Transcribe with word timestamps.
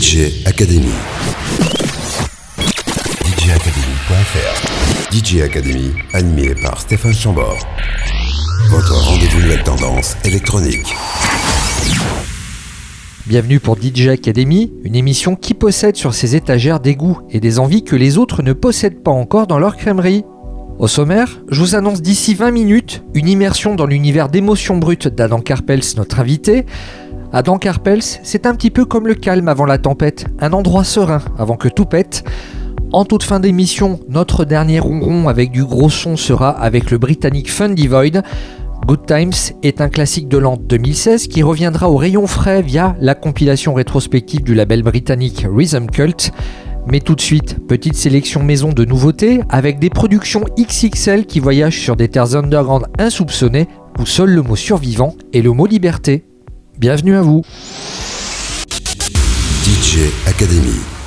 DJ 0.00 0.46
Academy. 0.46 0.94
DJacademy.fr 3.22 5.12
DJ 5.12 5.42
Academy, 5.42 5.92
animé 6.14 6.54
par 6.54 6.80
Stéphane 6.80 7.12
Chambord. 7.12 7.58
Votre 8.70 8.94
rendez-vous 8.94 9.42
de 9.42 9.48
la 9.48 9.62
tendance 9.62 10.16
électronique. 10.24 10.86
Bienvenue 13.26 13.60
pour 13.60 13.76
DJ 13.76 14.08
Academy, 14.08 14.72
une 14.84 14.96
émission 14.96 15.36
qui 15.36 15.52
possède 15.52 15.96
sur 15.96 16.14
ses 16.14 16.34
étagères 16.34 16.80
des 16.80 16.96
goûts 16.96 17.20
et 17.28 17.38
des 17.38 17.58
envies 17.58 17.84
que 17.84 17.94
les 17.94 18.16
autres 18.16 18.42
ne 18.42 18.54
possèdent 18.54 19.02
pas 19.02 19.10
encore 19.10 19.46
dans 19.46 19.58
leur 19.58 19.76
crèmerie. 19.76 20.24
Au 20.78 20.88
sommaire, 20.88 21.42
je 21.50 21.60
vous 21.60 21.74
annonce 21.74 22.00
d'ici 22.00 22.34
20 22.34 22.52
minutes 22.52 23.02
une 23.12 23.28
immersion 23.28 23.74
dans 23.74 23.84
l'univers 23.84 24.30
d'émotions 24.30 24.78
brutes 24.78 25.08
d'Adam 25.08 25.42
Karpels, 25.42 25.82
notre 25.98 26.20
invité. 26.20 26.64
Adam 27.32 27.58
Karpels, 27.58 28.02
c'est 28.02 28.44
un 28.44 28.54
petit 28.56 28.70
peu 28.70 28.84
comme 28.84 29.06
le 29.06 29.14
calme 29.14 29.46
avant 29.46 29.64
la 29.64 29.78
tempête, 29.78 30.26
un 30.40 30.52
endroit 30.52 30.82
serein 30.82 31.22
avant 31.38 31.56
que 31.56 31.68
tout 31.68 31.84
pète. 31.84 32.24
En 32.92 33.04
toute 33.04 33.22
fin 33.22 33.38
d'émission, 33.38 34.00
notre 34.08 34.44
dernier 34.44 34.80
ronron 34.80 35.28
avec 35.28 35.52
du 35.52 35.64
gros 35.64 35.90
son 35.90 36.16
sera 36.16 36.50
avec 36.50 36.90
le 36.90 36.98
britannique 36.98 37.48
Fundy 37.48 37.86
Void. 37.86 38.22
Good 38.84 39.06
Times 39.06 39.54
est 39.62 39.80
un 39.80 39.88
classique 39.88 40.26
de 40.26 40.38
l'an 40.38 40.56
2016 40.56 41.28
qui 41.28 41.44
reviendra 41.44 41.88
au 41.88 41.96
rayon 41.96 42.26
frais 42.26 42.62
via 42.62 42.96
la 42.98 43.14
compilation 43.14 43.74
rétrospective 43.74 44.42
du 44.42 44.56
label 44.56 44.82
britannique 44.82 45.46
Rhythm 45.48 45.86
Cult. 45.86 46.32
Mais 46.88 46.98
tout 46.98 47.14
de 47.14 47.20
suite, 47.20 47.64
petite 47.68 47.94
sélection 47.94 48.42
maison 48.42 48.72
de 48.72 48.84
nouveautés 48.84 49.42
avec 49.50 49.78
des 49.78 49.90
productions 49.90 50.42
XXL 50.58 51.26
qui 51.26 51.38
voyagent 51.38 51.78
sur 51.78 51.94
des 51.94 52.08
terres 52.08 52.34
underground 52.34 52.86
insoupçonnées 52.98 53.68
où 54.00 54.06
seul 54.06 54.30
le 54.30 54.42
mot 54.42 54.56
survivant 54.56 55.14
est 55.32 55.42
le 55.42 55.52
mot 55.52 55.66
liberté. 55.66 56.24
Bienvenue 56.80 57.14
à 57.14 57.20
vous. 57.20 57.44
DJ 59.66 60.08
Academy. 60.26 60.99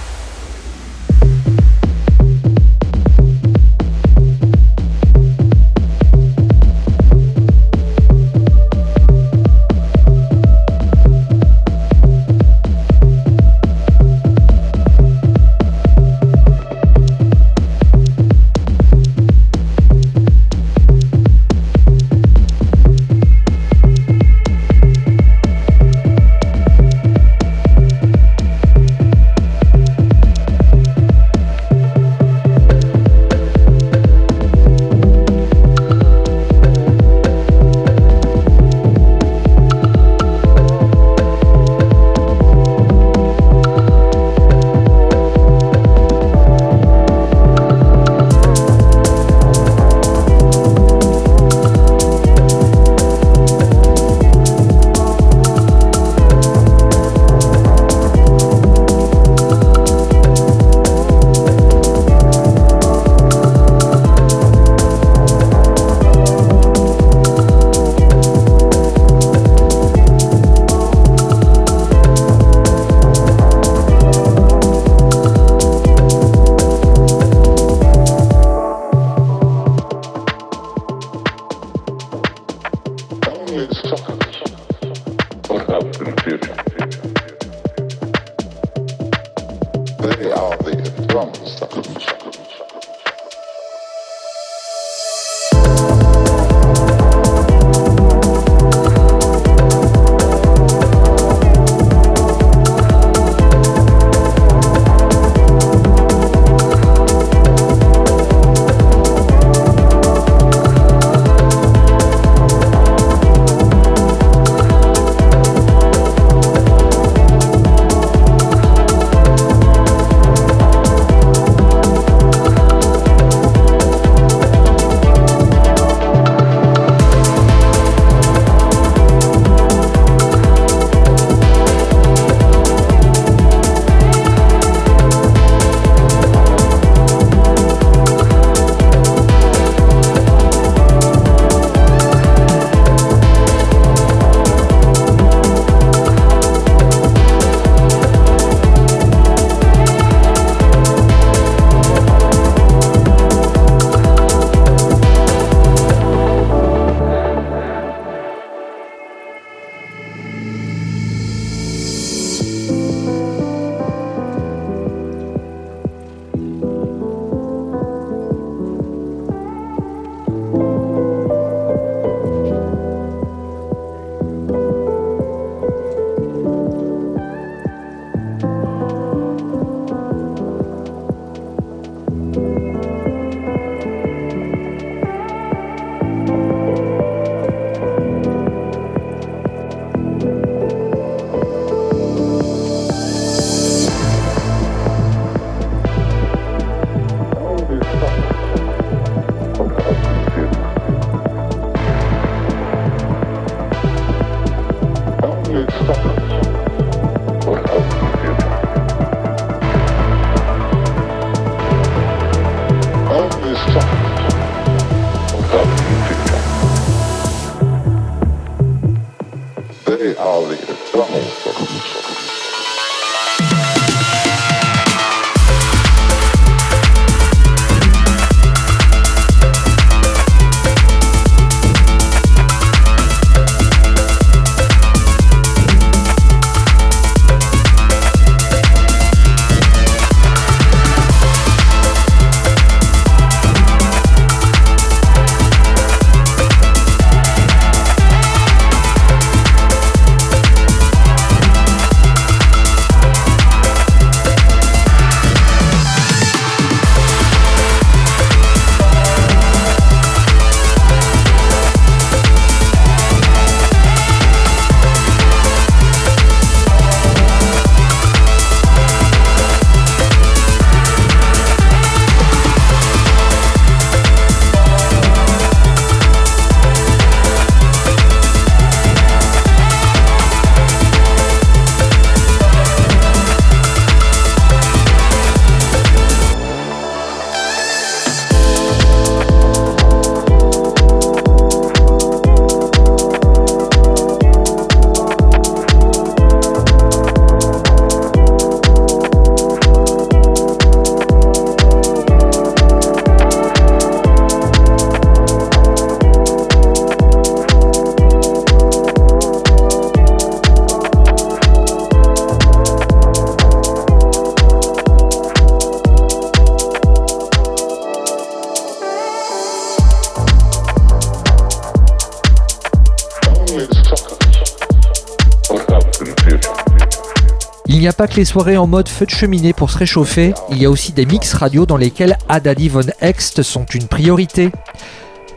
Les 328.16 328.26
soirées 328.26 328.58
en 328.58 328.68
mode 328.68 328.90
feu 328.90 329.06
de 329.06 329.12
cheminée 329.12 329.54
pour 329.54 329.72
se 329.72 329.78
réchauffer, 329.78 330.34
il 330.52 330.62
y 330.62 330.66
a 330.66 330.70
aussi 330.70 330.92
des 330.92 331.06
mix 331.06 331.34
radio 331.34 331.66
dans 331.66 331.78
lesquels 331.78 332.18
Adadi 332.30 332.70
Von 332.70 332.82
Ext 333.02 333.42
sont 333.42 333.66
une 333.66 333.88
priorité. 333.88 334.52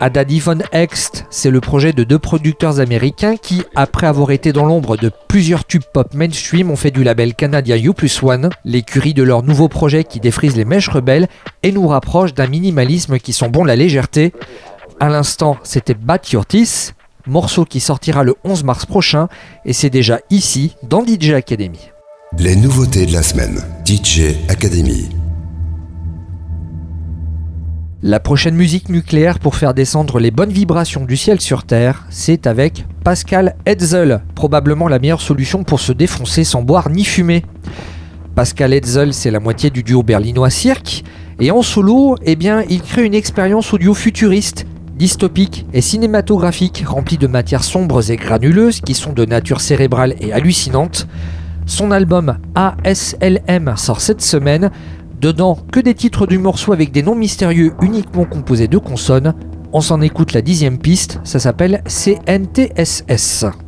Adadi 0.01 0.41
Von 0.41 0.59
Ext, 0.73 1.25
c'est 1.31 1.51
le 1.51 1.61
projet 1.61 1.93
de 1.93 2.05
deux 2.05 2.19
producteurs 2.19 2.81
américains 2.81 3.37
qui, 3.37 3.63
après 3.75 4.07
avoir 4.07 4.31
été 4.31 4.53
dans 4.53 4.67
l'ombre 4.67 4.97
de 4.97 5.11
plusieurs 5.29 5.65
tubes 5.65 5.85
pop 5.93 6.13
mainstream, 6.13 6.71
ont 6.71 6.77
fait 6.77 6.91
du 6.91 7.03
label 7.03 7.35
canadien 7.35 7.77
U 7.79 7.95
Plus 7.95 8.23
One, 8.23 8.51
l'écurie 8.65 9.15
de 9.15 9.23
leur 9.23 9.43
nouveau 9.43 9.69
projet 9.69 10.05
qui 10.05 10.21
défrise 10.21 10.57
les 10.57 10.67
mèches 10.67 10.91
rebelles 10.91 11.29
et 11.63 11.73
nous 11.73 11.87
rapproche 11.87 12.35
d'un 12.35 12.47
minimalisme 12.47 13.19
qui 13.19 13.33
sent 13.33 13.49
bon 13.49 13.65
la 13.65 13.77
légèreté. 13.77 14.35
À 15.01 15.09
l'instant, 15.09 15.57
c'était 15.63 15.95
Bat 15.95 16.21
Yortis, 16.33 16.93
morceau 17.27 17.65
qui 17.65 17.81
sortira 17.81 18.23
le 18.23 18.35
11 18.45 18.65
mars 18.65 18.85
prochain 18.85 19.29
et 19.65 19.73
c'est 19.73 19.91
déjà 19.91 20.21
ici, 20.31 20.77
dans 20.83 21.05
DJ 21.05 21.31
Academy. 21.31 21.91
Les 22.33 22.57
nouveautés 22.57 23.07
de 23.07 23.13
la 23.13 23.23
semaine. 23.23 23.63
DJ 23.87 24.35
Academy. 24.49 25.09
La 28.03 28.21
prochaine 28.21 28.57
musique 28.57 28.91
nucléaire 28.91 29.39
pour 29.39 29.55
faire 29.55 29.73
descendre 29.73 30.19
les 30.19 30.31
bonnes 30.31 30.51
vibrations 30.51 31.05
du 31.05 31.17
ciel 31.17 31.41
sur 31.41 31.65
Terre, 31.65 32.05
c'est 32.11 32.47
avec 32.47 32.85
Pascal 33.05 33.57
Hetzel, 33.65 34.21
probablement 34.35 34.89
la 34.89 34.99
meilleure 34.99 35.23
solution 35.23 35.65
pour 35.65 35.81
se 35.81 35.93
défoncer 35.93 36.45
sans 36.45 36.63
boire 36.63 36.91
ni 36.91 37.05
fumer. 37.05 37.43
Pascal 38.35 38.75
Hetzel, 38.75 39.15
c'est 39.15 39.31
la 39.31 39.41
moitié 39.41 39.71
du 39.71 39.83
duo 39.83 40.03
berlinois 40.03 40.51
Cirque, 40.51 41.05
et 41.41 41.51
en 41.53 41.63
solo, 41.63 42.17
eh 42.23 42.37
bien, 42.37 42.65
il 42.69 42.83
crée 42.83 43.07
une 43.07 43.15
expérience 43.15 43.73
audio 43.73 43.95
futuriste, 43.95 44.67
dystopique 44.99 45.65
et 45.73 45.81
cinématographique, 45.81 46.85
remplie 46.87 47.19
de 47.19 47.29
matières 47.29 47.65
sombres 47.65 48.11
et 48.11 48.17
granuleuses 48.17 48.81
qui 48.81 48.95
sont 48.95 49.13
de 49.13 49.25
nature 49.25 49.61
cérébrale 49.61 50.17
et 50.21 50.33
hallucinante. 50.33 51.07
Son 51.67 51.91
album 51.91 52.39
ASLM 52.55 53.75
sort 53.77 54.01
cette 54.01 54.23
semaine. 54.23 54.71
Dedans, 55.21 55.59
que 55.73 55.81
des 55.81 55.95
titres 55.95 56.27
du 56.27 56.39
morceau 56.39 56.73
avec 56.73 56.93
des 56.93 57.03
noms 57.03 57.17
mystérieux 57.17 57.75
uniquement 57.83 58.25
composés 58.25 58.69
de 58.69 58.79
consonnes. 58.79 59.35
On 59.73 59.81
s'en 59.81 60.01
écoute 60.01 60.33
la 60.33 60.43
dixième 60.43 60.79
piste, 60.79 61.19
ça 61.25 61.41
s'appelle 61.41 61.83
CNTSS. 61.87 63.66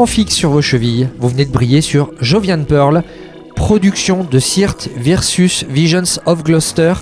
Plan 0.00 0.06
fixe 0.06 0.34
sur 0.34 0.48
vos 0.48 0.62
chevilles, 0.62 1.10
vous 1.18 1.28
venez 1.28 1.44
de 1.44 1.52
briller 1.52 1.82
sur 1.82 2.10
Jovian 2.22 2.64
Pearl, 2.64 3.02
production 3.54 4.24
de 4.24 4.38
Sirt 4.38 4.88
versus 4.96 5.66
Visions 5.68 6.18
of 6.24 6.42
Gloucester, 6.42 6.94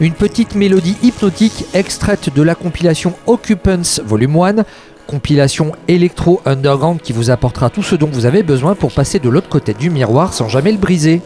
une 0.00 0.12
petite 0.12 0.54
mélodie 0.54 0.98
hypnotique 1.02 1.64
extraite 1.72 2.28
de 2.36 2.42
la 2.42 2.54
compilation 2.54 3.14
Occupants 3.26 4.02
Volume 4.04 4.36
1, 4.36 4.64
compilation 5.06 5.72
électro 5.88 6.42
underground 6.44 7.00
qui 7.00 7.14
vous 7.14 7.30
apportera 7.30 7.70
tout 7.70 7.82
ce 7.82 7.94
dont 7.94 8.10
vous 8.12 8.26
avez 8.26 8.42
besoin 8.42 8.74
pour 8.74 8.92
passer 8.92 9.18
de 9.18 9.30
l'autre 9.30 9.48
côté 9.48 9.72
du 9.72 9.88
miroir 9.88 10.34
sans 10.34 10.50
jamais 10.50 10.72
le 10.72 10.78
briser. 10.78 11.22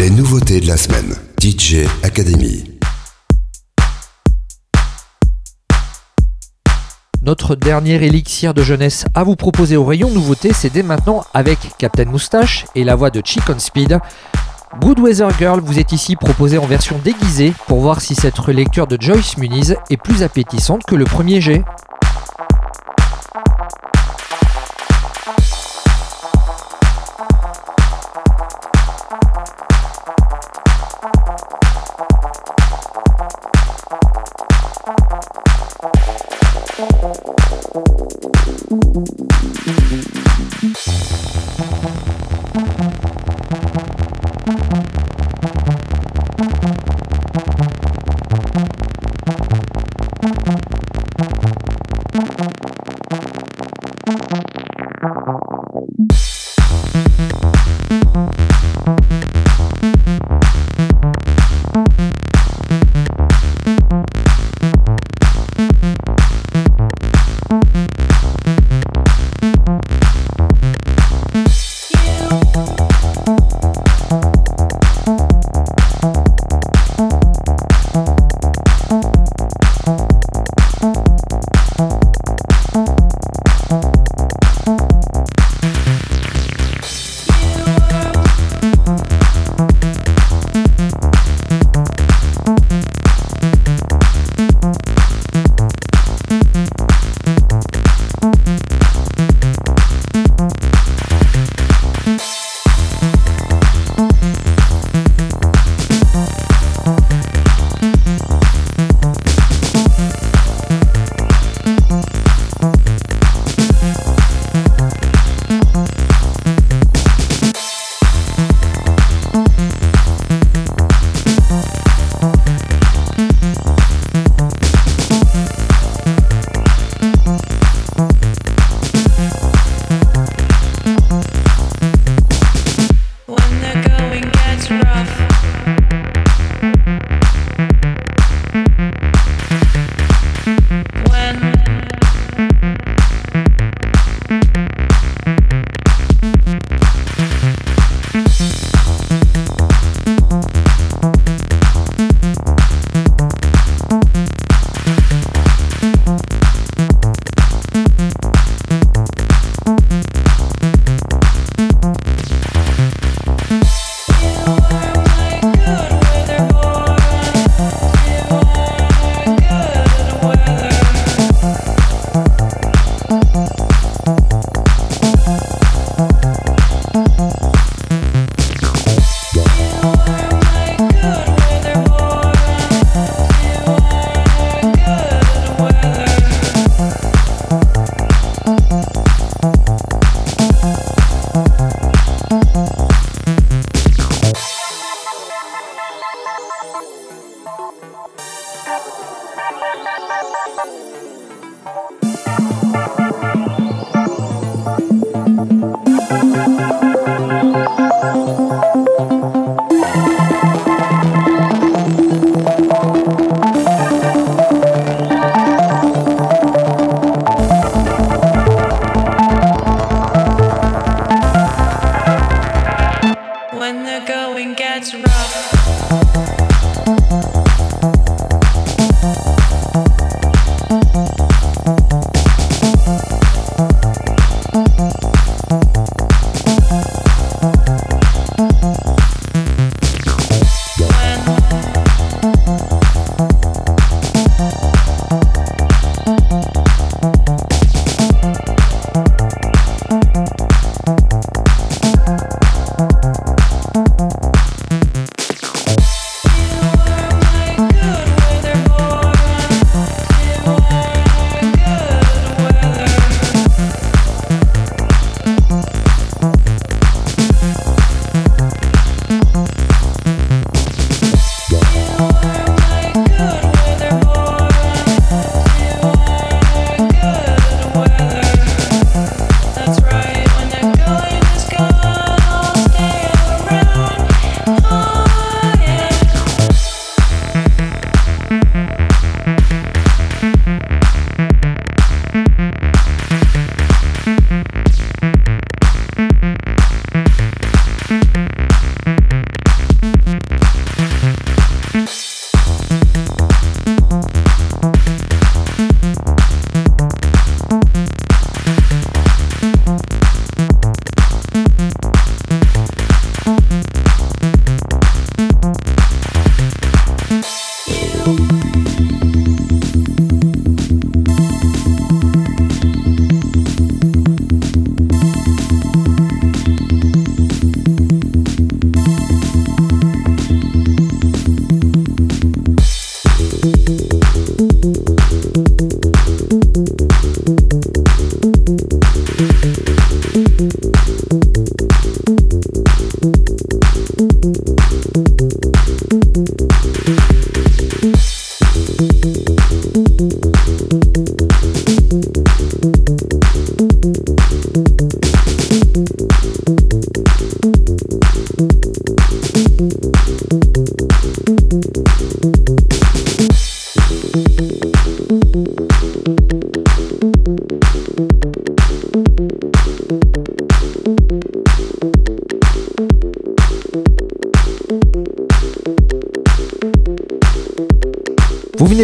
Les 0.00 0.10
nouveautés 0.10 0.58
de 0.58 0.66
la 0.66 0.76
semaine. 0.76 1.14
DJ 1.40 1.86
Academy. 2.02 2.51
Notre 7.52 7.66
dernier 7.66 8.02
élixir 8.02 8.54
de 8.54 8.62
jeunesse 8.62 9.04
à 9.14 9.24
vous 9.24 9.36
proposer 9.36 9.76
au 9.76 9.84
rayon 9.84 10.08
nouveauté, 10.08 10.54
c'est 10.54 10.72
dès 10.72 10.82
maintenant 10.82 11.22
avec 11.34 11.58
Captain 11.76 12.06
Moustache 12.06 12.64
et 12.74 12.82
la 12.82 12.94
voix 12.94 13.10
de 13.10 13.20
Chicken 13.22 13.60
Speed. 13.60 14.00
Good 14.80 14.98
Weather 15.00 15.28
Girl 15.38 15.60
vous 15.60 15.78
est 15.78 15.92
ici 15.92 16.16
proposé 16.16 16.56
en 16.56 16.64
version 16.64 16.98
déguisée 17.04 17.52
pour 17.66 17.80
voir 17.80 18.00
si 18.00 18.14
cette 18.14 18.38
relecture 18.38 18.86
de 18.86 18.96
Joyce 18.98 19.36
Muniz 19.36 19.76
est 19.90 19.98
plus 19.98 20.22
appétissante 20.22 20.84
que 20.84 20.94
le 20.94 21.04
premier 21.04 21.42
jet. 21.42 21.62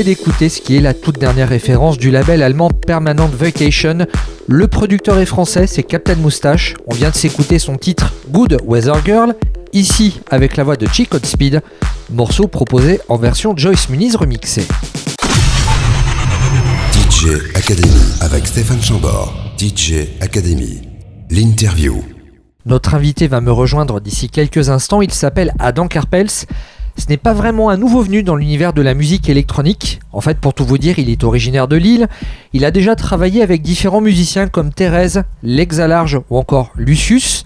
D'écouter 0.08 0.48
ce 0.48 0.62
qui 0.62 0.74
est 0.74 0.80
la 0.80 0.94
toute 0.94 1.18
dernière 1.18 1.50
référence 1.50 1.98
du 1.98 2.10
label 2.10 2.42
allemand 2.42 2.70
Permanent 2.70 3.26
Vacation. 3.26 4.06
Le 4.46 4.66
producteur 4.66 5.18
est 5.18 5.26
français, 5.26 5.66
c'est 5.66 5.82
Captain 5.82 6.14
Moustache. 6.14 6.72
On 6.86 6.94
vient 6.94 7.10
de 7.10 7.14
s'écouter 7.14 7.58
son 7.58 7.76
titre 7.76 8.14
Good 8.30 8.56
Weather 8.64 9.04
Girl, 9.04 9.34
ici 9.74 10.22
avec 10.30 10.56
la 10.56 10.64
voix 10.64 10.76
de 10.76 10.86
Chick 10.86 11.10
Speed, 11.22 11.60
morceau 12.08 12.48
proposé 12.48 13.00
en 13.10 13.18
version 13.18 13.54
Joyce 13.54 13.90
Muniz 13.90 14.16
remixée. 14.16 14.66
DJ 16.94 17.26
Academy 17.54 18.00
avec 18.22 18.46
Stéphane 18.46 18.80
Chambord. 18.80 19.34
DJ 19.58 20.06
Academy. 20.22 20.80
L'interview. 21.28 22.02
Notre 22.64 22.94
invité 22.94 23.28
va 23.28 23.42
me 23.42 23.52
rejoindre 23.52 24.00
d'ici 24.00 24.30
quelques 24.30 24.70
instants. 24.70 25.02
Il 25.02 25.12
s'appelle 25.12 25.52
Adam 25.58 25.86
Karpels. 25.86 26.46
Ce 26.98 27.06
n'est 27.08 27.16
pas 27.16 27.32
vraiment 27.32 27.70
un 27.70 27.76
nouveau 27.76 28.02
venu 28.02 28.24
dans 28.24 28.34
l'univers 28.34 28.72
de 28.72 28.82
la 28.82 28.92
musique 28.92 29.28
électronique. 29.28 30.00
En 30.12 30.20
fait, 30.20 30.38
pour 30.38 30.52
tout 30.52 30.64
vous 30.64 30.78
dire, 30.78 30.98
il 30.98 31.08
est 31.08 31.22
originaire 31.22 31.68
de 31.68 31.76
Lille. 31.76 32.08
Il 32.52 32.64
a 32.64 32.72
déjà 32.72 32.96
travaillé 32.96 33.40
avec 33.40 33.62
différents 33.62 34.00
musiciens 34.00 34.48
comme 34.48 34.72
Thérèse, 34.72 35.22
L'Exalarge 35.44 36.20
ou 36.28 36.36
encore 36.36 36.72
Lucius. 36.76 37.44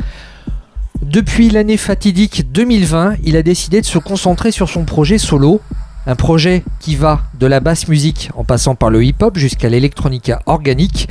Depuis 1.03 1.51
l'année 1.51 1.77
fatidique 1.77 2.51
2020, 2.51 3.17
il 3.25 3.37
a 3.37 3.43
décidé 3.43 3.83
de 3.83 3.87
se 3.87 3.99
concentrer 3.99 4.53
sur 4.53 4.71
son 4.71 4.85
projet 4.87 5.19
solo. 5.19 5.61
Un 6.07 6.17
projet 6.17 6.65
qui 6.81 6.97
va 6.97 7.21
de 7.39 7.47
la 7.47 7.61
basse 7.61 7.89
musique 7.89 8.31
en 8.35 8.45
passant 8.45 8.75
par 8.75 8.89
le 8.89 9.05
hip-hop 9.05 9.37
jusqu'à 9.37 9.69
l'électronica 9.69 10.41
organique. 10.47 11.09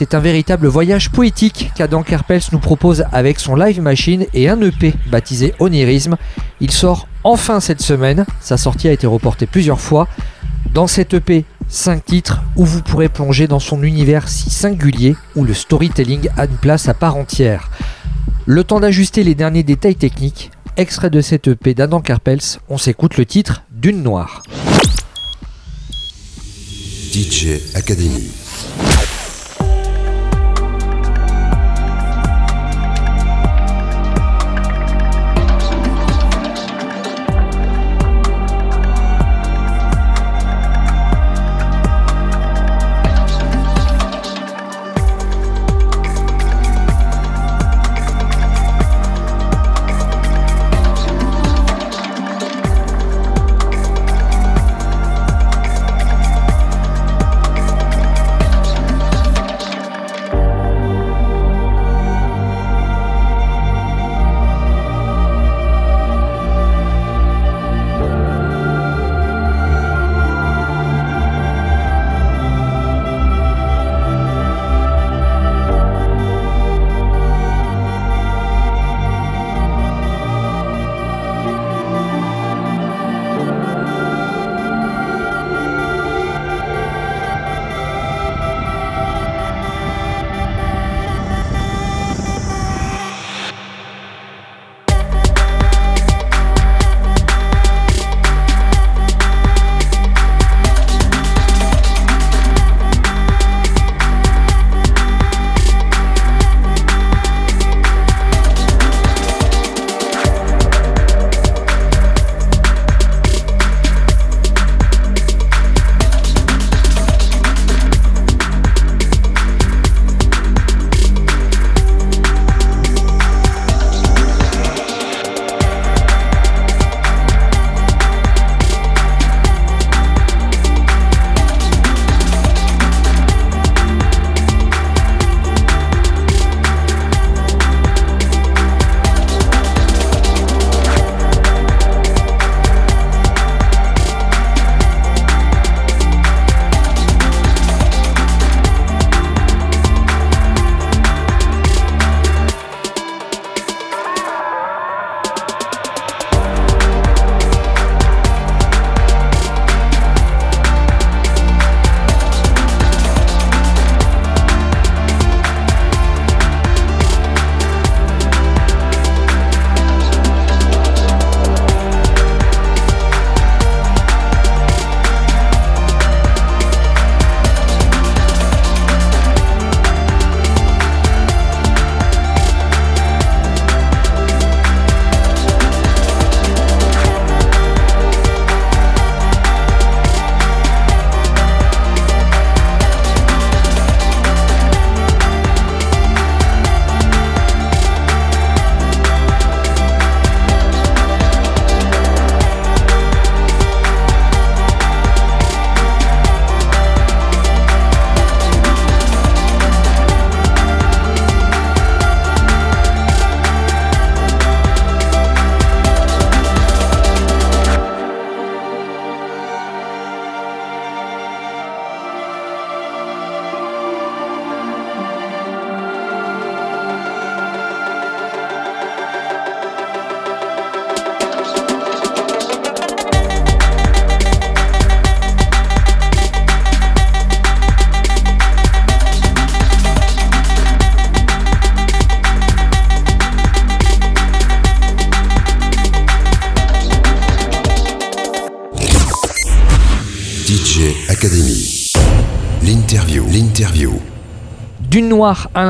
C'est 0.00 0.14
un 0.14 0.18
véritable 0.18 0.66
voyage 0.66 1.10
poétique 1.10 1.72
qu'Adam 1.74 2.02
Kerpels 2.02 2.40
nous 2.52 2.58
propose 2.58 3.04
avec 3.12 3.38
son 3.38 3.54
live 3.54 3.82
machine 3.82 4.24
et 4.32 4.48
un 4.48 4.58
EP 4.62 4.94
baptisé 5.10 5.52
Onirisme. 5.58 6.16
Il 6.62 6.70
sort 6.70 7.06
enfin 7.22 7.60
cette 7.60 7.82
semaine, 7.82 8.24
sa 8.40 8.56
sortie 8.56 8.88
a 8.88 8.92
été 8.92 9.06
reportée 9.06 9.44
plusieurs 9.44 9.78
fois. 9.78 10.08
Dans 10.72 10.86
cet 10.86 11.12
EP, 11.12 11.44
5 11.68 12.02
titres 12.02 12.40
où 12.56 12.64
vous 12.64 12.80
pourrez 12.80 13.10
plonger 13.10 13.46
dans 13.46 13.58
son 13.58 13.82
univers 13.82 14.30
si 14.30 14.48
singulier 14.48 15.16
où 15.36 15.44
le 15.44 15.52
storytelling 15.52 16.30
a 16.38 16.46
une 16.46 16.56
place 16.56 16.88
à 16.88 16.94
part 16.94 17.16
entière. 17.16 17.70
Le 18.46 18.64
temps 18.64 18.80
d'ajuster 18.80 19.22
les 19.22 19.34
derniers 19.34 19.64
détails 19.64 19.96
techniques, 19.96 20.50
extrait 20.78 21.10
de 21.10 21.20
cet 21.20 21.46
EP 21.46 21.74
d'Adam 21.74 22.00
Kerpels, 22.00 22.58
on 22.70 22.78
s'écoute 22.78 23.18
le 23.18 23.26
titre 23.26 23.64
D'une 23.70 24.02
Noire. 24.02 24.44
DJ 27.12 27.60
Academy. 27.74 28.30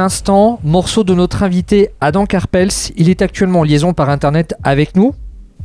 L'instant, 0.01 0.61
morceau 0.65 1.05
de 1.05 1.13
notre 1.13 1.43
invité 1.43 1.91
Adam 2.01 2.25
Carpels. 2.25 2.71
Il 2.97 3.11
est 3.11 3.21
actuellement 3.21 3.61
en 3.61 3.65
liaison 3.65 3.93
par 3.93 4.09
internet 4.09 4.55
avec 4.63 4.97
nous. 4.97 5.15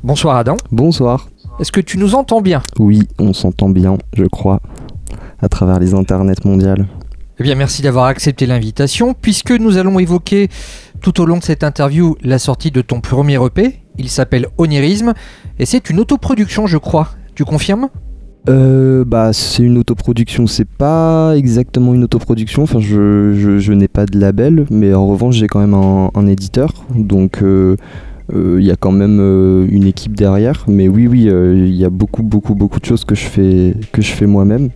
Bonsoir 0.04 0.36
Adam. 0.36 0.58
Bonsoir. 0.74 1.30
Est-ce 1.58 1.71
que 1.71 1.80
tu 1.80 1.98
nous 1.98 2.15
entends 2.15 2.41
bien? 2.41 2.62
Oui, 2.78 3.08
on 3.17 3.32
s'entend 3.32 3.69
bien, 3.69 3.98
je 4.12 4.26
crois, 4.26 4.60
à 5.41 5.48
travers 5.48 5.80
les 5.80 5.93
internets 5.93 6.43
mondiales. 6.43 6.86
Eh 7.39 7.43
bien, 7.43 7.56
merci 7.56 7.82
d'avoir 7.82 8.06
accepté 8.06 8.45
l'invitation, 8.45 9.13
puisque 9.13 9.52
nous 9.52 9.78
allons 9.78 10.00
évoquer 10.00 10.50
tout 11.00 11.21
au 11.21 11.26
long 11.26 11.38
de 11.38 11.43
cette 11.43 11.63
interview 11.63 12.17
la 12.21 12.38
sortie 12.38 12.71
de 12.71 12.82
ton 12.82 13.00
premier 13.00 13.41
EP. 13.41 13.80
Il 13.98 14.10
s'appelle 14.10 14.48
Onirisme, 14.58 15.13
et 15.60 15.65
c'est 15.65 15.89
une 15.89 16.02
autoproduction, 16.02 16.67
je 16.67 16.78
crois. 16.78 17.12
Tu 17.36 17.45
confirmes? 17.45 17.88
Euh, 18.48 19.04
bah, 19.06 19.34
c'est 19.34 19.64
une 19.64 19.78
autoproduction, 19.78 20.46
c'est 20.46 20.68
pas 20.68 21.34
exactement 21.36 21.94
une 21.94 22.04
autoproduction, 22.04 22.64
enfin 22.64 22.80
je, 22.80 23.34
je, 23.34 23.74
n'ai 23.74 23.88
pas 23.88 24.06
de 24.06 24.20
label, 24.20 24.66
mais 24.70 24.94
en 24.94 25.08
revanche 25.08 25.36
j'ai 25.36 25.48
quand 25.48 25.60
même 25.60 25.74
un, 25.74 26.28
éditeur, 26.28 26.72
donc 26.94 27.42
euh, 27.42 27.76
euh, 28.34 28.58
il 28.60 28.66
y 28.66 28.72
a 28.72 28.76
quand 28.76 28.92
même 28.92 29.20
euh, 29.20 29.68
une 29.70 29.88
équipe 29.88 30.16
derrière, 30.16 30.66
mais 30.68 30.88
oui 30.88 31.08
oui 31.08 31.24
il 31.24 31.76
y 31.76 31.86
a 31.86 31.90
beaucoup 31.90 32.22
beaucoup 32.22 32.54
beaucoup 32.54 32.80
de 32.80 32.86
choses 32.86 33.04
que 33.04 33.16
je 33.16 33.26
fais, 33.26 33.74
que 33.92 34.04
je 34.04 34.12
fais 34.12 34.28
moi-même, 34.28 34.70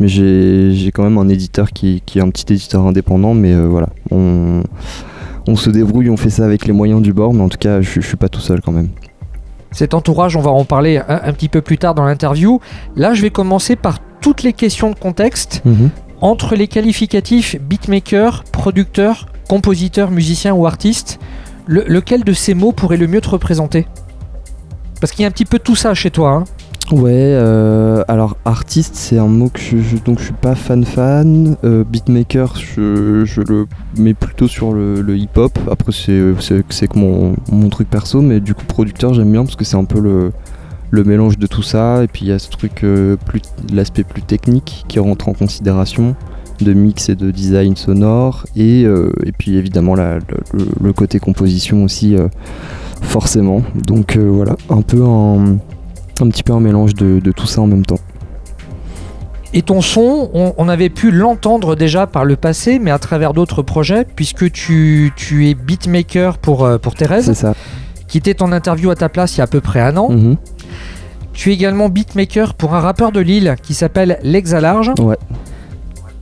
mais 0.00 0.08
j'ai 0.08 0.90
quand 0.92 1.04
même 1.04 1.18
un 1.18 1.28
éditeur 1.28 1.70
qui, 1.70 2.02
est 2.16 2.20
un 2.20 2.30
petit 2.30 2.52
éditeur 2.52 2.84
indépendant, 2.84 3.34
mais 3.34 3.54
voilà, 3.66 3.90
on, 4.10 4.64
on, 5.46 5.54
se 5.54 5.70
débrouille, 5.70 6.10
on 6.10 6.16
fait 6.16 6.30
ça 6.30 6.44
avec 6.44 6.66
les 6.66 6.72
moyens 6.72 7.02
du 7.02 7.12
bord, 7.12 7.34
mais 7.34 7.42
en 7.42 7.48
tout 7.48 7.58
cas 7.58 7.82
je, 7.82 8.00
je 8.00 8.06
suis 8.06 8.16
pas 8.16 8.28
tout 8.28 8.40
seul 8.40 8.60
quand 8.60 8.72
même. 8.72 8.88
Cet 9.72 9.94
entourage, 9.94 10.36
on 10.36 10.40
va 10.40 10.50
en 10.50 10.64
parler 10.64 11.00
un, 11.08 11.32
petit 11.32 11.48
peu 11.48 11.60
plus 11.60 11.78
tard 11.78 11.94
dans 11.94 12.04
l'interview. 12.04 12.60
Là, 12.94 13.14
je 13.14 13.22
vais 13.22 13.30
commencer 13.30 13.76
par 13.76 13.98
toutes 14.20 14.42
les 14.42 14.52
questions 14.52 14.90
de 14.90 14.98
contexte. 14.98 15.62
Mhm. 15.64 15.90
Entre 16.20 16.54
les 16.54 16.68
qualificatifs 16.68 17.56
beatmaker, 17.60 18.44
producteur, 18.44 19.26
compositeur, 19.48 20.10
musicien 20.10 20.54
ou 20.54 20.66
artiste, 20.66 21.18
lequel 21.66 22.24
de 22.24 22.32
ces 22.32 22.54
mots 22.54 22.72
pourrait 22.72 22.96
le 22.96 23.06
mieux 23.06 23.20
te 23.20 23.28
représenter? 23.28 23.86
Parce 25.00 25.12
qu'il 25.12 25.22
y 25.22 25.24
a 25.24 25.28
un 25.28 25.32
petit 25.32 25.44
peu 25.44 25.58
tout 25.58 25.74
ça 25.74 25.94
chez 25.94 26.10
toi. 26.10 26.30
Hein. 26.30 26.44
Ouais, 26.92 27.10
euh, 27.14 28.04
alors 28.06 28.36
artiste, 28.44 28.96
c'est 28.96 29.16
un 29.16 29.26
mot 29.26 29.48
que 29.48 29.58
je, 29.58 29.96
donc 30.04 30.18
je 30.18 30.24
suis 30.24 30.34
pas 30.34 30.54
fan 30.54 30.84
fan. 30.84 31.56
Euh, 31.64 31.84
beatmaker, 31.84 32.54
je, 32.54 33.40
le 33.40 33.66
mets 33.96 34.12
plutôt 34.12 34.46
sur 34.46 34.74
le, 34.74 35.16
hip 35.16 35.30
hop. 35.36 35.58
Après, 35.70 35.90
c'est 35.90 36.12
que 36.12 36.98
mon, 36.98 37.34
mon 37.50 37.70
truc 37.70 37.88
perso, 37.88 38.20
mais 38.20 38.40
du 38.40 38.52
coup, 38.52 38.66
producteur, 38.66 39.14
j'aime 39.14 39.32
bien 39.32 39.42
parce 39.42 39.56
que 39.56 39.64
c'est 39.64 39.78
un 39.78 39.86
peu 39.86 40.00
le, 40.00 40.32
le 40.90 41.04
mélange 41.04 41.38
de 41.38 41.46
tout 41.46 41.62
ça. 41.62 42.04
Et 42.04 42.08
puis 42.08 42.26
il 42.26 42.28
y 42.28 42.32
a 42.32 42.38
ce 42.38 42.50
truc, 42.50 42.84
euh, 42.84 43.16
plus 43.16 43.40
l'aspect 43.72 44.04
plus 44.04 44.22
technique 44.22 44.84
qui 44.86 44.98
rentre 44.98 45.30
en 45.30 45.32
considération 45.32 46.14
de 46.60 46.74
mix 46.74 47.08
et 47.08 47.14
de 47.14 47.30
design 47.30 47.74
sonore 47.74 48.44
et, 48.54 48.82
et 48.82 49.32
puis 49.36 49.56
évidemment 49.56 49.96
le, 49.96 50.20
le, 50.80 50.92
côté 50.92 51.18
composition 51.18 51.82
aussi 51.82 52.14
forcément 53.00 53.62
donc 53.74 54.16
voilà 54.16 54.54
un 54.68 54.82
peu 54.82 55.02
en 55.02 55.56
un 56.20 56.28
petit 56.28 56.42
peu 56.42 56.52
un 56.52 56.60
mélange 56.60 56.94
de, 56.94 57.20
tout 57.32 57.46
ça 57.46 57.60
en 57.60 57.66
même 57.66 57.84
temps. 57.84 57.98
Et 59.54 59.60
ton 59.60 59.82
son, 59.82 60.30
on, 60.56 60.68
avait 60.68 60.88
pu 60.88 61.10
l'entendre 61.10 61.76
déjà 61.76 62.06
par 62.06 62.24
le 62.24 62.36
passé, 62.36 62.78
mais 62.78 62.90
à 62.90 62.98
travers 62.98 63.34
d'autres 63.34 63.62
projets, 63.62 64.06
puisque 64.06 64.50
tu, 64.50 65.12
tu 65.14 65.48
es 65.48 65.54
beatmaker 65.54 66.38
pour, 66.38 66.64
euh, 66.64 66.78
pour 66.78 66.94
Thérèse. 66.94 67.26
C'est 67.26 67.34
ça. 67.34 67.54
Qui 68.08 68.16
était 68.16 68.42
en 68.42 68.50
interview 68.50 68.90
à 68.90 68.94
ta 68.94 69.10
place 69.10 69.36
il 69.36 69.38
y 69.38 69.40
a 69.42 69.44
à 69.44 69.48
peu 69.48 69.60
près 69.60 69.80
un 69.80 69.96
an. 69.98 70.10
Mhm. 70.10 70.36
Tu 71.34 71.50
es 71.50 71.54
également 71.54 71.90
beatmaker 71.90 72.54
pour 72.54 72.74
un 72.74 72.80
rappeur 72.80 73.12
de 73.12 73.20
Lille 73.20 73.56
qui 73.62 73.74
s'appelle 73.74 74.18
Lex 74.22 74.52
Large. 74.52 74.92
Ouais. 74.98 75.16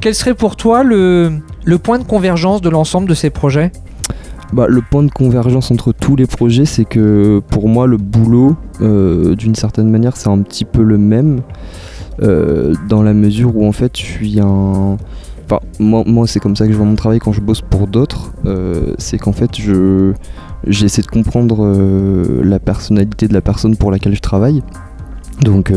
Quel 0.00 0.14
serait 0.14 0.34
pour 0.34 0.56
toi 0.56 0.82
le, 0.82 1.40
le 1.64 1.78
point 1.78 1.98
de 1.98 2.04
convergence 2.04 2.60
de 2.62 2.68
l'ensemble 2.68 3.08
de 3.08 3.14
ces 3.14 3.30
projets? 3.30 3.70
Bah, 4.52 4.66
le 4.68 4.82
point 4.82 5.02
de 5.02 5.10
convergence 5.10 5.70
entre 5.70 5.92
tous 5.92 6.16
les 6.16 6.26
projets, 6.26 6.64
c'est 6.64 6.84
que 6.84 7.40
pour 7.50 7.68
moi, 7.68 7.86
le 7.86 7.96
boulot, 7.96 8.56
euh, 8.80 9.36
d'une 9.36 9.54
certaine 9.54 9.90
manière, 9.90 10.16
c'est 10.16 10.28
un 10.28 10.42
petit 10.42 10.64
peu 10.64 10.82
le 10.82 10.98
même, 10.98 11.40
euh, 12.22 12.74
dans 12.88 13.02
la 13.02 13.14
mesure 13.14 13.56
où 13.56 13.66
en 13.66 13.72
fait, 13.72 13.96
je 13.96 14.02
suis 14.04 14.40
un. 14.40 14.96
Enfin, 15.44 15.60
moi, 15.78 16.02
moi 16.06 16.26
c'est 16.26 16.40
comme 16.40 16.56
ça 16.56 16.66
que 16.66 16.72
je 16.72 16.76
vois 16.76 16.86
mon 16.86 16.96
travail 16.96 17.20
quand 17.20 17.32
je 17.32 17.40
bosse 17.40 17.60
pour 17.60 17.86
d'autres. 17.86 18.32
Euh, 18.44 18.94
c'est 18.98 19.18
qu'en 19.18 19.32
fait, 19.32 19.56
je 19.56 20.12
j'essaie 20.66 21.02
de 21.02 21.06
comprendre 21.06 21.64
la 22.44 22.58
personnalité 22.58 23.28
de 23.28 23.32
la 23.32 23.40
personne 23.40 23.76
pour 23.76 23.90
laquelle 23.90 24.14
je 24.14 24.20
travaille. 24.20 24.62
Donc, 25.42 25.72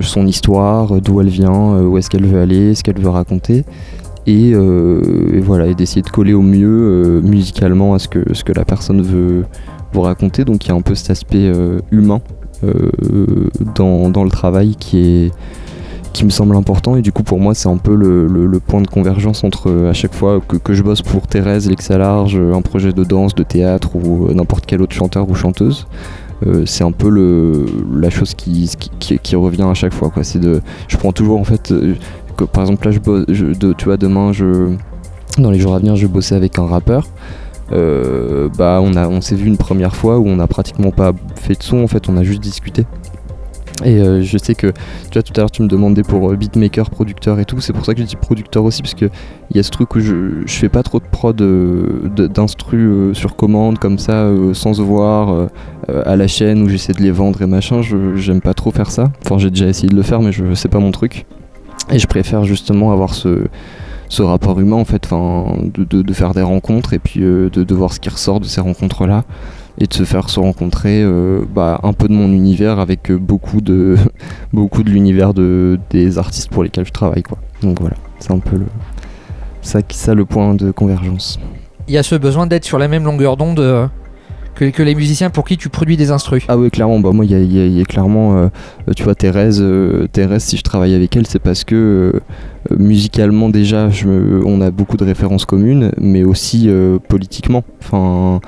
son 0.00 0.26
histoire, 0.28 1.00
d'où 1.00 1.20
elle 1.20 1.28
vient, 1.28 1.82
où 1.82 1.98
est-ce 1.98 2.08
qu'elle 2.08 2.24
veut 2.24 2.40
aller, 2.40 2.76
ce 2.76 2.84
qu'elle 2.84 3.00
veut 3.00 3.08
raconter. 3.08 3.64
Euh, 4.28 5.32
et, 5.32 5.40
voilà 5.40 5.66
et 5.66 5.74
d'essayer 5.74 6.02
de 6.02 6.10
coller 6.10 6.34
au 6.34 6.42
mieux 6.42 6.68
euh, 6.68 7.20
musicalement 7.22 7.94
à 7.94 7.98
ce 7.98 8.06
que, 8.06 8.34
ce 8.34 8.44
que 8.44 8.52
la 8.52 8.64
personne 8.64 9.00
veut 9.00 9.44
vous 9.92 10.02
raconter 10.02 10.44
donc 10.44 10.66
il 10.66 10.68
y 10.68 10.72
a 10.72 10.74
un 10.74 10.82
peu 10.82 10.94
cet 10.94 11.10
aspect 11.10 11.48
euh, 11.48 11.80
humain 11.90 12.20
dans, 13.74 14.10
dans, 14.10 14.22
le 14.22 14.28
travail 14.28 14.76
qui 14.78 14.98
est 14.98 15.32
qui 16.12 16.26
me 16.26 16.30
semble 16.30 16.54
important 16.54 16.94
et 16.96 17.00
du 17.00 17.10
coup 17.10 17.22
pour 17.22 17.40
moi 17.40 17.54
c'est 17.54 17.70
un 17.70 17.78
peu 17.78 17.94
le, 17.94 18.26
le, 18.26 18.60
point 18.60 18.82
de 18.82 18.86
convergence 18.86 19.44
entre 19.44 19.86
à 19.88 19.94
chaque 19.94 20.12
fois 20.12 20.40
que, 20.46 20.56
que 20.56 20.74
je 20.74 20.82
bosse 20.82 21.00
pour 21.00 21.26
Thérèse, 21.26 21.70
Lexa 21.70 21.96
Large, 21.96 22.36
un 22.36 22.60
projet 22.60 22.92
de 22.92 23.02
danse, 23.02 23.34
de 23.34 23.44
théâtre 23.44 23.96
ou 23.96 24.30
n'importe 24.34 24.66
quel 24.66 24.82
autre 24.82 24.94
chanteur 24.94 25.30
ou 25.30 25.34
chanteuse. 25.34 25.86
c'est 26.66 26.84
un 26.84 26.92
peu 26.92 27.08
le, 27.08 27.64
la 27.98 28.10
chose 28.10 28.34
qui, 28.34 28.70
qui, 28.98 29.18
qui, 29.18 29.36
revient 29.36 29.62
à 29.62 29.74
chaque 29.74 29.94
fois. 29.94 30.10
Quoi. 30.10 30.22
De, 30.34 30.60
je 30.86 30.96
prends 30.98 31.12
toujours 31.12 31.40
en 31.40 31.44
fait, 31.44 31.72
par 32.44 32.62
exemple 32.62 32.86
là 32.86 32.92
je, 32.92 32.98
bosse, 32.98 33.26
tu 33.76 33.84
vois 33.84 33.96
demain 33.96 34.32
je 34.32 34.74
dans 35.38 35.50
les 35.50 35.58
jours 35.58 35.74
à 35.74 35.78
venir 35.78 35.96
je 35.96 36.06
vais 36.06 36.12
bosser 36.12 36.34
avec 36.34 36.58
un 36.58 36.66
rappeur 36.66 37.06
euh, 37.72 38.48
bah 38.58 38.80
on 38.82 38.94
a 38.96 39.08
on 39.08 39.20
s'est 39.20 39.36
vu 39.36 39.46
une 39.46 39.56
première 39.56 39.94
fois 39.94 40.18
où 40.18 40.26
on 40.26 40.40
a 40.40 40.46
pratiquement 40.48 40.90
pas 40.90 41.12
fait 41.36 41.56
de 41.56 41.62
son 41.62 41.82
en 41.84 41.86
fait 41.86 42.08
on 42.08 42.16
a 42.16 42.24
juste 42.24 42.42
discuté 42.42 42.84
et 43.84 44.00
euh, 44.00 44.22
je 44.22 44.36
sais 44.36 44.54
que 44.54 44.66
tu 44.66 45.12
vois 45.14 45.22
tout 45.22 45.32
à 45.36 45.40
l'heure 45.40 45.50
tu 45.50 45.62
me 45.62 45.68
demandais 45.68 46.02
pour 46.02 46.30
euh, 46.30 46.36
beatmaker, 46.36 46.90
producteur 46.90 47.38
et 47.38 47.46
tout, 47.46 47.60
c'est 47.60 47.72
pour 47.72 47.86
ça 47.86 47.94
que 47.94 48.00
je 48.00 48.06
dis 48.06 48.16
producteur 48.16 48.64
aussi 48.64 48.82
parce 48.82 48.92
que 48.92 49.06
il 49.50 49.56
y 49.56 49.60
a 49.60 49.62
ce 49.62 49.70
truc 49.70 49.94
où 49.94 50.00
je, 50.00 50.42
je 50.44 50.52
fais 50.52 50.68
pas 50.68 50.82
trop 50.82 50.98
de 50.98 51.04
prod 51.10 51.34
d'instru 51.34 53.14
sur 53.14 53.36
commande 53.36 53.78
comme 53.78 53.98
ça 53.98 54.28
sans 54.52 54.74
se 54.74 54.82
voir 54.82 55.48
à 55.88 56.16
la 56.16 56.26
chaîne 56.26 56.62
où 56.62 56.68
j'essaie 56.68 56.92
de 56.92 57.00
les 57.00 57.10
vendre 57.10 57.40
et 57.40 57.46
machin, 57.46 57.80
j'aime 58.16 58.42
pas 58.42 58.52
trop 58.52 58.70
faire 58.70 58.90
ça. 58.90 59.10
Enfin 59.24 59.38
j'ai 59.38 59.48
déjà 59.48 59.66
essayé 59.66 59.88
de 59.88 59.96
le 59.96 60.02
faire 60.02 60.20
mais 60.20 60.32
je 60.32 60.52
sais 60.52 60.68
pas 60.68 60.78
mon 60.78 60.90
truc. 60.90 61.24
Et 61.92 61.98
je 61.98 62.06
préfère 62.06 62.44
justement 62.44 62.92
avoir 62.92 63.14
ce, 63.14 63.46
ce 64.08 64.22
rapport 64.22 64.60
humain 64.60 64.76
en 64.76 64.84
fait, 64.84 65.08
de, 65.10 66.02
de, 66.02 66.12
faire 66.12 66.34
des 66.34 66.42
rencontres 66.42 66.92
et 66.92 66.98
puis 66.98 67.22
euh, 67.22 67.48
de, 67.50 67.64
de, 67.64 67.74
voir 67.74 67.92
ce 67.92 68.00
qui 68.00 68.08
ressort 68.08 68.40
de 68.40 68.44
ces 68.44 68.60
rencontres-là 68.60 69.24
et 69.78 69.86
de 69.86 69.94
se 69.94 70.04
faire 70.04 70.28
se 70.28 70.40
rencontrer 70.40 71.02
euh, 71.02 71.42
bah, 71.52 71.80
un 71.82 71.92
peu 71.92 72.08
de 72.08 72.12
mon 72.12 72.28
univers 72.28 72.78
avec 72.78 73.10
beaucoup 73.12 73.60
de, 73.60 73.96
beaucoup 74.52 74.82
de 74.82 74.90
l'univers 74.90 75.32
de, 75.32 75.78
des 75.90 76.18
artistes 76.18 76.50
pour 76.50 76.62
lesquels 76.62 76.86
je 76.86 76.92
travaille. 76.92 77.22
Quoi. 77.22 77.38
Donc 77.62 77.80
voilà, 77.80 77.96
c'est 78.18 78.32
un 78.32 78.38
peu 78.38 78.56
le, 78.56 78.66
ça, 79.62 79.80
ça 79.90 80.14
le 80.14 80.24
point 80.24 80.54
de 80.54 80.70
convergence. 80.70 81.38
Il 81.88 81.94
y 81.94 81.98
a 81.98 82.02
ce 82.02 82.14
besoin 82.14 82.46
d'être 82.46 82.64
sur 82.64 82.78
la 82.78 82.88
même 82.88 83.04
longueur 83.04 83.36
d'onde 83.36 83.90
euh, 84.60 84.70
que, 84.70 84.82
les 84.82 84.94
musiciens 84.94 85.30
pour 85.30 85.44
qui 85.44 85.56
tu 85.56 85.68
produis 85.68 85.96
des 85.96 86.10
instrus. 86.10 86.44
Ah 86.48 86.56
oui, 86.56 86.70
clairement. 86.70 87.00
Bah, 87.00 87.10
moi, 87.12 87.24
il 87.24 87.32
y, 87.32 87.80
a, 87.80 87.84
clairement, 87.84 88.36
euh, 88.36 88.48
tu 88.96 89.02
vois, 89.02 89.14
Thérèse, 89.14 89.60
euh, 89.60 90.06
Thérèse, 90.12 90.44
si 90.44 90.56
je 90.56 90.62
travaille 90.62 90.94
avec 90.94 91.16
elle, 91.16 91.26
c'est 91.26 91.38
parce 91.38 91.64
que 91.64 92.12
euh, 92.14 92.76
musicalement, 92.78 93.48
déjà, 93.48 93.90
je 93.90 94.08
on 94.44 94.60
a 94.60 94.70
beaucoup 94.70 94.96
de 94.96 95.04
références 95.04 95.44
communes, 95.44 95.92
mais 95.98 96.24
aussi 96.24 96.68
politiquement. 97.08 97.62
Enfin, 97.82 98.40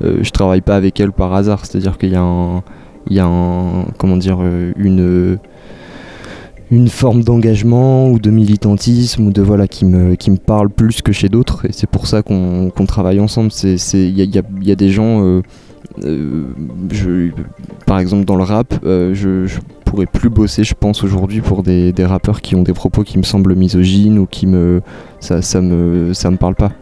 je 0.00 0.30
travaille 0.30 0.62
pas 0.62 0.76
avec 0.76 0.98
elle 1.00 1.12
par 1.12 1.32
hasard. 1.34 1.64
C'est-à-dire 1.64 1.98
qu'il 1.98 2.10
y 2.10 2.16
a 2.16 2.22
un, 2.22 2.62
il 3.08 3.16
y 3.16 3.20
a 3.20 3.26
un, 3.26 3.86
comment 3.98 4.16
dire, 4.16 4.38
une 4.76 5.38
une 6.72 6.88
forme 6.88 7.22
d'engagement 7.22 8.10
ou 8.10 8.18
de 8.18 8.30
militantisme 8.30 9.26
ou 9.26 9.30
de 9.30 9.42
voilà 9.42 9.68
qui 9.68 9.84
me, 9.84 10.14
qui 10.14 10.30
me 10.30 10.38
parle 10.38 10.70
plus 10.70 11.02
que 11.02 11.12
chez 11.12 11.28
d'autres 11.28 11.66
et 11.66 11.72
c'est 11.72 11.86
pour 11.86 12.06
ça 12.06 12.22
qu'on 12.22 12.70
travaille 12.88 13.20
ensemble. 13.20 13.50
Il 13.62 14.18
y 14.18 14.22
a, 14.38 14.42
y 14.62 14.72
a, 14.72 14.74
des 14.74 14.88
gens, 14.88 15.22
euh, 15.22 15.42
euh, 16.02 16.44
je, 16.90 17.28
par 17.84 17.98
exemple 17.98 18.24
dans 18.24 18.36
le 18.36 18.44
rap, 18.44 18.74
euh, 18.84 19.12
je, 19.12 19.44
je, 19.44 19.60
pourrais 19.84 20.06
plus 20.06 20.30
bosser, 20.30 20.64
je 20.64 20.72
pense, 20.72 21.04
aujourd'hui 21.04 21.42
pour 21.42 21.62
des, 21.62 21.92
rappeurs 22.00 22.40
qui 22.40 22.54
ont 22.54 22.62
des 22.62 22.72
propos 22.72 23.02
qui 23.02 23.18
me 23.18 23.22
semblent 23.22 23.54
misogynes 23.54 24.18
ou 24.18 24.24
qui 24.24 24.46
me. 24.46 24.80
Ça, 25.22 25.40
ça 25.40 25.60
me, 25.60 26.12
ça 26.14 26.32
me 26.32 26.36
parle 26.36 26.56
pas. 26.56 26.72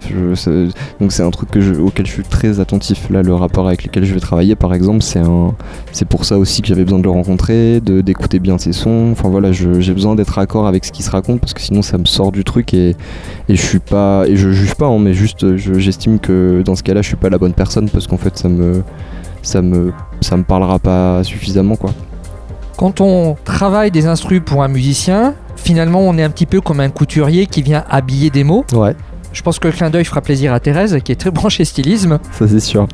donc 0.98 1.12
c'est 1.12 1.22
un 1.22 1.30
truc 1.30 1.50
que 1.50 1.60
je, 1.60 1.74
auquel 1.74 2.06
je 2.06 2.12
suis 2.12 2.22
très 2.22 2.58
attentif. 2.58 3.10
Là, 3.10 3.22
le 3.22 3.34
rappeur 3.34 3.66
avec 3.66 3.84
lequel 3.84 4.06
je 4.06 4.14
vais 4.14 4.20
travailler, 4.20 4.56
par 4.56 4.72
exemple, 4.72 5.02
c'est 5.02 5.18
un, 5.18 5.54
c'est 5.92 6.08
pour 6.08 6.24
ça 6.24 6.38
aussi 6.38 6.62
que 6.62 6.68
j'avais 6.68 6.84
besoin 6.84 7.00
de 7.00 7.04
le 7.04 7.10
rencontrer, 7.10 7.82
de 7.82 8.00
d'écouter 8.00 8.38
bien 8.38 8.56
ses 8.56 8.72
sons. 8.72 9.10
Enfin 9.12 9.28
voilà, 9.28 9.52
j'ai 9.52 9.92
besoin 9.92 10.14
d'être 10.14 10.38
accord 10.38 10.66
avec 10.66 10.86
ce 10.86 10.90
qui 10.90 11.02
se 11.02 11.10
raconte 11.10 11.38
parce 11.40 11.52
que 11.52 11.60
sinon 11.60 11.82
ça 11.82 11.98
me 11.98 12.06
sort 12.06 12.32
du 12.32 12.42
truc 12.42 12.72
et, 12.72 12.96
et 13.50 13.56
je 13.56 13.62
suis 13.62 13.78
pas, 13.78 14.24
et 14.26 14.36
je 14.36 14.50
juge 14.50 14.74
pas, 14.74 14.86
hein, 14.86 14.98
mais 14.98 15.12
juste, 15.12 15.58
j'estime 15.58 16.18
que 16.18 16.62
dans 16.64 16.76
ce 16.76 16.82
cas-là, 16.82 17.02
je 17.02 17.08
suis 17.08 17.16
pas 17.16 17.28
la 17.28 17.36
bonne 17.36 17.52
personne 17.52 17.90
parce 17.90 18.06
qu'en 18.06 18.16
fait, 18.16 18.38
ça 18.38 18.48
me, 18.48 18.82
ça 19.42 19.60
me, 19.60 19.92
ça 20.22 20.38
me 20.38 20.44
parlera 20.44 20.78
pas 20.78 21.22
suffisamment 21.24 21.76
quoi 21.76 21.92
Quand 22.80 23.02
on 23.02 23.36
travaille 23.44 23.90
des 23.90 24.06
instrus 24.06 24.40
pour 24.42 24.62
un 24.62 24.68
musicien, 24.68 25.34
finalement 25.54 26.00
on 26.00 26.16
est 26.16 26.22
un 26.22 26.30
petit 26.30 26.46
peu 26.46 26.62
comme 26.62 26.80
un 26.80 26.88
couturier 26.88 27.46
qui 27.46 27.60
vient 27.60 27.84
habiller 27.90 28.30
des 28.30 28.42
mots. 28.42 28.64
Ouais, 28.72 28.96
Je 29.34 29.42
pense 29.42 29.58
que 29.58 29.68
le 29.68 29.74
clin 29.74 29.90
d'œil 29.90 30.06
fera 30.06 30.22
plaisir 30.22 30.54
à 30.54 30.60
Thérèse 30.60 30.98
qui 31.04 31.12
est 31.12 31.16
très 31.16 31.30
branchée 31.30 31.66
stylisme. 31.66 32.20
ça 32.32 32.48
c'est 32.48 32.58
sûr. 32.58 32.88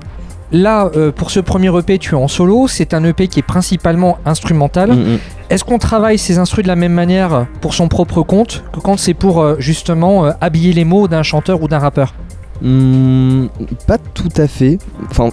Là, 0.51 0.91
euh, 0.97 1.13
pour 1.13 1.31
ce 1.31 1.39
premier 1.39 1.69
EP, 1.79 1.99
tu 1.99 2.17
es 2.17 2.19
en 2.19 2.27
solo. 2.27 2.67
C'est 2.67 2.95
un 2.95 3.05
EP 3.05 3.29
qui 3.29 3.39
est 3.39 3.47
principalement 3.47 4.19
instrumental. 4.27 4.91
Mm, 4.91 5.15
mm. 5.15 5.19
Est-ce 5.51 5.63
qu'on 5.63 5.79
travaille 5.79 6.19
ces 6.19 6.39
instrus 6.39 6.65
de 6.65 6.69
la 6.69 6.75
même 6.75 6.93
manière 6.93 7.47
pour 7.61 7.73
son 7.73 7.87
propre 7.87 8.23
compte 8.23 8.65
que 8.73 8.81
quand 8.81 8.99
c'est 8.99 9.15
pour 9.15 9.41
euh, 9.41 9.55
justement 9.61 10.27
euh, 10.27 10.33
habiller 10.41 10.73
les 10.73 10.85
mots 10.85 11.07
d'un 11.07 11.23
chanteur 11.23 11.63
ou 11.63 11.69
d'un 11.69 11.79
rappeur? 11.79 12.13
Hmm, 12.61 13.47
pas 13.87 13.99
tout 13.99 14.33
à 14.37 14.49
fait. 14.49 14.79
Enfin, 15.11 15.31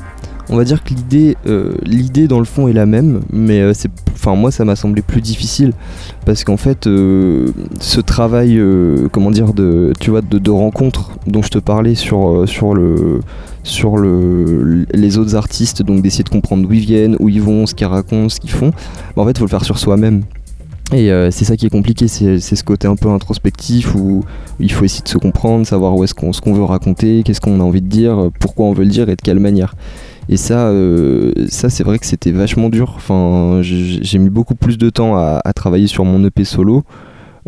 on 0.54 0.58
va 0.58 0.66
dire 0.66 0.84
que 0.84 0.94
l'idée, 0.94 1.36
euh, 1.48 1.74
l'idée 1.84 2.28
dans 2.28 2.38
le 2.38 2.46
fond 2.46 2.68
est 2.68 2.74
la 2.74 2.86
même, 2.86 3.22
mais 3.32 3.60
euh, 3.60 3.74
c'est, 3.74 3.90
enfin 4.14 4.36
moi 4.36 4.52
ça 4.52 4.64
m'a 4.64 4.76
semblé 4.76 5.02
plus 5.02 5.20
difficile 5.20 5.74
parce 6.28 6.44
qu'en 6.44 6.58
fait, 6.58 6.86
euh, 6.86 7.50
ce 7.80 8.00
travail, 8.00 8.62
comment 9.12 9.32
de, 9.32 9.94
tu 10.00 10.12
vois, 10.12 10.22
de, 10.22 10.52
rencontre 10.52 11.12
dont 11.26 11.42
je 11.42 11.50
te 11.50 11.58
parlais 11.58 11.96
sur 11.96 12.48
sur 12.48 12.76
le 12.76 13.22
sur 13.64 13.98
le, 13.98 14.86
les 14.94 15.18
autres 15.18 15.36
artistes, 15.36 15.82
donc 15.82 16.04
d'essayer 16.04 16.24
de 16.24 16.30
comprendre 16.30 16.68
d'où 16.68 16.74
ils 16.74 16.82
viennent, 16.82 17.18
où 17.20 17.30
ils 17.30 17.42
vont, 17.42 17.66
ce 17.66 17.74
qu'ils 17.74 17.88
racontent, 17.88 18.30
ce 18.30 18.40
qu'ils 18.40 18.52
font. 18.52 18.72
bah, 19.16 19.24
en 19.24 19.26
fait, 19.26 19.38
faut 19.38 19.46
le 19.46 19.50
faire 19.50 19.66
sur 19.66 19.80
soi-même. 19.80 20.22
Et 20.94 21.10
c'est 21.32 21.46
ça 21.46 21.58
qui 21.58 21.66
est 21.66 21.72
compliqué, 21.72 22.08
c'est 22.08 22.40
ce 22.40 22.64
côté 22.64 22.88
un 22.88 22.96
peu 22.96 23.10
introspectif 23.10 23.96
où 23.96 24.24
il 24.60 24.72
faut 24.72 24.86
essayer 24.86 25.02
de 25.02 25.10
se 25.10 25.18
comprendre, 25.18 25.66
savoir 25.66 25.96
où 25.96 26.04
est-ce 26.04 26.14
qu'on 26.14 26.32
ce 26.32 26.42
qu'on 26.42 26.54
veut 26.54 26.64
raconter, 26.64 27.24
qu'est-ce 27.26 27.42
qu'on 27.42 27.60
a 27.60 27.64
envie 27.64 27.82
de 27.82 27.88
dire, 27.88 28.30
pourquoi 28.40 28.68
on 28.68 28.74
veut 28.74 28.84
le 28.84 28.92
dire 28.92 29.10
et 29.10 29.16
de 29.16 29.22
quelle 29.22 29.40
manière. 29.40 29.74
Et 30.30 30.38
ça, 30.38 30.68
euh, 30.68 31.32
ça 31.48 31.70
c'est 31.70 31.84
vrai 31.84 32.00
que 32.00 32.06
c'était 32.06 32.32
vachement 32.32 32.70
dur. 32.70 32.98
J'ai 33.62 34.20
mis 34.20 34.30
beaucoup 34.30 34.56
plus 34.56 34.78
de 34.78 34.90
temps 34.90 35.16
à, 35.16 35.42
travailler 35.56 35.88
sur 35.88 36.06
mon 36.06 36.24
EP 36.26 36.44
solo 36.44 36.84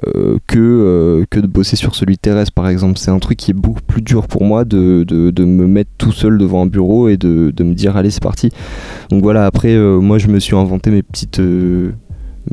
euh, 0.06 0.38
que, 0.46 0.60
euh, 0.60 1.26
que 1.30 1.40
de 1.40 1.48
bosser 1.48 1.76
sur 1.78 1.96
celui 1.96 2.18
de 2.22 2.52
par 2.52 2.68
exemple. 2.68 2.98
C'est 2.98 3.12
un 3.12 3.20
truc 3.20 3.38
qui 3.38 3.52
est 3.52 3.56
beaucoup 3.56 3.82
plus 3.82 4.02
dur 4.02 4.28
pour 4.28 4.44
moi 4.44 4.66
de, 4.66 5.06
me 5.40 5.68
mettre 5.68 5.92
tout 5.98 6.12
seul 6.12 6.38
devant 6.38 6.64
un 6.64 6.68
bureau 6.68 7.08
et 7.08 7.18
de, 7.18 7.52
de 7.52 7.64
me 7.64 7.74
dire 7.74 7.96
allez 7.96 8.12
c'est 8.12 8.24
parti. 8.24 8.52
Donc 9.10 9.24
voilà, 9.24 9.46
après 9.46 9.78
moi 9.78 10.18
je 10.18 10.28
me 10.28 10.40
suis 10.40 10.56
inventé 10.56 10.92
mes 10.92 11.04
petites... 11.04 11.42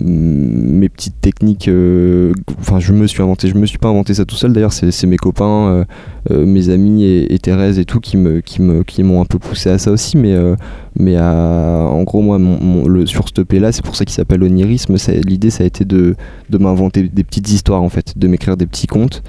euh, 0.00 0.62
mes 0.82 0.88
petites 0.88 1.20
techniques 1.20 1.68
euh, 1.68 2.32
enfin 2.58 2.80
je 2.80 2.92
me 2.92 3.06
suis 3.06 3.22
inventé 3.22 3.48
je 3.48 3.54
me 3.54 3.66
suis 3.66 3.78
pas 3.78 3.88
inventé 3.88 4.14
ça 4.14 4.24
tout 4.24 4.34
seul. 4.34 4.52
D'ailleurs 4.52 4.72
c'est 4.72 5.06
mes 5.06 5.16
copains 5.16 5.68
euh, 5.68 5.84
euh, 6.30 6.46
mes 6.46 6.70
amis 6.70 7.04
et, 7.04 7.38
Thérèse 7.38 7.78
et 7.78 7.84
tout 7.84 8.00
qui 8.00 8.16
me 8.16 8.40
qui 8.40 8.62
me 8.62 8.82
qui 8.82 9.02
m'ont 9.02 9.20
un 9.20 9.24
peu 9.24 9.38
poussé 9.38 9.70
à 9.70 9.78
ça 9.78 9.92
aussi. 9.92 10.16
Mais 10.16 10.34
mais 10.98 11.18
en 11.18 12.02
gros 12.02 12.22
moi 12.22 12.38
le 12.38 13.06
sur 13.06 13.26
ce 13.28 13.58
là 13.58 13.72
c'est 13.72 13.84
pour 13.84 13.96
ça 13.96 14.04
qu'il 14.04 14.14
s'appelle 14.14 14.42
onirisme. 14.42 14.96
L'idée 15.24 15.50
ça 15.50 15.64
a 15.64 15.66
été 15.66 15.84
de 15.84 16.16
de 16.50 16.58
m'inventer 16.58 17.08
des 17.08 17.24
petites 17.24 17.50
histoires 17.50 17.82
en 17.82 17.88
fait 17.88 18.18
de 18.18 18.28
m'écrire 18.28 18.56
des 18.56 18.66
petits 18.66 18.86
contes. 18.86 19.22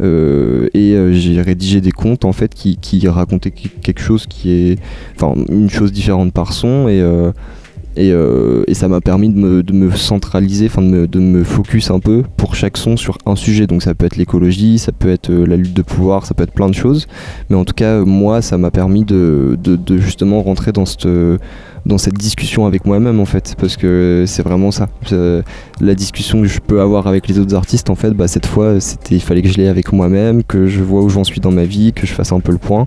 Et 0.00 0.96
j'ai 1.12 1.40
rédigé 1.40 1.80
des 1.80 1.92
contes 1.92 2.24
en 2.24 2.32
fait 2.32 2.54
qui, 2.54 3.08
racontaient 3.08 3.50
quelque 3.52 4.00
chose 4.00 4.26
qui 4.26 4.50
est 4.50 4.78
enfin 5.16 5.34
une 5.48 5.70
chose 5.70 5.92
différente 5.92 6.32
par 6.32 6.52
son. 6.52 6.88
Et 6.88 7.02
et, 7.96 8.10
euh, 8.10 8.64
et 8.66 8.74
ça 8.74 8.88
m'a 8.88 9.00
permis 9.00 9.28
de 9.28 9.38
me, 9.38 9.62
de 9.62 9.72
me 9.72 9.90
centraliser, 9.90 10.68
de 10.68 10.80
me, 10.80 11.06
de 11.06 11.20
me 11.20 11.44
focus 11.44 11.90
un 11.90 12.00
peu 12.00 12.22
pour 12.36 12.54
chaque 12.54 12.76
son 12.76 12.96
sur 12.96 13.18
un 13.26 13.36
sujet. 13.36 13.66
Donc 13.66 13.82
ça 13.82 13.94
peut 13.94 14.06
être 14.06 14.16
l'écologie, 14.16 14.78
ça 14.78 14.92
peut 14.92 15.10
être 15.10 15.30
euh, 15.30 15.46
la 15.46 15.56
lutte 15.56 15.74
de 15.74 15.82
pouvoir, 15.82 16.24
ça 16.24 16.34
peut 16.34 16.42
être 16.42 16.52
plein 16.52 16.68
de 16.68 16.74
choses. 16.74 17.06
Mais 17.50 17.56
en 17.56 17.64
tout 17.64 17.74
cas, 17.74 18.00
euh, 18.00 18.04
moi, 18.04 18.40
ça 18.40 18.56
m'a 18.56 18.70
permis 18.70 19.04
de, 19.04 19.58
de, 19.62 19.98
justement 19.98 20.42
rentrer 20.42 20.72
dans 20.72 20.86
cette, 20.86 21.06
dans 21.84 21.98
cette 21.98 22.14
discussion 22.14 22.64
avec 22.64 22.86
moi-même 22.86 23.20
en 23.20 23.26
fait. 23.26 23.54
Parce 23.58 23.76
que 23.76 24.24
c'est 24.26 24.42
vraiment 24.42 24.70
ça. 24.70 24.88
La 25.80 25.94
discussion 25.94 26.40
que 26.40 26.48
je 26.48 26.60
peux 26.60 26.80
avoir 26.80 27.06
avec 27.06 27.28
les 27.28 27.38
autres 27.38 27.54
artistes, 27.54 27.90
en 27.90 27.94
fait, 27.94 28.12
bah, 28.12 28.28
cette 28.28 28.46
fois, 28.46 28.78
il 29.10 29.20
fallait 29.20 29.42
que 29.42 29.48
je 29.48 29.58
l'ai 29.58 29.68
avec 29.68 29.92
moi-même, 29.92 30.42
que 30.44 30.66
je 30.66 30.82
vois 30.82 31.02
où 31.02 31.10
j'en 31.10 31.24
suis 31.24 31.40
dans 31.40 31.52
ma 31.52 31.64
vie, 31.64 31.92
que 31.92 32.06
je 32.06 32.14
fasse 32.14 32.32
un 32.32 32.40
peu 32.40 32.52
le 32.52 32.58
point. 32.58 32.86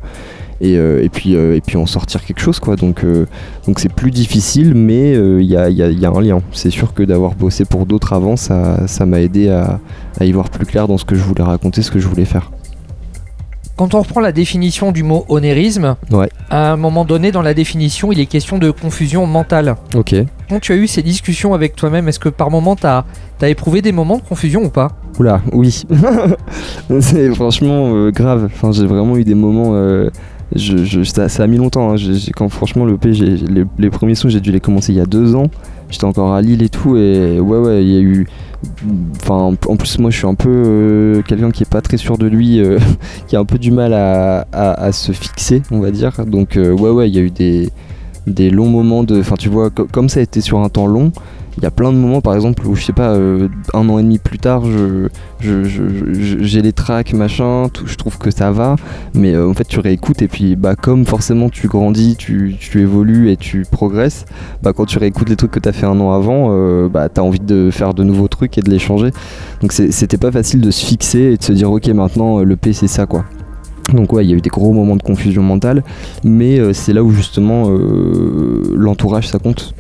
Et, 0.62 0.78
euh, 0.78 1.04
et, 1.04 1.10
puis, 1.10 1.36
euh, 1.36 1.56
et 1.58 1.62
puis 1.62 1.76
en 1.78 1.86
sortir 1.86 2.24
quelque 2.24 2.40
chose 2.40 2.60
quoi. 2.60 2.76
Donc, 2.78 3.04
euh, 3.04 3.26
donc 3.68 3.80
c'est 3.80 3.92
plus 3.92 4.12
difficile, 4.12 4.74
mais 4.74 5.12
il 5.14 5.46
y, 5.46 5.58
a, 5.58 5.70
y 5.70 5.82
a- 5.84 5.90
y 5.92 6.06
a 6.06 6.10
un 6.10 6.22
lien. 6.22 6.40
C'est 6.54 6.72
sûr 6.72 6.94
que 6.94 7.04
d'avoir 7.04 7.36
bossé 7.36 7.66
pour 7.66 7.86
d'autres 7.86 8.14
avant, 8.14 8.36
ça 8.38 8.88
ça 8.88 9.06
m'a 9.06 9.20
aidé 9.20 9.50
à, 9.50 9.80
à 10.20 10.26
y 10.26 10.32
voir 10.32 10.50
plus 10.50 10.66
clair 10.66 10.88
dans 10.88 10.98
ce 10.98 11.06
que 11.06 11.16
je 11.16 11.24
voulais 11.24 11.44
raconter, 11.44 11.82
ce 11.82 11.92
que 11.92 12.00
je 12.00 12.08
voulais 12.08 12.26
faire. 12.26 12.52
Quand 13.78 13.94
on 13.94 14.00
reprend 14.00 14.22
la 14.22 14.32
définition 14.32 14.94
du 14.94 15.04
mot 15.04 15.26
onérisme, 15.28 15.98
Ouais. 16.10 16.30
à 16.50 16.72
un 16.72 16.78
moment 16.78 17.04
donné 17.04 17.34
dans 17.34 17.42
la 17.42 17.54
définition, 17.54 18.14
il 18.14 18.22
est 18.22 18.26
question 18.26 18.58
de 18.58 18.72
confusion 18.72 19.28
mentale. 19.28 19.76
Ok. 19.94 20.16
Quand 20.48 20.62
tu 20.62 20.72
as 20.72 20.78
eu 20.78 20.88
ces 20.88 21.04
discussions 21.04 21.54
avec 21.54 21.76
toi-même, 21.76 22.08
est-ce 22.08 22.20
que 22.20 22.30
par 22.30 22.50
moment 22.50 22.78
tu 22.78 22.86
as, 22.88 23.04
éprouvé 23.42 23.82
des 23.82 23.92
moments 23.92 24.16
de 24.16 24.22
confusion 24.22 24.64
ou 24.64 24.70
pas? 24.70 24.94
Oula, 25.20 25.42
oui. 25.52 25.84
c'est 27.02 27.34
franchement 27.36 27.94
euh, 27.94 28.12
grave. 28.12 28.46
Enfin, 28.54 28.72
j'ai 28.72 28.86
vraiment 28.86 29.18
eu 29.18 29.26
des 29.26 29.36
moments. 29.36 29.72
euh, 29.74 30.10
ça, 30.58 31.44
a 31.44 31.48
mis 31.48 31.58
longtemps. 31.58 31.94
hein. 31.94 32.48
Franchement 32.50 32.86
le 32.86 32.98
P, 32.98 33.12
les, 33.78 33.90
premiers 33.90 34.16
sons, 34.16 34.30
j'ai 34.30 34.40
dû 34.42 34.52
les 34.52 34.60
commencer 34.60 34.94
il 34.94 34.98
y 34.98 35.02
a 35.02 35.06
deux 35.06 35.36
ans. 35.36 35.48
J'étais 35.90 36.06
encore 36.06 36.34
à 36.34 36.42
Lille 36.42 36.64
et 36.64 36.70
tout, 36.70 36.98
et 36.98 37.40
ouais, 37.40 37.60
ouais, 37.60 37.84
il 37.84 37.90
y 37.92 37.98
a 37.98 38.00
eu. 38.02 38.28
En 39.30 39.56
plus, 39.56 40.00
moi, 40.00 40.10
je 40.10 40.18
suis 40.18 40.28
un 40.28 40.34
peu 40.34 40.50
euh, 40.50 41.22
quelqu'un 41.22 41.52
qui 41.52 41.64
est 41.64 41.70
pas 41.70 41.82
très 41.82 41.98
sûr 41.98 42.18
de 42.18 42.26
lui, 42.26 42.60
euh, 42.60 42.80
qui 43.28 43.36
a 43.36 43.40
un 43.40 43.46
peu 43.46 43.60
du 43.60 43.72
mal 43.72 43.94
à, 43.94 44.92
se 44.92 45.12
fixer, 45.12 45.62
on 45.72 45.80
va 45.80 45.92
dire. 45.92 46.26
Donc, 46.26 46.58
euh, 46.58 46.72
ouais, 46.72 46.90
ouais, 46.90 47.10
il 47.10 47.16
y 47.16 47.20
a 47.20 47.22
eu 47.22 47.30
des, 47.30 47.70
des 48.26 48.50
longs 48.50 48.70
moments 48.70 49.04
de. 49.04 49.20
Enfin, 49.20 49.36
tu 49.38 49.50
vois, 49.50 49.70
co- 49.70 49.88
comme 49.92 50.10
ça 50.10 50.20
a 50.20 50.24
été 50.24 50.42
sur 50.42 50.60
un 50.60 50.70
temps 50.70 50.88
long, 50.88 51.12
il 51.58 51.64
y 51.64 51.66
a 51.66 51.72
plein 51.72 51.92
de 51.94 51.98
moments, 51.98 52.22
par 52.22 52.36
exemple, 52.36 52.66
où 52.68 52.76
je 52.76 52.84
sais 52.84 52.94
pas, 52.94 53.10
euh, 53.10 53.48
un 53.74 53.88
an 53.88 53.98
et 53.98 54.04
demi 54.04 54.18
plus 54.20 54.40
tard, 54.40 54.64
je, 54.66 55.08
j'ai 55.40 56.62
les 56.62 56.74
tracks, 56.74 57.14
machin, 57.14 57.70
tout, 57.72 57.88
je 57.88 57.96
trouve 57.96 58.18
que 58.18 58.30
ça 58.30 58.52
va, 58.52 58.76
mais 59.14 59.34
euh, 59.34 59.50
en 59.50 59.54
fait, 59.54 59.66
tu 59.66 59.80
réécoutes 59.80 60.22
et 60.22 60.28
puis, 60.28 60.56
bah, 60.56 60.76
comme 60.76 61.06
forcément 61.06 61.50
tu 61.50 61.68
grandis, 61.68 62.16
tu, 62.18 62.56
tu 62.60 62.82
évolues 62.82 63.32
et 63.32 63.38
tu 63.38 63.66
progresses, 63.70 64.26
bah, 64.64 64.74
quand 64.74 64.86
tu 64.86 64.98
réécoutes 64.98 65.30
les 65.30 65.38
trucs 65.38 65.52
que 65.52 65.60
t'as 65.60 65.72
fait 65.72 65.86
un 65.86 66.00
an 66.00 66.12
avant, 66.12 66.48
euh, 66.50 66.90
bah, 66.90 67.08
t'as 67.08 67.22
envie 67.22 67.40
de 67.40 67.70
faire 67.72 67.94
de 67.94 68.04
nouveaux 68.04 68.28
trucs 68.28 68.58
et 68.58 68.62
de 68.62 68.70
les 68.70 68.80
changer. 68.80 69.12
Donc, 69.62 69.72
c'était 69.72 70.18
pas 70.18 70.32
facile 70.32 70.60
de 70.60 70.72
se 70.72 70.86
fixer 70.86 71.20
et 71.20 71.38
de 71.38 71.44
se 71.44 71.54
dire, 71.54 71.72
ok, 71.72 71.88
maintenant, 71.88 72.40
le 72.40 72.56
P, 72.56 72.74
c'est 72.74 72.88
ça, 72.88 73.06
quoi. 73.06 73.24
Donc 73.94 74.14
ouais, 74.14 74.26
il 74.26 74.32
y 74.32 74.34
a 74.34 74.36
eu 74.36 74.42
des 74.42 74.50
gros 74.50 74.74
moments 74.74 74.96
de 74.96 75.04
confusion 75.04 75.44
mentale, 75.44 75.84
mais 76.24 76.74
c'est 76.74 76.92
là 76.92 77.04
où 77.04 77.12
justement 77.12 77.70
l'entourage 78.74 79.28
ça 79.28 79.38
compte. 79.38 79.76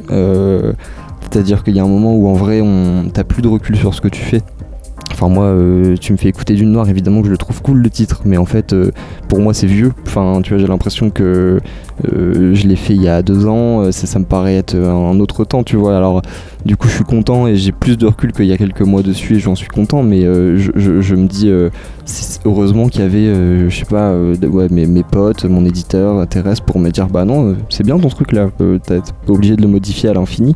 C'est-à-dire 1.31 1.63
qu'il 1.63 1.75
y 1.75 1.79
a 1.79 1.83
un 1.83 1.87
moment 1.87 2.15
où 2.15 2.27
en 2.27 2.33
vrai 2.33 2.61
on 2.61 3.09
t'as 3.13 3.23
plus 3.23 3.41
de 3.41 3.47
recul 3.47 3.75
sur 3.75 3.93
ce 3.93 4.01
que 4.01 4.07
tu 4.07 4.21
fais. 4.21 4.41
Enfin 5.11 5.29
moi 5.29 5.45
euh, 5.45 5.95
tu 5.99 6.11
me 6.11 6.17
fais 6.17 6.27
écouter 6.27 6.55
d'une 6.55 6.71
noire 6.71 6.89
évidemment 6.89 7.21
que 7.21 7.27
je 7.27 7.31
le 7.31 7.37
trouve 7.37 7.61
cool 7.61 7.77
le 7.77 7.89
titre 7.89 8.23
mais 8.25 8.35
en 8.35 8.45
fait 8.45 8.73
euh, 8.73 8.91
pour 9.29 9.39
moi 9.39 9.53
c'est 9.53 9.67
vieux. 9.67 9.93
Enfin 10.05 10.41
tu 10.43 10.49
vois 10.51 10.59
j'ai 10.59 10.67
l'impression 10.67 11.09
que 11.09 11.59
euh, 12.11 12.53
je 12.53 12.67
l'ai 12.67 12.75
fait 12.75 12.95
il 12.95 13.01
y 13.01 13.07
a 13.07 13.21
deux 13.21 13.45
ans, 13.45 13.91
ça, 13.91 14.19
me 14.19 14.25
paraît 14.25 14.55
être 14.55 14.75
un 14.75 15.17
autre 15.19 15.45
temps 15.45 15.63
tu 15.63 15.77
vois. 15.77 15.95
Alors 15.95 16.21
du 16.65 16.75
coup 16.75 16.87
je 16.89 16.95
suis 16.95 17.03
content 17.05 17.47
et 17.47 17.55
j'ai 17.55 17.71
plus 17.71 17.97
de 17.97 18.05
recul 18.07 18.33
qu'il 18.33 18.45
y 18.45 18.51
a 18.51 18.57
quelques 18.57 18.81
mois 18.81 19.03
dessus 19.03 19.35
et 19.35 19.39
j'en 19.39 19.55
suis 19.55 19.67
content 19.69 20.03
mais 20.03 20.23
je, 20.23 20.71
je- 20.75 21.15
me 21.15 21.27
dis 21.27 21.49
heureusement 22.43 22.87
qu'il 22.89 23.01
y 23.01 23.05
avait 23.05 23.69
je 23.69 23.75
sais 23.75 23.85
pas 23.85 24.13
mes, 24.69 25.03
potes, 25.03 25.45
mon 25.45 25.63
éditeur, 25.65 26.27
Thérèse 26.27 26.59
pour 26.59 26.79
me 26.79 26.89
dire 26.89 27.07
bah 27.07 27.23
non 27.23 27.55
c'est 27.69 27.83
bien 27.85 27.97
ton 27.97 28.09
truc 28.09 28.31
là, 28.33 28.49
euh, 28.59 28.79
t'es 28.85 28.99
obligé 29.27 29.55
de 29.55 29.61
le 29.61 29.67
modifier 29.69 30.09
à 30.09 30.13
l'infini 30.13 30.55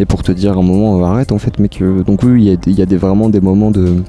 et 0.00 0.04
pour 0.04 0.22
te 0.22 0.32
dire 0.32 0.52
à 0.52 0.56
un 0.56 0.62
moment 0.62 1.04
arrête 1.04 1.32
en 1.32 1.38
fait 1.38 1.58
mec 1.58 1.80
euh, 1.82 2.02
donc 2.02 2.22
oui 2.22 2.42
il 2.42 2.48
y 2.48 2.50
a, 2.52 2.56
des- 2.56 2.70
il 2.70 2.78
y 2.78 2.82
a 2.82 2.86
des, 2.86 2.96
vraiment 2.96 3.28
des 3.28 3.40
moments 3.40 3.70
de, 3.70 4.02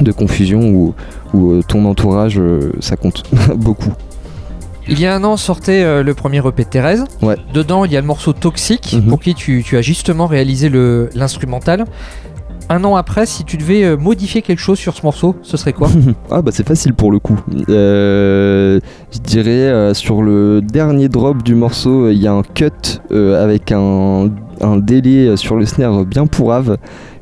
de 0.00 0.12
confusion 0.12 0.60
où, 0.70 0.94
où 1.34 1.52
euh, 1.52 1.62
ton 1.66 1.84
entourage 1.86 2.38
euh, 2.38 2.72
ça 2.80 2.96
compte 2.96 3.22
beaucoup 3.56 3.92
Il 4.88 4.98
y 5.00 5.06
a 5.06 5.14
un 5.14 5.22
an 5.24 5.36
sortait 5.36 5.82
euh, 5.84 6.02
le 6.02 6.12
premier 6.14 6.38
EP 6.46 6.64
de 6.64 6.68
Thérèse. 6.68 7.04
Ouais. 7.22 7.36
Dedans, 7.54 7.84
il 7.84 7.92
y 7.92 7.96
a 7.96 8.00
le 8.00 8.06
morceau 8.06 8.32
Toxique, 8.32 8.94
Mhm. 8.96 9.08
pour 9.10 9.20
qui 9.20 9.32
tu, 9.34 9.62
tu 9.64 9.76
as 9.76 9.80
justement 9.82 10.26
réalisé 10.26 10.68
l'instrumental. 11.14 11.84
Un 12.68 12.82
an 12.84 12.96
après, 12.96 13.24
si 13.26 13.44
tu 13.44 13.56
devais 13.58 13.84
euh, 13.84 13.96
modifier 13.96 14.42
quelque 14.42 14.58
chose 14.58 14.78
sur 14.78 14.94
ce 14.96 15.02
morceau, 15.04 15.36
ce 15.42 15.56
serait 15.56 15.72
quoi? 15.72 15.88
Ah 16.32 16.42
bah 16.42 16.50
c'est 16.52 16.66
facile 16.66 16.94
pour 16.94 17.12
le 17.12 17.20
coup. 17.20 17.38
Euh, 17.68 18.80
je 19.12 19.18
dirais 19.20 19.94
sur 19.94 20.22
le 20.22 20.60
dernier 20.62 21.08
drop 21.08 21.42
du 21.44 21.54
morceau, 21.54 22.08
il 22.08 22.18
y 22.18 22.26
a 22.26 22.32
un 22.32 22.42
cut 22.42 22.70
avec 23.10 23.70
un, 23.72 24.30
un 24.62 24.76
délai 24.76 25.36
sur 25.36 25.56
le 25.56 25.66
snare 25.66 26.04
bien 26.04 26.26
pourrave 26.26 26.78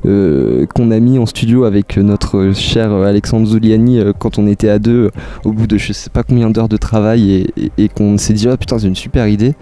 euh, 0.07 0.67
qu'on 0.67 0.91
a 0.91 0.99
mis 0.99 1.19
en 1.19 1.27
studio 1.27 1.65
avec 1.65 1.97
notre 1.97 2.53
cher 2.55 2.93
Alexandre 2.93 3.47
Zuliani 3.47 4.01
quand 4.19 4.39
on 4.39 4.47
était 4.47 4.69
à 4.69 4.79
deux 4.79 5.11
au 5.45 5.53
bout 5.53 5.67
de 5.67 5.77
je 5.77 5.93
sais 5.93 6.11
pas 6.11 6.23
combien 6.23 6.51
d'heures 6.51 6.69
de 6.69 6.77
travail 6.77 7.47
et, 7.77 7.89
qu'on 7.89 8.17
s'est 8.19 8.33
dit 8.33 8.49
ah 8.49 8.57
putain 8.57 8.79
c'est 8.79 8.87
une 8.87 8.95
super 8.95 9.29
idée. 9.29 9.55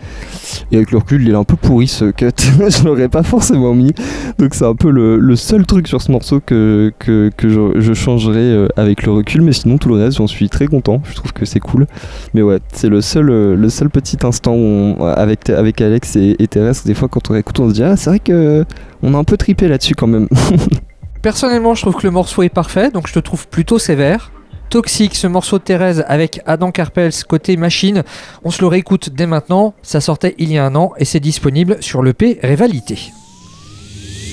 Et 0.73 0.77
avec 0.77 0.91
le 0.91 0.99
recul 0.99 1.23
il 1.23 1.31
est 1.31 1.37
un 1.37 1.45
peu 1.45 1.57
pourri 1.57 1.89
ce 1.89 2.11
cut. 2.11 2.31
Je 2.59 2.85
l'aurais 2.85 3.09
pas 3.09 3.23
forcément 3.23 3.75
mis. 3.75 3.93
Donc 4.39 4.55
c'est 4.55 4.65
un 4.65 4.75
peu 4.75 4.91
le, 4.91 5.37
seul 5.37 5.67
truc 5.67 5.89
sur 5.89 6.03
ce 6.03 6.11
morceau 6.11 6.41
que, 6.45 6.93
que, 6.99 7.31
je, 7.43 7.81
je, 7.81 7.93
changerai 7.93 8.69
avec 8.77 9.05
le 9.05 9.13
recul. 9.13 9.43
Mais 9.43 9.53
sinon 9.53 9.79
tout 9.79 9.89
le 9.89 9.97
reste 9.97 10.19
j'en 10.19 10.27
suis 10.27 10.49
très 10.49 10.67
content. 10.67 11.03
Je 11.05 11.15
trouve 11.15 11.33
que 11.33 11.45
c'est 11.45 11.61
cool. 11.61 11.87
Mais 12.35 12.43
ouais 12.43 12.59
c'est 12.73 12.89
le 12.89 13.01
seul, 13.01 13.27
le 13.27 13.69
seul 13.69 13.91
petit 13.91 14.19
instant 14.23 14.55
où 14.55 14.97
avec, 15.05 15.51
avec 15.51 15.81
Alex 15.81 16.17
et, 16.17 16.37
et 16.39 16.47
Thérèse 16.47 16.85
des 16.85 16.95
fois 16.95 17.09
quand 17.09 17.31
on 17.31 17.35
écoute 17.35 17.59
on 17.61 17.69
se 17.69 17.75
dit 17.75 17.83
ah 17.83 17.97
c'est 17.97 18.11
vrai 18.11 18.19
que 18.19 18.65
on 19.03 19.15
a 19.15 19.19
un 19.19 19.25
peu 19.25 19.37
tripé 19.37 19.69
là-dessus 19.69 19.95
quand 19.95 20.07
même. 20.07 20.29
Personnellement, 21.23 21.75
je 21.75 21.83
trouve 21.83 21.97
que 21.97 22.07
le 22.07 22.11
morceau 22.11 22.43
est 22.43 22.49
parfait, 22.49 22.91
donc 22.91 23.09
je 23.09 23.13
te 23.13 23.19
trouve 23.19 23.49
plutôt 23.49 23.79
sévère. 23.79 24.31
Toxique, 24.71 25.17
ce 25.17 25.27
morceau 25.27 25.59
de 25.59 25.65
Thérèse 25.65 26.05
avec 26.09 26.41
Adam 26.47 26.71
Carpels 26.71 27.25
côté 27.27 27.57
machine. 27.57 28.03
On 28.45 28.51
se 28.51 28.61
le 28.61 28.67
réécoute 28.67 29.11
dès 29.11 29.27
maintenant. 29.27 29.75
Ça 29.83 30.01
sortait 30.01 30.35
il 30.39 30.53
y 30.53 30.59
a 30.59 30.65
un 30.65 30.75
an 30.75 30.93
et 30.99 31.05
c'est 31.05 31.21
disponible 31.21 31.79
sur 31.81 32.03
l'EP 32.03 32.39
Rivalité. 32.43 32.99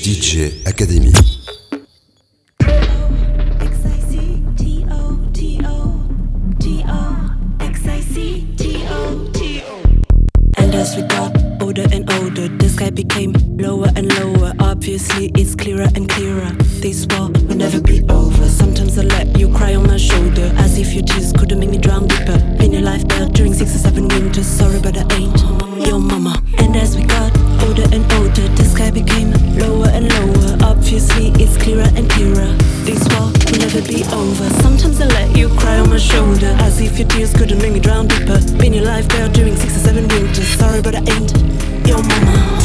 DJ 0.03 0.51
Academy. 0.65 1.13
older 11.75 11.93
and 11.93 12.09
older. 12.13 12.47
The 12.47 12.69
sky 12.69 12.89
became 12.89 13.33
lower 13.57 13.87
and 13.95 14.07
lower. 14.19 14.34
Obviously, 14.85 15.31
it's 15.33 15.55
clearer 15.55 15.87
and 15.95 16.07
clearer. 16.07 16.51
This 16.77 17.07
war 17.09 17.29
will 17.47 17.57
never 17.57 17.81
be 17.81 18.03
over. 18.07 18.47
Sometimes 18.47 18.99
I 18.99 19.01
let 19.01 19.35
you 19.35 19.51
cry 19.51 19.73
on 19.73 19.87
my 19.87 19.97
shoulder, 19.97 20.53
as 20.57 20.77
if 20.77 20.93
your 20.93 21.01
tears 21.03 21.33
couldn't 21.33 21.59
make 21.59 21.71
me 21.71 21.79
drown 21.79 22.05
deeper. 22.05 22.37
Been 22.59 22.71
your 22.71 22.83
life 22.83 23.03
there 23.07 23.25
during 23.29 23.55
six 23.55 23.73
or 23.73 23.79
seven 23.79 24.07
winters. 24.07 24.45
Sorry, 24.45 24.79
but 24.79 24.95
I 24.95 25.01
ain't 25.15 25.87
your 25.87 25.97
mama. 25.97 26.39
And 26.59 26.75
as 26.75 26.95
we 26.95 27.03
got 27.03 27.35
older 27.65 27.87
and 27.91 28.05
older, 28.13 28.47
the 28.53 28.63
sky 28.63 28.91
became 28.91 29.31
lower 29.57 29.89
and 29.89 30.05
lower. 30.13 30.57
Obviously, 30.61 31.33
it's 31.41 31.57
clearer 31.57 31.89
and 31.97 32.07
clearer. 32.07 32.53
This 32.85 33.01
war 33.09 33.33
will 33.33 33.57
never 33.57 33.81
be 33.81 34.05
over. 34.13 34.47
Sometimes 34.61 35.01
I 35.01 35.07
let 35.07 35.35
you 35.35 35.49
cry 35.57 35.79
on 35.79 35.89
my 35.89 35.97
shoulder, 35.97 36.53
as 36.61 36.79
if 36.79 36.99
your 36.99 37.07
tears 37.07 37.33
could 37.33 37.49
have 37.49 37.59
made 37.59 37.73
me 37.73 37.79
drown 37.79 38.05
deeper. 38.05 38.37
Been 38.61 38.73
your 38.73 38.85
life 38.85 39.07
there 39.07 39.29
during 39.29 39.55
six 39.55 39.77
or 39.77 39.79
seven 39.79 40.07
winters. 40.09 40.47
Sorry, 40.47 40.83
but 40.83 40.93
I 40.93 40.99
ain't 41.09 41.33
your 41.87 42.03
mama. 42.03 42.64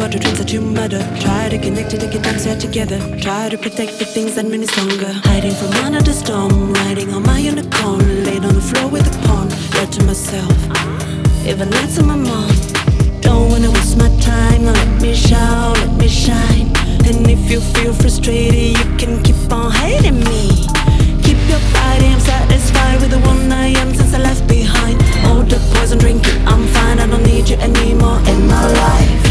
You 0.00 0.06
are. 0.06 0.88
Try 1.20 1.48
to 1.50 1.58
connect 1.58 1.92
it, 1.92 2.00
get 2.10 2.22
dance 2.22 2.44
here 2.44 2.56
together. 2.56 2.98
Try 3.18 3.50
to 3.50 3.58
protect 3.58 3.98
the 3.98 4.06
things 4.06 4.34
that 4.34 4.46
made 4.46 4.60
me 4.60 4.66
stronger. 4.66 5.12
Hiding 5.28 5.52
from 5.52 5.92
the 5.92 6.12
storm, 6.12 6.72
riding 6.72 7.12
on 7.12 7.22
my 7.22 7.38
unicorn, 7.38 8.24
laid 8.24 8.44
on 8.44 8.54
the 8.54 8.62
floor 8.62 8.88
with 8.88 9.06
a 9.06 9.26
pawn. 9.26 9.48
Right 9.76 9.92
to 9.92 10.02
myself, 10.04 10.56
even 11.46 11.68
not 11.68 11.90
to 11.90 12.02
my 12.02 12.16
mom. 12.16 12.50
Don't 13.20 13.50
wanna 13.50 13.70
waste 13.70 13.98
my 13.98 14.08
time, 14.20 14.64
now 14.64 14.72
let 14.72 15.02
me 15.02 15.14
shout, 15.14 15.76
let 15.78 15.92
me 16.00 16.08
shine. 16.08 16.72
And 17.04 17.28
if 17.28 17.50
you 17.50 17.60
feel 17.60 17.92
frustrated, 17.92 18.78
you 18.78 18.86
can 18.96 19.22
keep 19.22 19.52
on 19.52 19.70
hating 19.70 20.20
me. 20.24 20.66
Keep 21.22 21.38
your 21.52 21.62
fighting, 21.76 22.14
I'm 22.14 22.20
satisfied 22.20 23.00
with 23.02 23.10
the 23.10 23.20
one 23.20 23.52
I 23.52 23.68
am 23.82 23.94
since 23.94 24.14
I 24.14 24.18
left 24.18 24.48
behind. 24.48 24.96
All 25.26 25.42
the 25.42 25.60
poison 25.74 25.98
drinking, 25.98 26.40
I'm 26.48 26.66
fine, 26.68 26.98
I 26.98 27.06
don't 27.06 27.22
need 27.22 27.48
you 27.50 27.56
anymore 27.58 28.18
in 28.26 28.46
my 28.48 28.66
life. 28.72 29.29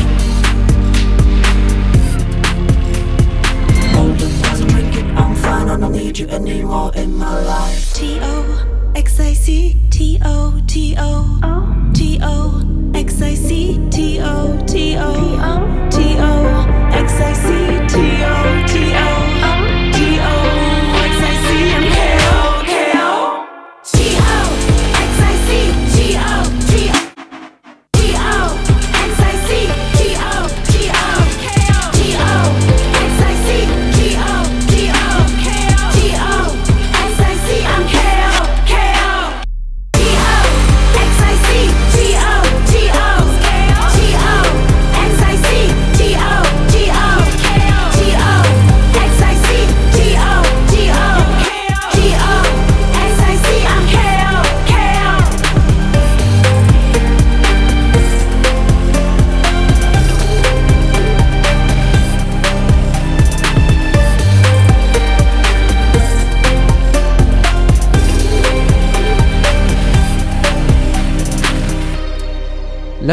I 5.70 5.78
don't 5.78 5.92
need 5.92 6.18
you 6.18 6.28
anymore 6.30 6.92
in 6.96 7.16
my 7.16 7.44
life. 7.46 7.94
T 7.94 8.18
O 8.24 8.92
X 8.96 9.20
I 9.20 9.34
C 9.34 9.78
T 9.92 10.20
O 10.26 10.60
T 10.66 10.96
O 10.98 11.92
T 11.94 12.18
O 12.24 12.92
X 12.96 13.22
I 13.22 13.36
C 13.36 13.80
T 13.92 14.20
O 14.20 14.60
T 14.66 14.98
O 14.98 15.90
T 15.92 16.16
O 16.18 16.66
X 16.92 17.14
I 17.22 17.34
C 17.34 17.50
T 17.88 18.00
O 18.24 18.44
T 18.44 18.56
O. 18.56 18.59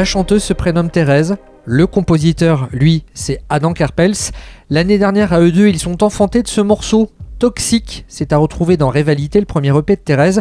chanteuse 0.06 0.42
se 0.42 0.54
prénomme 0.54 0.90
Thérèse. 0.90 1.36
Le 1.66 1.86
compositeur, 1.86 2.68
lui, 2.72 3.04
c'est 3.12 3.40
Adam 3.48 3.72
Karpels. 3.72 4.32
L'année 4.70 4.98
dernière, 4.98 5.32
à 5.32 5.40
eux 5.40 5.52
deux, 5.52 5.68
ils 5.68 5.78
sont 5.78 6.02
enfantés 6.02 6.42
de 6.42 6.48
ce 6.48 6.60
morceau 6.60 7.10
toxique. 7.38 8.04
C'est 8.08 8.32
à 8.32 8.38
retrouver 8.38 8.76
dans 8.76 8.88
Rivalité, 8.88 9.40
le 9.40 9.46
premier 9.46 9.76
EP 9.76 9.96
de 9.96 10.00
Thérèse. 10.00 10.40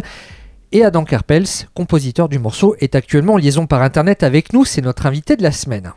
Et 0.72 0.84
Adam 0.84 1.04
Karpels, 1.04 1.46
compositeur 1.74 2.28
du 2.28 2.38
morceau, 2.38 2.74
est 2.80 2.94
actuellement 2.94 3.34
en 3.34 3.36
liaison 3.36 3.66
par 3.66 3.82
internet 3.82 4.22
avec 4.22 4.52
nous. 4.52 4.64
C'est 4.64 4.82
notre 4.82 5.06
invité 5.06 5.36
de 5.36 5.42
la 5.42 5.52
semaine. 5.52 5.92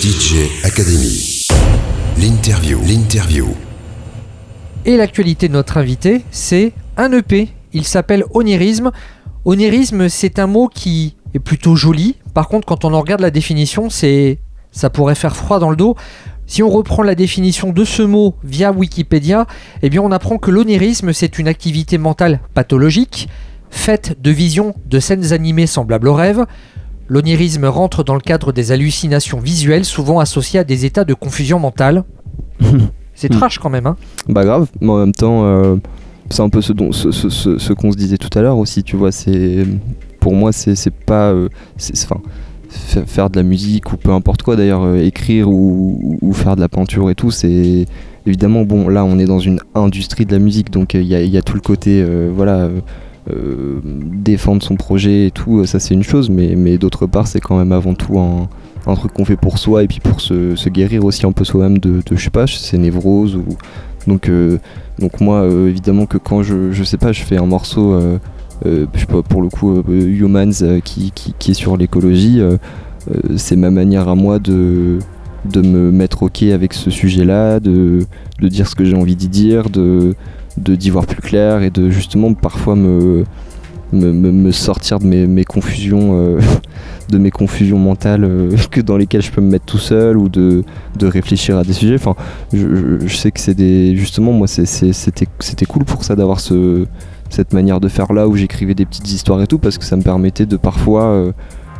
DJ 0.00 0.50
Academy. 0.62 1.42
L'interview. 2.18 2.78
L'interview. 2.86 3.48
Et 4.84 4.98
l'actualité 4.98 5.48
de 5.48 5.54
notre 5.54 5.78
invité, 5.78 6.24
c'est 6.30 6.72
un 6.98 7.10
EP. 7.12 7.48
Il 7.72 7.84
s'appelle 7.84 8.24
Onirisme. 8.34 8.90
Onirisme, 9.46 10.10
c'est 10.10 10.38
un 10.38 10.46
mot 10.46 10.68
qui 10.68 11.16
est 11.34 11.40
plutôt 11.40 11.76
joli. 11.76 12.16
Par 12.32 12.48
contre, 12.48 12.66
quand 12.66 12.84
on 12.84 12.94
en 12.94 13.00
regarde 13.00 13.20
la 13.20 13.30
définition, 13.30 13.90
c'est 13.90 14.38
ça 14.70 14.90
pourrait 14.90 15.14
faire 15.14 15.36
froid 15.36 15.58
dans 15.58 15.70
le 15.70 15.76
dos. 15.76 15.96
Si 16.46 16.62
on 16.62 16.68
reprend 16.68 17.02
la 17.02 17.14
définition 17.14 17.70
de 17.72 17.84
ce 17.84 18.02
mot 18.02 18.34
via 18.44 18.70
Wikipédia, 18.72 19.46
eh 19.82 19.88
bien 19.88 20.02
on 20.02 20.12
apprend 20.12 20.36
que 20.36 20.50
l'onirisme 20.50 21.12
c'est 21.12 21.38
une 21.38 21.48
activité 21.48 21.96
mentale 21.96 22.40
pathologique, 22.52 23.28
faite 23.70 24.18
de 24.20 24.30
visions 24.30 24.74
de 24.86 25.00
scènes 25.00 25.32
animées 25.32 25.66
semblables 25.66 26.08
au 26.08 26.14
rêve. 26.14 26.44
L'onirisme 27.08 27.66
rentre 27.66 28.04
dans 28.04 28.14
le 28.14 28.20
cadre 28.20 28.52
des 28.52 28.72
hallucinations 28.72 29.38
visuelles 29.38 29.84
souvent 29.84 30.18
associées 30.18 30.60
à 30.60 30.64
des 30.64 30.84
états 30.84 31.04
de 31.04 31.14
confusion 31.14 31.58
mentale. 31.58 32.04
c'est 33.14 33.28
trash 33.28 33.58
quand 33.58 33.70
même, 33.70 33.86
hein 33.86 33.96
Bah 34.28 34.44
grave, 34.44 34.68
mais 34.80 34.90
en 34.90 34.98
même 34.98 35.12
temps, 35.12 35.44
euh, 35.44 35.76
c'est 36.30 36.42
un 36.42 36.48
peu 36.48 36.60
ce, 36.60 36.72
ce, 36.92 37.58
ce 37.58 37.72
qu'on 37.72 37.92
se 37.92 37.96
disait 37.96 38.16
tout 38.16 38.36
à 38.38 38.42
l'heure 38.42 38.58
aussi, 38.58 38.82
tu 38.82 38.96
vois, 38.96 39.12
c'est 39.12 39.64
pour 40.24 40.34
moi, 40.34 40.52
c'est 40.52 40.90
pas. 40.90 41.32
Euh, 41.32 41.48
faire 43.06 43.30
de 43.30 43.36
la 43.36 43.42
musique 43.42 43.92
ou 43.92 43.96
peu 43.96 44.10
importe 44.10 44.42
quoi 44.42 44.56
d'ailleurs, 44.56 44.96
écrire 44.96 45.48
ou, 45.48 46.18
ou, 46.20 46.32
faire 46.32 46.56
de 46.56 46.60
la 46.60 46.68
peinture 46.68 47.08
et 47.10 47.14
tout, 47.14 47.30
c'est 47.30 47.86
évidemment 48.26 48.62
bon. 48.62 48.88
Là, 48.88 49.04
on 49.04 49.18
est 49.18 49.26
dans 49.26 49.38
une 49.38 49.60
industrie 49.74 50.26
de 50.26 50.32
la 50.32 50.38
musique, 50.38 50.70
donc 50.70 50.94
il 50.94 51.02
y, 51.02 51.36
a 51.36 51.42
tout 51.42 51.54
le 51.54 51.60
côté 51.60 52.04
voilà 52.34 52.68
euh, 53.32 53.80
défendre 53.82 54.62
son 54.62 54.76
projet 54.76 55.28
et 55.28 55.30
tout, 55.30 55.64
ça 55.64 55.80
c'est 55.80 55.94
une 55.94 56.02
chose, 56.02 56.28
mais, 56.28 56.76
d'autre 56.76 57.06
part, 57.06 57.26
c'est 57.26 57.40
quand 57.40 57.56
même 57.56 57.72
avant 57.72 57.94
tout 57.94 58.18
un, 58.18 58.94
truc 58.96 59.14
qu'on 59.14 59.24
fait 59.24 59.36
pour 59.36 59.56
soi 59.56 59.82
et 59.82 59.88
puis 59.88 60.00
pour 60.00 60.20
se, 60.20 60.68
guérir 60.68 61.06
aussi 61.06 61.24
un 61.24 61.32
peu 61.32 61.42
soi-même 61.44 61.78
de, 61.78 62.02
je 62.10 62.22
sais 62.22 62.28
pas, 62.28 62.46
ces 62.46 62.76
névroses 62.76 63.34
ou. 63.36 63.44
Donc, 64.06 64.28
euh, 64.28 64.58
donc 64.98 65.22
moi, 65.22 65.36
euh, 65.36 65.70
évidemment 65.70 66.04
que 66.04 66.18
quand 66.18 66.42
je, 66.42 66.70
je 66.72 66.84
sais 66.84 66.98
pas, 66.98 67.12
je 67.12 67.22
fais 67.22 67.38
un 67.38 67.46
morceau, 67.46 67.98
je 68.64 68.86
sais 68.98 69.06
pas, 69.06 69.22
pour 69.22 69.42
le 69.42 69.48
coup, 69.48 69.82
Humans 69.88 70.80
qui, 70.84 71.10
qui, 71.12 71.34
qui, 71.38 71.50
est 71.50 71.54
sur 71.54 71.76
l'écologie, 71.76 72.40
c'est 73.36 73.56
ma 73.56 73.70
manière 73.70 74.08
à 74.08 74.14
moi 74.14 74.38
de, 74.38 74.98
de 75.44 75.60
me 75.60 75.90
mettre 75.90 76.24
ok 76.24 76.42
avec 76.44 76.72
ce 76.74 76.90
sujet-là, 76.90 77.60
de, 77.60 78.06
de 78.40 78.48
dire 78.48 78.68
ce 78.68 78.74
que 78.74 78.84
j'ai 78.84 78.96
envie 78.96 79.16
d'y 79.16 79.28
dire, 79.28 79.70
de, 79.70 80.14
d'y 80.56 80.90
voir 80.90 81.06
plus 81.06 81.20
clair 81.20 81.62
et 81.62 81.70
de 81.70 81.90
justement 81.90 82.32
parfois 82.34 82.76
me, 82.76 83.24
me, 83.92 84.50
sortir 84.52 84.98
de 84.98 85.06
mes, 85.06 85.44
confusions 85.44 86.12
euh, 86.14 86.40
de 87.10 87.18
mes 87.18 87.30
confusions 87.30 87.78
mentales 87.78 88.24
euh, 88.24 88.56
que 88.70 88.80
dans 88.80 88.96
lesquelles 88.96 89.22
je 89.22 89.30
peux 89.30 89.40
me 89.40 89.50
mettre 89.50 89.66
tout 89.66 89.78
seul 89.78 90.16
ou 90.16 90.28
de, 90.28 90.64
de 90.98 91.06
réfléchir 91.06 91.58
à 91.58 91.64
des 91.64 91.72
sujets. 91.72 91.96
Enfin 91.96 92.14
je, 92.52 93.06
sais 93.08 93.30
que 93.30 93.40
c'est 93.40 93.54
des 93.54 93.96
justement 93.96 94.32
moi 94.32 94.46
c'était 94.46 95.66
cool 95.66 95.84
pour 95.84 96.04
ça 96.04 96.16
d'avoir 96.16 96.40
ce 96.40 96.86
cette 97.34 97.52
manière 97.52 97.80
de 97.80 97.88
faire 97.88 98.12
là 98.12 98.28
où 98.28 98.36
j'écrivais 98.36 98.74
des 98.74 98.86
petites 98.86 99.10
histoires 99.10 99.42
et 99.42 99.46
tout 99.46 99.58
parce 99.58 99.78
que 99.78 99.84
ça 99.84 99.96
me 99.96 100.02
permettait 100.02 100.46
de 100.46 100.56
parfois 100.56 101.04
euh, 101.04 101.32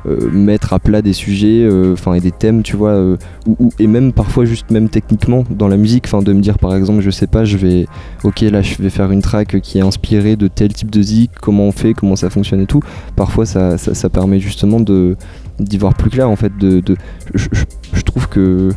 euh, 0.06 0.30
mettre 0.30 0.74
à 0.74 0.78
plat 0.78 1.00
des 1.00 1.14
sujets 1.14 1.62
euh, 1.62 1.94
enfin 1.94 2.12
et 2.12 2.20
des 2.20 2.30
thèmes 2.30 2.62
tu 2.62 2.76
vois 2.76 2.90
euh, 2.90 3.16
ou, 3.46 3.70
et 3.78 3.86
même 3.86 4.12
parfois 4.12 4.44
juste 4.44 4.70
même 4.70 4.90
techniquement 4.90 5.44
dans 5.48 5.66
la 5.66 5.78
musique 5.78 6.04
enfin 6.04 6.20
de 6.20 6.30
me 6.34 6.42
dire 6.42 6.58
par 6.58 6.76
exemple 6.76 7.00
je 7.00 7.08
sais 7.08 7.26
pas 7.26 7.46
je 7.46 7.56
vais 7.56 7.86
ok 8.22 8.42
là 8.42 8.60
je 8.60 8.82
vais 8.82 8.90
faire 8.90 9.10
une 9.12 9.22
track 9.22 9.62
qui 9.62 9.78
est 9.78 9.80
inspirée 9.80 10.36
de 10.36 10.46
tel 10.46 10.74
type 10.74 10.90
de 10.90 11.00
zik 11.00 11.30
comment 11.40 11.64
on 11.64 11.72
fait 11.72 11.94
comment 11.94 12.16
ça 12.16 12.28
fonctionne 12.28 12.60
et 12.60 12.66
tout. 12.66 12.80
Parfois 13.16 13.46
ça, 13.46 13.78
ça, 13.78 14.10
permet 14.10 14.40
justement 14.40 14.78
de 14.78 15.16
d'y 15.58 15.78
voir 15.78 15.94
plus 15.94 16.10
clair 16.10 16.28
en 16.28 16.36
fait 16.36 16.54
de, 16.58 16.80
de 16.80 16.96
je, 17.32 17.48
je, 17.94 18.02
trouve 18.02 18.28
que 18.28 18.68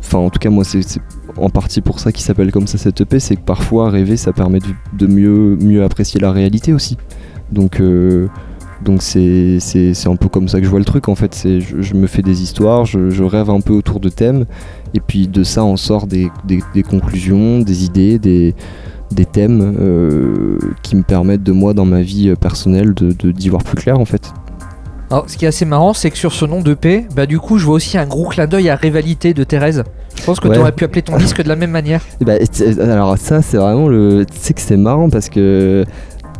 enfin 0.00 0.18
en 0.18 0.28
tout 0.28 0.38
cas 0.38 0.50
moi 0.50 0.64
c'est 0.64 0.82
en 1.36 1.50
partie 1.50 1.80
pour 1.80 2.00
ça 2.00 2.12
qu'il 2.12 2.24
s'appelle 2.24 2.52
comme 2.52 2.66
ça 2.66 2.78
cette 2.78 3.00
EP 3.00 3.18
c'est 3.18 3.36
que 3.36 3.44
parfois 3.44 3.90
rêver 3.90 4.16
ça 4.16 4.32
permet 4.32 4.60
de, 4.92 5.06
mieux 5.06 5.82
apprécier 5.82 6.20
la 6.20 6.32
réalité 6.32 6.72
aussi 6.72 6.96
donc 7.52 7.80
euh, 7.80 8.28
c'est 9.00 10.06
un 10.06 10.16
peu 10.16 10.28
comme 10.28 10.48
ça 10.48 10.58
que 10.58 10.64
je 10.64 10.70
vois 10.70 10.78
le 10.78 10.84
truc 10.84 11.08
en 11.08 11.14
fait. 11.14 11.46
Je, 11.46 11.94
me 11.94 12.06
fais 12.06 12.22
des 12.22 12.42
histoires, 12.42 12.84
je, 12.84 13.22
rêve 13.22 13.50
un 13.50 13.60
peu 13.60 13.72
autour 13.72 14.00
de 14.00 14.08
thèmes, 14.08 14.44
et 14.92 15.00
puis 15.00 15.28
de 15.28 15.42
ça 15.42 15.64
on 15.64 15.76
sort 15.76 16.06
des, 16.06 16.30
conclusions, 16.88 17.60
des 17.60 17.84
idées, 17.84 18.18
des, 18.18 18.54
thèmes 19.32 19.76
euh, 19.80 20.58
qui 20.82 20.96
me 20.96 21.02
permettent 21.02 21.42
de 21.42 21.52
moi 21.52 21.72
dans 21.72 21.86
ma 21.86 22.02
vie 22.02 22.34
personnelle 22.40 22.94
d'y 22.94 23.14
de, 23.14 23.30
d'y 23.30 23.48
voir 23.48 23.62
plus 23.62 23.76
clair 23.76 23.98
en 23.98 24.04
fait. 24.04 24.32
Alors, 25.10 25.28
ce 25.28 25.36
qui 25.36 25.44
est 25.44 25.48
assez 25.48 25.64
marrant, 25.64 25.92
c'est 25.92 26.10
que 26.10 26.16
sur 26.16 26.32
ce 26.32 26.44
nom 26.44 26.60
de 26.60 26.74
paix, 26.74 27.06
bah 27.14 27.26
du 27.26 27.38
coup, 27.38 27.58
je 27.58 27.66
vois 27.66 27.74
aussi 27.74 27.98
un 27.98 28.06
gros 28.06 28.28
clin 28.28 28.46
d'œil 28.46 28.70
à 28.70 28.76
Rivalité 28.76 29.34
de 29.34 29.44
Thérèse. 29.44 29.84
Je 30.16 30.24
pense 30.24 30.40
que 30.40 30.48
tu 30.48 30.58
aurais 30.58 30.72
pu 30.72 30.84
appeler 30.84 31.02
ton 31.02 31.16
disque 31.16 31.42
de 31.42 31.48
la 31.48 31.56
même 31.56 31.70
manière. 31.70 32.02
Bah, 32.20 32.34
alors 32.80 33.18
ça, 33.18 33.42
c'est 33.42 33.58
vraiment 33.58 33.88
le. 33.88 34.24
Tu 34.24 34.38
sais 34.38 34.54
que 34.54 34.60
c'est 34.62 34.78
marrant 34.78 35.10
parce 35.10 35.28
que 35.28 35.84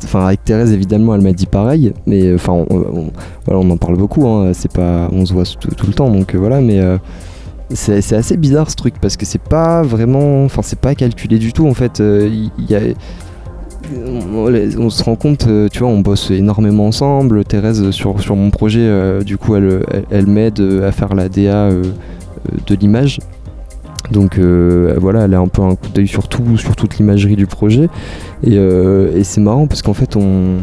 enfin 0.02 0.26
avec 0.26 0.44
Thérèse 0.44 0.72
évidemment 0.72 1.14
elle 1.14 1.22
m'a 1.22 1.32
dit 1.32 1.46
pareil 1.46 1.92
mais 2.06 2.26
euh, 2.26 2.34
enfin 2.34 2.52
on, 2.52 3.10
voilà, 3.46 3.60
on 3.60 3.70
en 3.70 3.76
parle 3.76 3.96
beaucoup 3.96 4.26
hein, 4.28 4.52
c'est 4.52 4.70
pas 4.70 5.08
on 5.12 5.24
se 5.24 5.32
voit 5.32 5.44
tout, 5.44 5.86
le 5.86 5.92
temps 5.92 6.10
donc 6.10 6.34
euh, 6.34 6.38
voilà 6.38 6.60
mais 6.60 6.80
euh, 6.80 6.98
c'est 7.70 8.12
assez 8.12 8.36
bizarre 8.36 8.70
ce 8.70 8.76
truc 8.76 8.94
parce 9.00 9.16
que 9.16 9.24
c'est 9.24 9.40
pas 9.40 9.82
vraiment 9.82 10.44
enfin 10.44 10.62
c'est 10.62 10.78
pas 10.78 10.94
calculé 10.94 11.38
du 11.38 11.52
tout 11.52 11.66
en 11.66 11.74
fait 11.74 12.00
il 12.00 12.50
y, 12.68 12.74
a 12.74 12.80
on, 14.78 14.90
se 14.90 15.02
rend 15.02 15.16
compte, 15.16 15.46
tu 15.72 15.78
vois, 15.78 15.88
on 15.88 16.00
bosse 16.00 16.30
énormément 16.30 16.86
ensemble. 16.86 17.44
Thérèse, 17.44 17.90
sur, 17.90 18.20
sur 18.20 18.36
mon 18.36 18.50
projet, 18.50 19.22
du 19.24 19.36
coup, 19.38 19.56
elle, 19.56 19.84
elle, 20.10 20.26
m'aide 20.26 20.60
à 20.60 20.92
faire 20.92 21.14
la 21.14 21.28
DA 21.28 21.70
de 21.70 22.74
l'image. 22.74 23.20
Donc 24.10 24.38
euh, 24.38 24.96
voilà, 24.98 25.24
elle 25.24 25.34
a 25.34 25.40
un 25.40 25.48
peu 25.48 25.62
un 25.62 25.76
coup 25.76 25.88
d'œil 25.88 26.08
sur 26.08 26.28
tout, 26.28 26.56
sur 26.56 26.76
toute 26.76 26.98
l'imagerie 26.98 27.36
du 27.36 27.46
projet. 27.46 27.88
Et, 28.42 28.56
euh, 28.58 29.16
et 29.16 29.24
c'est 29.24 29.40
marrant 29.40 29.66
parce 29.66 29.82
qu'en 29.82 29.94
fait, 29.94 30.16
on. 30.16 30.58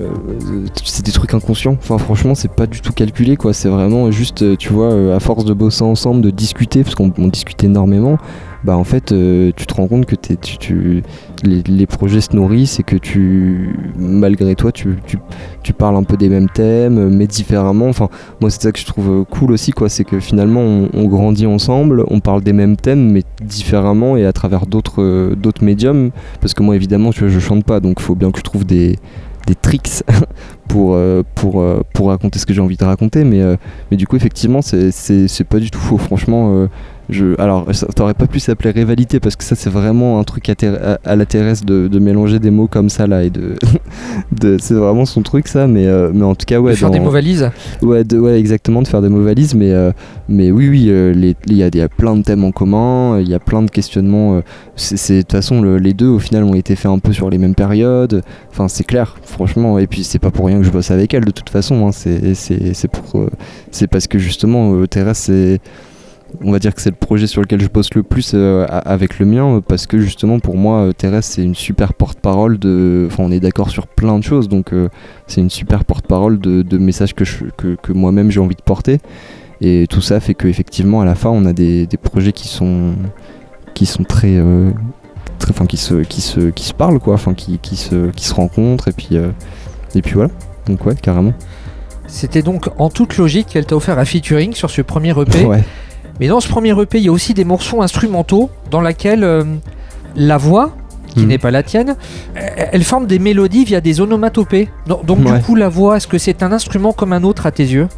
Euh, 0.00 0.66
c'est 0.84 1.04
des 1.04 1.12
trucs 1.12 1.34
inconscients. 1.34 1.76
Enfin, 1.80 1.98
franchement, 1.98 2.34
c'est 2.34 2.52
pas 2.52 2.66
du 2.66 2.80
tout 2.80 2.92
calculé, 2.92 3.36
quoi. 3.36 3.52
C'est 3.52 3.68
vraiment 3.68 4.10
juste, 4.10 4.56
tu 4.58 4.72
vois, 4.72 5.14
à 5.14 5.20
force 5.20 5.44
de 5.44 5.54
bosser 5.54 5.82
ensemble, 5.82 6.22
de 6.22 6.30
discuter, 6.30 6.82
parce 6.82 6.94
qu'on 6.94 7.10
discute 7.28 7.62
énormément, 7.64 8.18
bah 8.64 8.76
en 8.76 8.84
fait 8.84 9.12
euh, 9.12 9.52
tu 9.54 9.66
te 9.66 9.74
rends 9.74 9.86
compte 9.86 10.06
que 10.06 10.16
tu, 10.16 10.56
tu, 10.58 11.02
les, 11.44 11.86
projets 11.86 12.22
se 12.22 12.34
nourrissent 12.34 12.80
et 12.80 12.82
que 12.82 12.96
tu 12.96 13.76
malgré 13.98 14.54
toi 14.54 14.72
tu, 14.72 14.96
tu, 15.62 15.72
parles 15.74 15.96
un 15.96 16.02
peu 16.02 16.16
des 16.16 16.30
mêmes 16.30 16.48
thèmes 16.48 17.10
mais 17.10 17.26
différemment 17.26 17.88
enfin 17.88 18.08
moi 18.40 18.48
c'est 18.50 18.62
ça 18.62 18.72
que 18.72 18.78
je 18.78 18.86
trouve 18.86 19.26
cool 19.30 19.52
aussi 19.52 19.72
quoi 19.72 19.90
c'est 19.90 20.04
que 20.04 20.18
finalement 20.18 20.62
on, 20.94 21.04
grandit 21.04 21.46
ensemble 21.46 22.04
on 22.08 22.20
parle 22.20 22.42
des 22.42 22.54
mêmes 22.54 22.76
thèmes 22.76 23.12
mais 23.12 23.22
différemment 23.42 24.16
et 24.16 24.24
à 24.24 24.32
travers 24.32 24.66
d'autres 24.66 25.34
d'autres 25.34 25.62
médiums 25.62 26.10
parce 26.40 26.54
que 26.54 26.62
moi 26.62 26.74
évidemment 26.74 27.10
tu 27.12 27.20
vois, 27.20 27.28
je 27.28 27.38
chante 27.40 27.64
pas 27.64 27.80
donc 27.80 27.96
il 27.98 28.02
faut 28.02 28.14
bien 28.14 28.30
que 28.30 28.38
je 28.38 28.44
trouve 28.44 28.64
des 28.64 28.98
des 29.46 29.54
tricks 29.54 30.02
pour, 30.68 30.94
euh, 30.94 31.22
euh, 31.44 31.82
pour 31.92 32.08
raconter 32.08 32.38
ce 32.38 32.46
que 32.46 32.54
j'ai 32.54 32.60
envie 32.60 32.76
de 32.76 32.84
raconter 32.84 33.24
mais, 33.24 33.42
mais 33.90 33.96
du 33.96 34.06
coup 34.06 34.16
effectivement 34.16 34.62
c'est 34.62 35.44
pas 35.48 35.58
du 35.58 35.70
tout 35.70 35.80
faux. 35.80 35.98
Franchement 35.98 36.68
je, 37.10 37.38
alors, 37.38 37.66
ça 37.74 37.86
t'aurait 37.94 38.14
pas 38.14 38.26
pu 38.26 38.40
s'appeler 38.40 38.70
rivalité 38.70 39.20
parce 39.20 39.36
que 39.36 39.44
ça, 39.44 39.54
c'est 39.54 39.68
vraiment 39.68 40.18
un 40.18 40.24
truc 40.24 40.48
à, 40.48 41.16
la 41.16 41.26
terrestre 41.26 41.66
de, 41.66 41.98
mélanger 41.98 42.38
des 42.38 42.50
mots 42.50 42.66
comme 42.66 42.88
ça 42.88 43.06
là 43.06 43.22
et 43.24 43.30
de, 44.32 44.56
c'est 44.58 44.74
vraiment 44.74 45.04
son 45.04 45.22
truc 45.22 45.48
ça. 45.48 45.66
Mais, 45.66 45.86
euh, 45.86 46.10
mais 46.14 46.24
en 46.24 46.34
tout 46.34 46.46
cas, 46.46 46.60
ouais. 46.60 46.72
De 46.72 46.76
faire 46.76 46.90
des 46.90 47.00
mots 47.00 47.10
valises. 47.10 47.50
Ouais, 47.82 48.02
ouais, 48.14 48.38
exactement, 48.38 48.80
de 48.80 48.88
faire 48.88 49.02
des 49.02 49.08
mots 49.08 49.22
valises. 49.22 49.54
Mais, 49.54 49.70
euh, 49.72 49.92
mais 50.28 50.50
oui, 50.50 50.68
oui, 50.68 50.86
euh, 50.88 51.12
il 51.46 51.56
y, 51.56 51.62
a, 51.62 51.68
y, 51.72 51.80
a 51.80 51.88
plein 51.88 52.16
de 52.16 52.22
thèmes 52.22 52.44
en 52.44 52.52
commun, 52.52 53.20
il 53.20 53.28
y 53.28 53.34
a 53.34 53.38
plein 53.38 53.62
de 53.62 53.70
questionnements. 53.70 54.40
c'est 54.76 54.96
de 55.16 55.20
toute 55.22 55.32
façon, 55.32 55.62
les 55.62 55.92
deux 55.92 56.08
au 56.08 56.18
final 56.18 56.44
ont 56.44 56.54
été 56.54 56.74
faits 56.74 56.90
un 56.90 56.98
peu 56.98 57.12
sur 57.12 57.28
les 57.28 57.38
mêmes 57.38 57.54
périodes. 57.54 58.22
Enfin, 58.50 58.68
c'est 58.68 58.84
clair, 58.84 59.16
franchement. 59.22 59.78
Et 59.78 59.86
puis, 59.86 60.04
c'est 60.04 60.18
pas 60.18 60.30
pour 60.30 60.46
rien 60.46 60.58
que 60.58 60.64
je 60.64 60.70
bosse 60.70 60.90
avec 60.90 61.12
elle 61.12 61.24
de 61.24 61.30
toute 61.30 61.50
façon. 61.50 61.86
Hein, 61.86 61.90
c'est 61.92 62.88
pour, 62.88 63.26
c'est 63.70 63.88
parce 63.88 64.06
que 64.06 64.18
justement, 64.18 64.86
Thérèse, 64.86 65.18
c'est 65.18 65.60
on 66.42 66.52
va 66.52 66.58
dire 66.58 66.74
que 66.74 66.80
c'est 66.80 66.90
le 66.90 66.96
projet 66.96 67.26
sur 67.26 67.40
lequel 67.40 67.60
je 67.60 67.68
bosse 67.68 67.92
le 67.94 68.02
plus 68.02 68.32
euh, 68.34 68.66
avec 68.68 69.18
le 69.18 69.26
mien 69.26 69.62
parce 69.66 69.86
que 69.86 69.98
justement 69.98 70.38
pour 70.38 70.56
moi 70.56 70.80
euh, 70.80 70.92
Thérèse 70.92 71.24
c'est 71.24 71.42
une 71.42 71.54
super 71.54 71.94
porte-parole 71.94 72.58
de 72.58 73.08
enfin 73.10 73.24
on 73.24 73.30
est 73.30 73.40
d'accord 73.40 73.70
sur 73.70 73.86
plein 73.86 74.18
de 74.18 74.24
choses 74.24 74.48
donc 74.48 74.72
euh, 74.72 74.88
c'est 75.26 75.40
une 75.40 75.50
super 75.50 75.84
porte-parole 75.84 76.38
de, 76.38 76.78
messages 76.78 77.14
que, 77.14 77.24
que, 77.56 77.92
moi-même 77.92 78.30
j'ai 78.30 78.40
envie 78.40 78.56
de 78.56 78.62
porter. 78.62 79.00
Et 79.60 79.86
tout 79.88 80.00
ça 80.00 80.20
fait 80.20 80.34
qu'effectivement 80.34 81.00
à 81.00 81.04
la 81.04 81.14
fin 81.14 81.30
on 81.30 81.46
a 81.46 81.52
des, 81.52 81.88
projets 82.02 82.32
qui 82.32 82.48
sont 82.48 82.94
qui 83.74 83.86
sont 83.86 84.04
très 84.04 84.42
enfin 85.48 85.66
qui 85.66 85.76
se 85.76 86.02
qui 86.02 86.20
se 86.20 86.50
qui 86.50 86.64
se 86.64 86.74
parlent 86.74 86.98
quoi 86.98 87.14
enfin 87.14 87.34
qui, 87.34 87.58
qui, 87.58 87.76
se 87.76 88.10
qui 88.10 88.24
se 88.24 88.34
rencontrent 88.34 88.88
et 88.88 88.92
puis 88.92 89.16
et 89.16 90.02
puis 90.02 90.14
voilà. 90.14 90.30
Donc 90.66 90.84
ouais 90.86 90.94
carrément. 90.94 91.32
C'était 92.06 92.42
donc 92.42 92.68
en 92.78 92.90
toute 92.90 93.16
logique 93.16 93.48
qu'elle 93.48 93.66
t'a 93.66 93.76
offert 93.76 93.98
un 93.98 94.04
featuring 94.04 94.52
sur 94.52 94.70
ce 94.70 94.82
premier 94.82 95.10
EP 95.10 95.44
ouais. 95.46 95.62
Mais 96.20 96.28
dans 96.28 96.40
ce 96.40 96.48
premier 96.48 96.70
EP, 96.70 96.98
il 96.98 97.04
y 97.04 97.08
a 97.08 97.12
aussi 97.12 97.34
des 97.34 97.44
morceaux 97.44 97.82
instrumentaux 97.82 98.50
dans 98.70 98.80
lesquels 98.80 99.24
euh, 99.24 99.44
la 100.16 100.36
voix, 100.36 100.76
qui 101.08 101.20
hmm. 101.20 101.28
n'est 101.28 101.38
pas 101.38 101.50
la 101.50 101.62
tienne, 101.62 101.96
elle 102.34 102.84
forme 102.84 103.06
des 103.06 103.18
mélodies 103.18 103.64
via 103.64 103.80
des 103.80 104.00
onomatopées. 104.00 104.68
Donc, 104.86 105.24
du 105.24 105.32
coup, 105.42 105.54
la 105.54 105.68
voix, 105.68 105.96
est-ce 105.96 106.06
que 106.06 106.18
c'est 106.18 106.42
un 106.42 106.52
instrument 106.52 106.92
comme 106.92 107.12
un 107.12 107.22
autre 107.22 107.46
à 107.46 107.50
tes 107.50 107.64
yeux? 107.64 107.88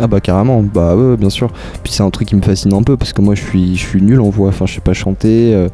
Ah 0.00 0.06
bah 0.06 0.20
carrément, 0.20 0.62
bah 0.62 0.94
ouais, 0.94 1.16
bien 1.16 1.30
sûr. 1.30 1.50
Puis 1.82 1.92
c'est 1.92 2.04
un 2.04 2.10
truc 2.10 2.28
qui 2.28 2.36
me 2.36 2.42
fascine 2.42 2.72
un 2.72 2.82
peu 2.82 2.96
parce 2.96 3.12
que 3.12 3.20
moi 3.20 3.34
je 3.34 3.42
suis, 3.42 3.76
je 3.76 3.84
suis 3.84 4.00
nul 4.00 4.20
en 4.20 4.30
voix, 4.30 4.48
enfin 4.50 4.64
je 4.64 4.74
sais 4.74 4.80
pas 4.80 4.92
chanter, 4.92 5.52
euh, 5.54 5.68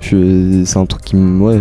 c'est 0.00 0.78
un 0.78 0.86
truc 0.86 1.02
qui 1.04 1.16
me... 1.16 1.42
Ouais, 1.42 1.60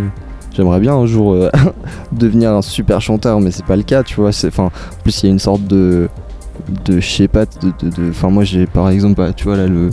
j'aimerais 0.55 0.79
bien 0.79 0.95
un 0.95 1.05
jour 1.05 1.33
euh, 1.33 1.49
devenir 2.13 2.53
un 2.53 2.61
super 2.61 3.01
chanteur 3.01 3.41
mais 3.41 3.51
c'est 3.51 3.65
pas 3.65 3.75
le 3.75 3.83
cas, 3.83 4.03
tu 4.03 4.15
vois. 4.15 4.29
Enfin, 4.29 4.65
en 4.65 5.01
plus 5.03 5.23
il 5.23 5.25
y 5.25 5.29
a 5.29 5.31
une 5.33 5.39
sorte 5.39 5.65
de 5.65 6.07
de 6.85 6.99
je 6.99 7.07
sais 7.07 7.27
pas 7.27 7.45
de 7.45 8.09
enfin 8.09 8.29
moi 8.29 8.43
j'ai 8.43 8.65
par 8.65 8.89
exemple 8.89 9.15
bah, 9.15 9.33
tu 9.33 9.45
vois 9.45 9.57
là 9.57 9.67
le, 9.67 9.89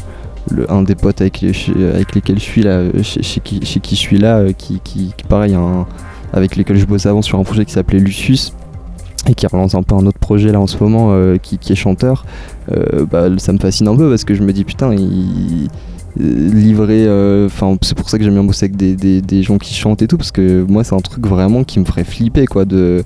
un 0.68 0.82
des 0.82 0.94
potes 0.94 1.20
avec, 1.20 1.40
les, 1.40 1.52
avec 1.94 2.14
lesquels 2.14 2.38
je 2.38 2.44
suis 2.44 2.62
là 2.62 2.82
chez, 3.02 3.40
qui, 3.40 3.64
chez 3.64 3.80
qui 3.80 3.94
je 3.94 4.00
suis 4.00 4.18
là 4.18 4.38
euh, 4.38 4.52
qui, 4.52 4.80
qui, 4.80 5.12
pareil 5.28 5.56
avec 6.32 6.56
lesquels 6.56 6.76
je 6.76 6.86
bossais 6.86 7.08
avant 7.08 7.22
sur 7.22 7.38
un 7.38 7.44
projet 7.44 7.64
qui 7.64 7.72
s'appelait 7.72 7.98
Lucius 7.98 8.52
et 9.28 9.34
qui 9.34 9.46
relance 9.46 9.74
un 9.74 9.82
peu 9.82 9.94
un 9.94 10.04
autre 10.06 10.18
projet 10.18 10.50
là 10.50 10.60
en 10.60 10.66
ce 10.66 10.76
moment 10.82 11.10
euh, 11.12 11.36
qui, 11.36 11.58
est 11.70 11.74
chanteur 11.74 12.24
euh, 12.70 13.06
bah, 13.06 13.28
ça 13.38 13.52
me 13.52 13.58
fascine 13.58 13.86
un 13.88 13.96
peu 13.96 14.08
parce 14.08 14.24
que 14.24 14.34
je 14.34 14.42
me 14.42 14.52
dis 14.52 14.64
putain 14.64 14.94
livrer 16.16 17.06
enfin 17.46 17.76
c'est 17.82 17.96
pour 17.96 18.10
ça 18.10 18.18
que 18.18 18.24
j'aime 18.24 18.34
bien 18.34 18.44
bosser 18.44 18.66
avec 18.66 18.76
des, 18.76 18.94
des, 18.94 19.22
des, 19.22 19.42
gens 19.42 19.58
qui 19.58 19.74
chantent 19.74 20.02
et 20.02 20.08
tout 20.08 20.16
parce 20.18 20.32
que 20.32 20.64
moi 20.68 20.84
c'est 20.84 20.94
un 20.94 21.00
truc 21.00 21.26
vraiment 21.26 21.64
qui 21.64 21.78
me 21.78 21.84
ferait 21.84 22.04
flipper 22.04 22.46
quoi 22.46 22.64
de 22.64 23.04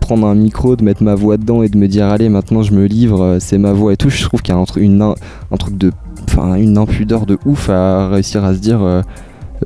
prendre 0.00 0.26
un 0.26 0.34
micro, 0.34 0.76
de 0.76 0.84
mettre 0.84 1.02
ma 1.02 1.14
voix 1.14 1.36
dedans 1.36 1.62
et 1.62 1.68
de 1.68 1.76
me 1.76 1.88
dire 1.88 2.06
allez 2.06 2.28
maintenant 2.28 2.62
je 2.62 2.72
me 2.72 2.86
livre, 2.86 3.22
euh, 3.22 3.36
c'est 3.40 3.58
ma 3.58 3.72
voix 3.72 3.92
et 3.92 3.96
tout, 3.96 4.10
je 4.10 4.22
trouve 4.22 4.42
qu'il 4.42 4.54
y 4.54 4.56
a 4.56 4.60
un, 4.60 4.64
tru- 4.64 4.80
une, 4.80 5.02
un 5.02 5.56
truc 5.56 5.76
de, 5.76 5.92
enfin 6.24 6.54
une 6.54 6.78
impudeur 6.78 7.26
de 7.26 7.38
ouf 7.44 7.68
à 7.70 8.08
réussir 8.08 8.44
à 8.44 8.54
se 8.54 8.58
dire 8.58 8.82
euh, 8.82 9.02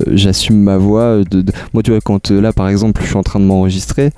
euh, 0.01 0.13
j'assume 0.15 0.61
ma 0.61 0.77
voix. 0.77 1.23
De, 1.31 1.45
Moi 1.73 1.83
tu 1.83 1.91
vois 1.91 2.01
quand 2.01 2.31
là 2.31 2.53
par 2.53 2.69
exemple 2.69 3.01
je 3.03 3.09
suis 3.09 3.17
en 3.17 3.23
train 3.23 3.41
de 3.41 3.45
m'enregistrer, 3.45 4.11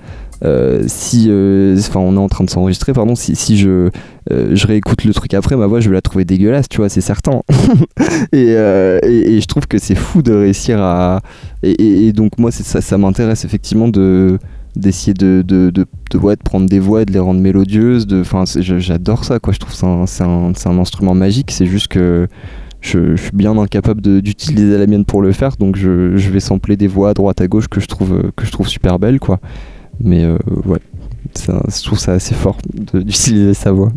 si, 0.87 1.30
enfin 1.78 2.01
on 2.01 2.14
est 2.14 2.18
en 2.18 2.28
train 2.28 2.45
de 2.45 2.51
s'enregistrer 2.51 2.93
pardon, 2.93 3.14
si, 3.14 3.34
si 3.37 3.57
je, 3.57 3.91
je 4.30 4.66
réécoute 4.66 5.05
le 5.05 5.14
truc 5.14 5.34
après, 5.34 5.57
ma 5.57 5.66
voix 5.66 5.80
je 5.80 5.89
vais 5.89 5.95
la 5.95 6.03
trouver 6.03 6.24
dégueulasse, 6.24 6.68
tu 6.68 6.78
vois, 6.78 6.89
c'est 6.89 7.01
certain. 7.01 7.43
et, 8.32 8.51
et, 8.51 9.41
je 9.41 9.47
trouve 9.47 9.66
que 9.66 9.78
c'est 9.78 9.95
fou 9.95 10.22
de 10.22 10.32
réussir 10.32 10.80
à, 10.80 11.20
et, 11.62 12.12
donc 12.12 12.39
moi 12.39 12.51
ça, 12.51 12.80
ça 12.80 12.99
m'intéresse 12.99 13.45
effectivement 13.45 13.89
de 13.89 14.39
d'essayer 14.76 15.14
de, 15.14 15.42
de, 15.46 15.70
de, 15.70 15.86
de, 16.10 16.18
de 16.18 16.36
prendre 16.44 16.68
des 16.68 16.78
voix 16.78 17.02
et 17.02 17.04
de 17.04 17.12
les 17.12 17.18
rendre 17.18 17.40
mélodieuses. 17.40 18.06
Enfin, 18.12 18.44
j'adore 18.46 19.24
ça, 19.24 19.38
quoi. 19.38 19.52
Je 19.52 19.58
trouve 19.58 19.72
que 19.72 20.06
c'est 20.06 20.22
un, 20.24 20.52
un, 20.52 20.78
instrument 20.78 21.14
magique. 21.14 21.50
C'est 21.50 21.66
juste 21.66 21.88
que 21.88 22.28
je, 22.80 23.16
suis 23.16 23.30
bien 23.32 23.56
incapable 23.58 24.00
d'utiliser 24.22 24.78
la 24.78 24.86
mienne 24.86 25.04
pour 25.04 25.22
le 25.22 25.32
faire, 25.32 25.56
donc 25.56 25.76
je, 25.76 26.16
je 26.16 26.30
vais 26.30 26.40
sampler 26.40 26.76
des 26.76 26.86
voix 26.86 27.10
à 27.10 27.14
droite 27.14 27.40
à 27.40 27.48
gauche 27.48 27.68
que 27.68 27.80
je 27.80 27.86
trouve, 27.86 28.30
que 28.36 28.46
je 28.46 28.52
trouve 28.52 28.68
super 28.68 28.98
belles, 28.98 29.18
quoi. 29.18 29.40
Mais 29.98 30.24
euh, 30.24 30.36
ouais, 30.66 30.78
un- 31.48 31.60
je 31.68 31.82
trouve 31.82 31.98
ça 31.98 32.12
assez 32.12 32.34
fort 32.34 32.58
d'utiliser 32.94 33.54
sa 33.54 33.72
voix. 33.72 33.92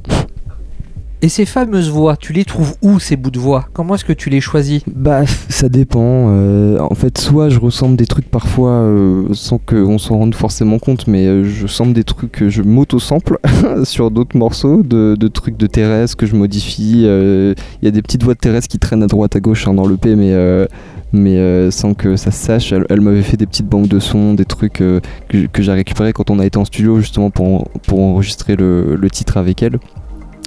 Et 1.21 1.27
ces 1.27 1.45
fameuses 1.45 1.89
voix, 1.89 2.15
tu 2.15 2.31
les 2.31 2.45
trouves 2.45 2.75
où 2.81 2.97
ces 2.97 3.17
bouts 3.17 3.29
de 3.29 3.39
voix? 3.39 3.67
Comment 3.73 3.95
est-ce 3.95 4.05
que 4.05 4.13
tu 4.13 4.29
les 4.29 4.39
choisis? 4.39 4.83
Bah, 4.87 5.25
ça 5.49 5.67
dépend. 5.67 6.29
euh, 6.29 6.79
en 6.79 6.95
fait, 6.95 7.17
soit 7.17 7.49
je 7.49 7.59
ressemble 7.59 7.97
des 7.97 8.05
trucs 8.05 8.31
parfois 8.31 8.71
euh, 8.71 9.25
sans 9.33 9.57
qu'on 9.57 9.97
s'en 9.97 10.17
rende 10.17 10.33
forcément 10.33 10.79
compte, 10.79 11.07
mais 11.07 11.25
euh, 11.25 11.43
je 11.43 11.67
semble 11.67 11.91
des 11.91 12.05
trucs 12.05 12.47
je 12.47 12.61
m'auto-sample 12.61 13.37
sur 13.83 14.11
d'autres 14.11 14.37
morceaux, 14.37 14.81
de, 14.81 15.27
trucs 15.27 15.57
de 15.57 15.67
Thérèse 15.67 16.15
que 16.15 16.25
je 16.25 16.37
modifie. 16.37 17.01
Il 17.01 17.55
y 17.81 17.87
a 17.87 17.91
des 17.91 18.01
petites 18.01 18.23
voix 18.23 18.33
de 18.33 18.39
Thérèse 18.39 18.67
qui 18.67 18.79
traînent 18.79 19.03
à 19.03 19.07
droite 19.07 19.35
à 19.35 19.41
gauche 19.41 19.67
hein, 19.67 19.73
dans 19.73 19.89
mais, 19.89 20.33
euh, 20.33 20.67
mais 21.11 21.69
sans 21.69 21.95
que 21.95 22.15
ça 22.15 22.31
se 22.31 22.45
sache. 22.45 22.73
Elle, 22.89 23.01
m'avait 23.01 23.23
fait 23.23 23.35
des 23.35 23.45
petites 23.45 23.67
banques 23.67 23.89
de 23.89 23.99
sons, 23.99 24.35
des 24.35 24.45
trucs 24.45 24.81
que, 24.81 25.01
j'ai 25.59 25.71
récupéré 25.73 26.13
quand 26.13 26.29
on 26.29 26.39
a 26.39 26.45
été 26.45 26.57
en 26.57 26.63
studio 26.63 27.01
justement 27.01 27.29
pour, 27.29 27.67
pour 27.85 27.99
enregistrer 27.99 28.55
le, 28.55 28.95
le 28.95 29.09
titre 29.09 29.35
avec 29.35 29.61
elle. 29.63 29.79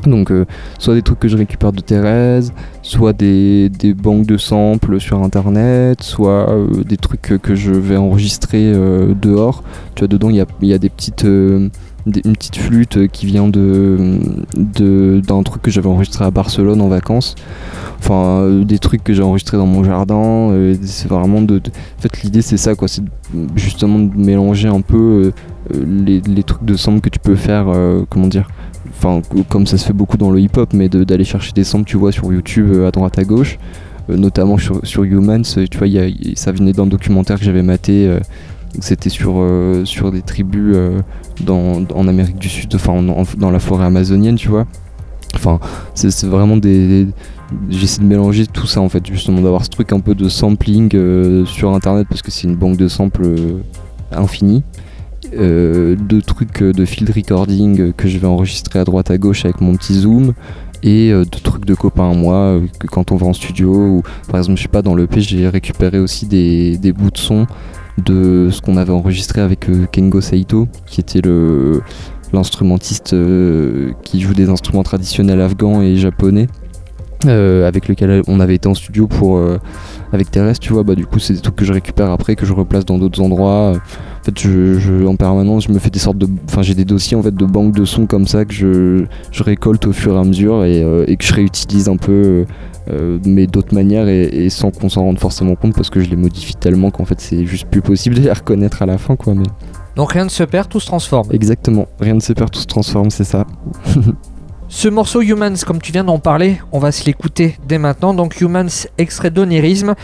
Donc, 0.07 0.31
euh, 0.31 0.45
soit 0.79 0.95
des 0.95 1.03
trucs 1.03 1.21
que 1.21 1.29
je 1.29 1.37
récupère 1.37 1.73
de 1.73 1.81
Thérèse, 1.81 2.53
soit 2.83 3.13
des, 3.13 3.71
banques 3.97 4.27
de 4.27 4.37
samples 4.37 5.01
sur 5.01 5.23
internet, 5.23 6.03
soit 6.03 6.51
euh, 6.51 6.85
des 6.85 6.97
trucs 6.97 7.39
que, 7.43 7.55
je 7.55 7.73
vais 7.73 7.97
enregistrer 7.97 8.73
euh, 8.75 9.15
dehors. 9.15 9.63
Tu 9.95 10.01
vois, 10.01 10.09
dedans, 10.09 10.31
il 10.31 10.37
y 10.37 10.73
a, 10.73 10.79
des 10.79 10.89
petites. 10.89 11.23
une 11.25 11.71
petite 12.07 12.57
flûte 12.57 13.09
qui 13.09 13.27
vient 13.27 13.49
de 13.49 14.19
d'un 14.57 15.43
truc 15.45 15.63
que 15.63 15.71
j'avais 15.71 15.89
enregistré 15.89 16.25
à 16.25 16.31
Barcelone 16.31 16.81
en 16.81 16.89
vacances 16.89 17.37
enfin 18.01 18.49
des 18.65 18.81
trucs 18.81 19.05
que 19.05 19.13
j'ai 19.15 19.23
enregistrés 19.23 19.57
dans 19.57 19.67
mon 19.67 19.85
jardin 19.85 20.51
c'est 20.83 21.07
vraiment 21.07 21.41
de, 21.43 21.59
en 21.59 22.03
fait 22.03 22.23
l'idée 22.23 22.43
c'est 22.43 22.57
ça 22.57 22.75
quoi 22.75 22.89
c'est 22.89 23.05
justement 23.55 24.01
de 24.01 24.17
mélanger 24.17 24.67
un 24.67 24.81
peu 24.81 25.31
les, 25.73 26.21
les 26.21 26.43
trucs 26.43 26.65
de 26.65 26.75
samples 26.75 27.01
que 27.01 27.09
tu 27.09 27.21
peux 27.21 27.37
faire 27.37 27.67
comment 28.09 28.27
dire 28.27 28.49
enfin 29.03 29.21
co- 29.29 29.43
comme 29.49 29.67
ça 29.67 29.79
se 29.79 29.85
fait 29.87 29.93
beaucoup 29.93 30.17
dans 30.17 30.31
le 30.31 30.41
hip 30.41 30.51
hop 30.57 30.73
mais 30.75 30.89
d'aller 30.89 31.25
chercher 31.25 31.53
des 31.53 31.65
samples 31.65 31.87
tu 31.87 31.97
vois 31.97 32.13
sur 32.13 32.33
YouTube 32.33 32.71
euh, 32.73 32.87
à 32.89 32.91
droite 32.91 33.19
à 33.19 33.25
gauche 33.25 33.59
euh, 34.11 34.17
notamment 34.17 34.59
sur, 34.59 34.81
sur 34.85 35.03
Humans 35.05 35.43
euh, 35.57 35.67
tu 35.71 35.79
vois 35.79 35.89
ça 36.35 36.53
venait 36.53 36.73
d'un 36.73 36.87
documentaire 36.87 37.39
que 37.39 37.45
j'avais 37.45 37.63
maté 37.63 38.11
c'était 38.81 39.11
sur, 39.11 39.45
sur 39.85 40.11
des 40.11 40.23
tribus 40.23 40.75
dans, 41.45 41.83
en 41.95 42.09
Amérique 42.09 42.39
du 42.39 42.49
Sud, 42.49 42.75
enfin 42.75 42.93
en- 42.93 43.25
dans 43.37 43.51
la 43.51 43.59
forêt 43.59 43.85
amazonienne, 43.85 44.37
tu 44.37 44.49
vois. 44.49 44.67
Enfin, 45.35 45.61
c'est 45.95 46.25
vraiment 46.25 46.57
des. 46.57 47.07
J'essaie 47.69 48.01
de 48.01 48.07
mélanger 48.07 48.47
tout 48.47 48.67
ça 48.67 48.81
en 48.81 48.89
fait, 48.89 49.07
justement 49.07 49.43
d'avoir 49.43 49.63
ce 49.65 49.69
truc 49.69 49.93
un 49.93 50.01
peu 50.01 50.15
de 50.15 50.27
sampling 50.29 50.89
sur 51.45 51.75
internet 51.75 52.07
parce 52.09 52.23
que 52.23 52.31
c'est 52.31 52.49
une 52.49 52.57
banque 52.57 52.79
de 52.79 52.89
samples 52.89 53.29
infinie. 54.11 54.63
Euh, 55.35 55.97
de 55.97 56.21
trucs 56.21 56.61
euh, 56.61 56.73
de 56.73 56.85
field 56.85 57.11
recording 57.11 57.93
que 57.95 58.07
je 58.07 58.19
vais 58.19 58.27
enregistrer 58.27 58.81
à 58.81 58.85
droite 58.85 59.11
à 59.11 59.17
gauche 59.17 59.47
avec 59.47 59.63
mon 59.63 59.75
petit 59.77 59.95
zoom 59.95 60.35
et 60.83 61.11
euh, 61.11 61.25
de 61.25 61.39
trucs 61.39 61.65
de 61.65 61.75
copains 61.75 62.11
à 62.11 62.15
moi 62.15 62.61
que 62.79 62.87
quand 62.87 63.13
on 63.13 63.17
va 63.17 63.27
en 63.27 63.33
studio 63.33 63.73
ou 63.73 64.03
par 64.29 64.39
exemple 64.39 64.59
je 64.59 64.63
sais 64.63 64.69
pas 64.69 64.83
dans 64.83 64.95
le 64.95 65.09
j'ai 65.17 65.49
récupéré 65.49 65.99
aussi 65.99 66.27
des, 66.27 66.77
des 66.77 66.93
bouts 66.93 67.11
de 67.11 67.17
son 67.17 67.47
de 68.05 68.51
ce 68.51 68.61
qu'on 68.61 68.77
avait 68.77 68.93
enregistré 68.93 69.41
avec 69.41 69.67
Kengo 69.91 70.21
Saito 70.21 70.69
qui 70.87 71.01
était 71.01 71.23
le 71.23 71.81
l'instrumentiste 72.35 73.17
qui 74.03 74.21
joue 74.21 74.35
des 74.35 74.51
instruments 74.51 74.83
traditionnels 74.83 75.41
afghans 75.41 75.81
et 75.81 75.97
japonais 75.97 76.47
avec 77.25 77.89
lequel 77.89 78.23
on 78.27 78.41
avait 78.41 78.57
été 78.57 78.69
en 78.69 78.75
studio 78.75 79.07
pour 79.07 79.41
avec 80.13 80.31
Thérèse 80.31 80.59
tu 80.59 80.73
vois. 80.73 80.83
Bah 80.83 80.95
du 80.95 81.07
coup 81.07 81.19
c'est 81.19 81.35
des 81.35 81.41
trucs 81.41 81.57
que 81.57 81.65
je 81.65 81.73
récupère 81.73 82.11
après 82.11 82.35
que 82.35 82.45
je 82.45 82.53
replace 82.53 82.85
dans 82.85 82.99
d'autres 82.99 83.21
endroits 83.21 83.75
en 84.23 84.25
fait 84.25 84.39
je, 84.39 84.79
je- 84.79 85.05
en 85.05 85.17
permanence 85.17 85.65
je 85.67 85.73
me 85.73 85.79
fais 85.79 85.91
des 85.91 85.99
sortes 85.99 86.17
de 86.19 86.29
enfin 86.49 86.63
j'ai 86.63 86.75
des 86.75 86.85
dossiers 86.85 87.17
en 87.17 87.23
fait 87.23 87.35
de 87.35 87.45
banques 87.45 87.75
de 87.75 87.85
sons 87.85 88.07
comme 88.07 88.27
ça 88.27 88.45
que 88.45 88.55
je, 88.55 89.05
je 89.33 89.43
récolte 89.43 89.87
au 89.87 89.93
fur 89.93 90.15
et 90.17 90.19
à 90.19 90.25
mesure 90.25 90.65
et, 90.65 90.83
euh, 90.83 91.05
et 91.09 91.17
que 91.17 91.25
je 91.25 91.35
réutilise 91.35 91.89
un 91.89 91.97
peu 91.97 92.45
euh, 92.91 93.19
mais 93.27 93.47
d'autres 93.47 93.75
manières 93.75 94.09
et, 94.09 94.23
et 94.23 94.49
sans 94.51 94.71
qu'on 94.71 94.89
s'en 94.89 95.03
rende 95.03 95.19
forcément 95.19 95.55
compte 95.57 95.75
parce 95.75 95.91
que 95.91 96.01
je 96.01 96.09
les 96.11 96.17
modifie 96.17 96.55
tellement 96.55 96.91
qu'en 96.91 97.05
fait 97.05 97.21
c'est 97.21 97.45
juste 97.47 97.67
plus 97.69 97.83
possible 97.83 98.15
de 98.17 98.21
les 98.23 98.33
reconnaître 98.33 98.83
à 98.83 98.87
la 98.87 98.97
fin 98.99 99.17
quoi 99.17 99.35
mais 99.35 99.45
Donc 99.97 100.13
rien 100.13 100.25
ne 100.25 100.31
se 100.31 100.43
perd, 100.45 100.69
tout 100.69 100.81
se 100.81 100.87
transforme. 100.87 101.29
exactement 101.33 101.87
rien 102.01 102.15
ne 102.15 102.21
se 102.21 102.33
perd 102.33 102.51
tout 102.51 102.61
se 102.61 102.67
transforme 102.67 103.11
c'est 103.11 103.25
ça 103.25 103.45
Ce 104.69 104.89
morceau 104.89 105.21
Humans, 105.21 105.57
comme 105.67 105.83
tu 105.83 105.93
viens 105.93 106.03
d'en 106.05 106.19
parler, 106.19 106.57
on 106.73 106.79
va 106.79 106.93
se 106.93 107.05
l'écouter 107.05 107.59
dès 107.69 107.77
maintenant. 107.77 108.15
Donc 108.15 108.41
Humans, 108.41 108.87
extrait 108.97 109.31
d'Onirisme, 109.31 109.95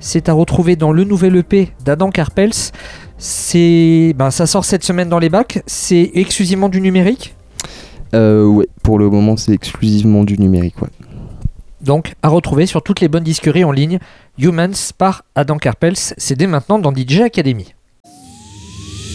c'est 0.00 0.28
à 0.28 0.34
retrouver 0.34 0.76
dans 0.76 0.92
le 0.92 1.04
nouvel 1.04 1.34
EP 1.36 1.70
d'Adam 1.82 2.10
Karpels. 2.10 2.50
C'est, 3.18 4.14
ben, 4.16 4.30
ça 4.30 4.46
sort 4.46 4.64
cette 4.64 4.84
semaine 4.84 5.08
dans 5.08 5.18
les 5.18 5.28
bacs. 5.28 5.62
C'est 5.66 6.12
exclusivement 6.14 6.68
du 6.68 6.80
numérique? 6.80 7.34
Euh, 8.14 8.46
ouais, 8.46 8.68
pour 8.82 8.98
le 8.98 9.10
moment, 9.10 9.36
c'est 9.36 9.52
exclusivement 9.52 10.24
du 10.24 10.38
numérique, 10.38 10.80
ouais. 10.80 10.88
Donc 11.80 12.14
à 12.22 12.28
retrouver 12.28 12.66
sur 12.66 12.82
toutes 12.82 13.00
les 13.00 13.08
bonnes 13.08 13.24
disqueries 13.24 13.64
en 13.64 13.72
ligne. 13.72 13.98
Humans 14.38 14.92
par 14.96 15.24
Adam 15.34 15.58
Karpels, 15.58 15.96
c'est 15.96 16.36
dès 16.36 16.46
maintenant 16.46 16.78
dans 16.78 16.92
DJ 16.92 17.20
Academy. 17.20 17.74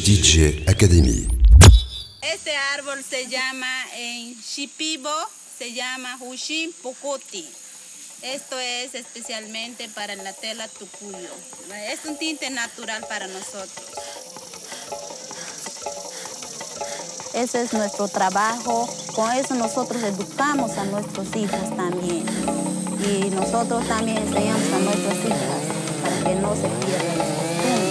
DJ 0.05 0.63
Academy. 0.67 1.27
Este 2.21 2.51
árbol 2.77 2.99
se 3.01 3.29
llama 3.29 3.65
en 3.95 4.33
Shipibo, 4.41 5.09
se 5.59 5.65
llama 5.73 6.09
Hushi 6.21 6.69
Pokoti. 6.81 7.62
Esto 8.23 8.57
es 8.57 8.95
especialmente 8.95 9.89
para 9.89 10.15
la 10.15 10.31
tela 10.31 10.69
tucuyo. 10.69 11.29
Es 11.89 12.05
un 12.05 12.17
tinte 12.17 12.49
natural 12.49 13.05
para 13.09 13.27
nosotros. 13.27 13.85
Ese 17.33 17.63
es 17.63 17.73
nuestro 17.73 18.07
trabajo. 18.07 18.87
Con 19.13 19.29
eso 19.33 19.55
nosotros 19.55 20.01
educamos 20.03 20.71
a 20.77 20.85
nuestros 20.85 21.35
hijos 21.35 21.75
también. 21.75 22.25
Y 23.05 23.29
nosotros 23.31 23.85
también 23.89 24.19
enseñamos 24.19 24.71
a 24.71 24.79
nuestras 24.79 25.15
hijas 25.25 25.39
para 26.01 26.23
que 26.23 26.35
no 26.35 26.55
se 26.55 26.69
pierdan 26.85 27.17
las 27.17 27.27
costumbres. 27.27 27.83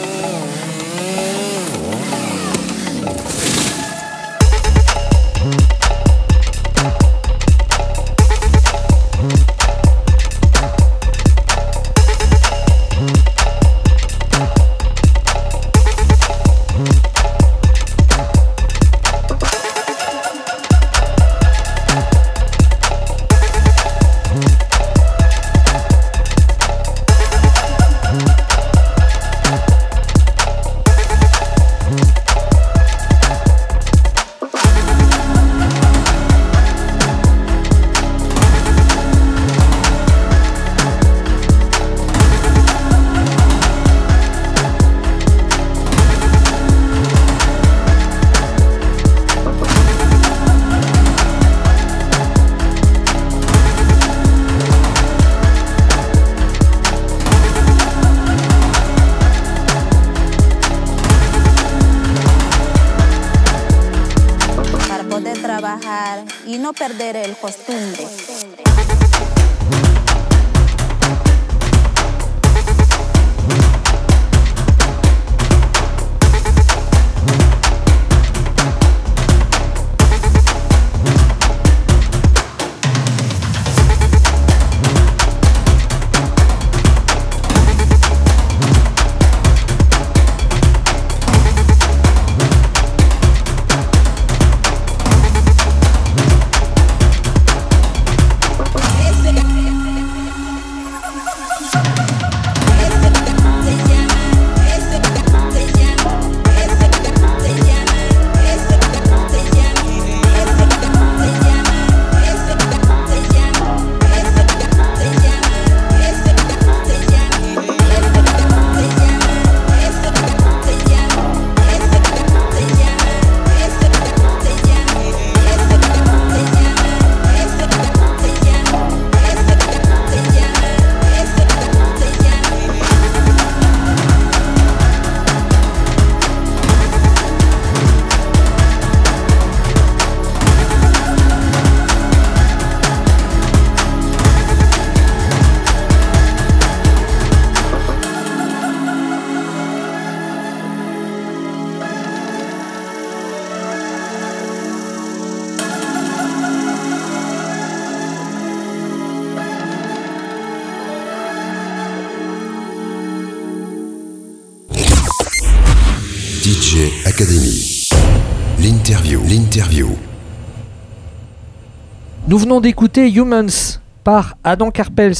Venons 172.42 172.60
d'écouter 172.60 173.08
Humans 173.08 173.78
par 174.02 174.36
Adam 174.42 174.72
Karpels. 174.72 175.14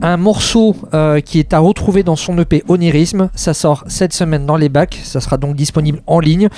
Un 0.00 0.16
morceau 0.16 0.74
euh, 0.94 1.20
qui 1.20 1.38
est 1.38 1.52
à 1.52 1.58
retrouver 1.58 2.02
dans 2.02 2.16
son 2.16 2.38
EP 2.38 2.64
Onirisme. 2.68 3.28
Ça 3.34 3.52
sort 3.52 3.84
cette 3.86 4.14
semaine 4.14 4.46
dans 4.46 4.56
les 4.56 4.70
bacs. 4.70 4.98
Ça 5.04 5.20
sera 5.20 5.36
donc 5.36 5.56
disponible 5.56 6.00
en 6.06 6.20
ligne. 6.20 6.48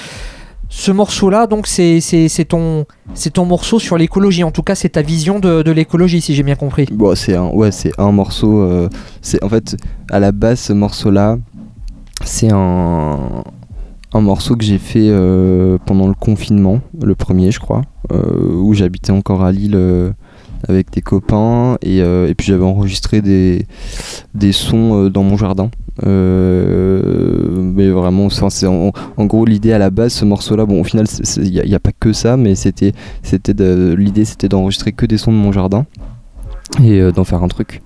Ce 0.68 0.92
morceau-là, 0.92 1.48
donc, 1.48 1.66
c'est 1.66 2.00
ton, 2.48 2.86
morceau 3.44 3.80
sur 3.80 3.98
l'écologie. 3.98 4.44
En 4.44 4.52
tout 4.52 4.62
cas, 4.62 4.76
c'est 4.76 4.90
ta 4.90 5.02
vision 5.02 5.40
de, 5.40 5.70
l'écologie, 5.72 6.20
si 6.20 6.36
j'ai 6.36 6.44
bien 6.44 6.56
compris. 6.56 6.86
C'est 7.16 7.34
un, 7.34 7.48
ouais, 7.48 7.70
un 7.98 8.12
morceau. 8.12 8.60
euh, 8.62 8.88
en 9.42 9.48
fait 9.48 9.76
à 10.10 10.20
la 10.20 10.30
base 10.30 10.60
ce 10.60 10.72
morceau-là, 10.72 11.38
c'est 12.24 12.52
un, 12.52 13.42
un 14.14 14.20
morceau 14.20 14.56
que 14.56 14.64
j'ai 14.64 14.78
fait 14.78 15.08
euh, 15.10 15.76
pendant 15.84 16.06
le 16.06 16.14
confinement, 16.14 16.80
le 17.02 17.14
premier, 17.16 17.50
je 17.50 17.58
crois, 17.58 17.82
euh, 18.12 18.54
où 18.54 18.72
j'habitais 18.72 19.10
encore 19.10 19.42
à 19.42 19.50
Lille 19.50 19.74
euh, 19.74 20.12
avec 20.68 20.90
des 20.92 21.02
copains 21.02 21.76
et, 21.82 22.00
puis 22.38 22.46
j'avais 22.46 22.64
enregistré 22.64 23.20
des, 23.20 23.66
sons 24.52 25.08
dans 25.08 25.24
mon 25.24 25.36
jardin. 25.36 25.68
Mais 26.02 27.90
vraiment, 27.90 28.28
en, 29.16 29.26
gros 29.26 29.44
l'idée 29.44 29.72
à 29.72 29.78
la 29.78 29.90
base, 29.90 30.14
ce 30.14 30.24
morceau-là. 30.24 30.64
Bon, 30.64 30.80
au 30.80 30.84
final, 30.84 31.06
il 31.36 31.50
n'y 31.50 31.74
a, 31.74 31.80
pas 31.80 31.92
que 31.92 32.14
ça, 32.14 32.38
mais 32.38 32.54
c'était, 32.54 32.92
l'idée, 33.98 34.24
c'était 34.24 34.48
d'enregistrer 34.48 34.92
que 34.92 35.04
des 35.04 35.18
sons 35.18 35.32
de 35.32 35.36
mon 35.36 35.52
jardin 35.52 35.84
et 36.82 37.12
d'en 37.12 37.24
faire 37.24 37.42
un 37.42 37.48
truc. 37.48 37.82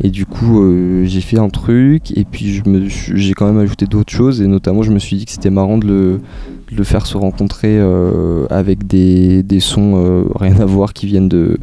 Et 0.00 0.10
du 0.10 0.26
coup, 0.26 0.62
euh, 0.62 1.04
j'ai 1.06 1.20
fait 1.20 1.38
un 1.38 1.48
truc, 1.48 2.16
et 2.16 2.24
puis 2.24 2.62
j'ai 2.88 3.34
quand 3.34 3.46
même 3.46 3.58
ajouté 3.58 3.86
d'autres 3.86 4.12
choses, 4.12 4.40
et 4.40 4.46
notamment, 4.46 4.82
je 4.82 4.92
me 4.92 4.98
suis 4.98 5.16
dit 5.16 5.24
que 5.24 5.32
c'était 5.32 5.50
marrant 5.50 5.78
de 5.78 6.20
le, 6.70 6.84
faire 6.84 7.06
se 7.06 7.16
rencontrer 7.16 7.76
euh, 7.78 8.46
avec 8.48 8.86
des, 8.86 9.44
sons 9.60 9.94
euh, 9.96 10.24
rien 10.36 10.60
à 10.60 10.64
voir 10.64 10.92
qui 10.92 11.06
viennent 11.06 11.28
de, 11.28 11.58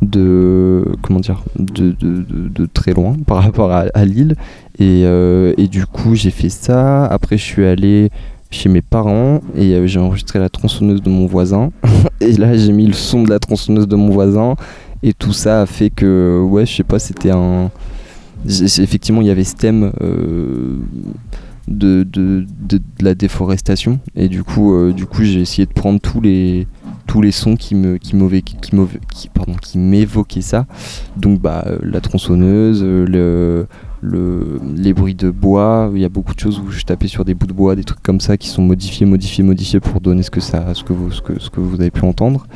de 0.00 0.84
comment 1.02 1.18
dire, 1.18 1.42
de, 1.58 1.94
de, 2.00 2.66
très 2.72 2.92
loin 2.92 3.16
par 3.26 3.42
rapport 3.42 3.72
à, 3.72 3.86
à 3.94 4.04
Lille. 4.04 4.36
Et, 4.78 5.02
et 5.02 5.66
du 5.66 5.84
coup, 5.86 6.14
j'ai 6.14 6.30
fait 6.30 6.50
ça. 6.50 7.04
Après, 7.06 7.36
je 7.36 7.42
suis 7.42 7.64
allé 7.64 8.10
chez 8.50 8.68
mes 8.68 8.82
parents 8.82 9.40
et 9.56 9.86
j'ai 9.88 9.98
enregistré 9.98 10.38
la 10.38 10.48
tronçonneuse 10.48 11.02
de 11.02 11.08
mon 11.08 11.26
voisin. 11.26 11.72
et 12.20 12.32
là, 12.32 12.56
j'ai 12.56 12.72
mis 12.72 12.86
le 12.86 12.92
son 12.92 13.24
de 13.24 13.30
la 13.30 13.40
tronçonneuse 13.40 13.88
de 13.88 13.96
mon 13.96 14.10
voisin. 14.10 14.54
Et 15.02 15.12
tout 15.12 15.32
ça 15.32 15.62
a 15.62 15.66
fait 15.66 15.90
que, 15.90 16.40
ouais, 16.48 16.64
je 16.66 16.76
sais 16.76 16.84
pas, 16.84 16.98
c'était 16.98 17.30
un. 17.30 17.70
Effectivement, 18.46 19.20
il 19.20 19.26
y 19.26 19.30
avait 19.30 19.44
ce 19.44 19.54
thème 19.54 19.92
euh, 20.00 20.78
de, 21.68 22.02
de, 22.02 22.44
de- 22.60 22.80
la 23.00 23.14
déforestation. 23.14 24.00
Et 24.16 24.28
du 24.28 24.42
coup, 24.42 24.74
euh, 24.74 24.92
du 24.92 25.06
coup 25.06 25.22
j'ai 25.22 25.40
essayé 25.40 25.66
de 25.66 25.72
prendre 25.72 26.00
tous 26.00 26.20
les, 26.20 26.66
tous 27.06 27.20
les 27.22 27.30
sons 27.30 27.54
qui 27.56 27.74
me 27.76 27.98
qui 27.98 28.16
m'évoquaient 28.16 28.42
qui, 29.10 30.28
qui, 30.28 30.42
ça. 30.42 30.66
Donc, 31.16 31.40
bah, 31.40 31.64
euh, 31.66 31.78
la 31.82 32.00
tronçonneuse, 32.00 32.82
le, 32.82 33.66
le, 34.00 34.60
les 34.74 34.92
bruits 34.92 35.14
de 35.14 35.30
bois. 35.30 35.90
Il 35.94 36.00
y 36.00 36.04
a 36.04 36.08
beaucoup 36.08 36.34
de 36.34 36.40
choses 36.40 36.58
où 36.60 36.70
je 36.70 36.82
tapais 36.82 37.08
sur 37.08 37.24
des 37.24 37.34
bouts 37.34 37.46
de 37.46 37.52
bois, 37.52 37.76
des 37.76 37.84
trucs 37.84 38.02
comme 38.02 38.20
ça 38.20 38.36
qui 38.36 38.48
sont 38.48 38.62
modifiés, 38.62 39.06
modifiés, 39.06 39.44
modifiés 39.44 39.78
pour 39.80 40.00
donner 40.00 40.22
ce 40.24 40.30
que, 40.30 40.40
ça, 40.40 40.74
ce 40.74 40.82
que, 40.82 40.92
vous, 40.92 41.10
ce 41.12 41.22
que, 41.22 41.40
ce 41.40 41.48
que 41.50 41.60
vous 41.60 41.80
avez 41.80 41.90
pu 41.92 42.04
entendre. 42.04 42.46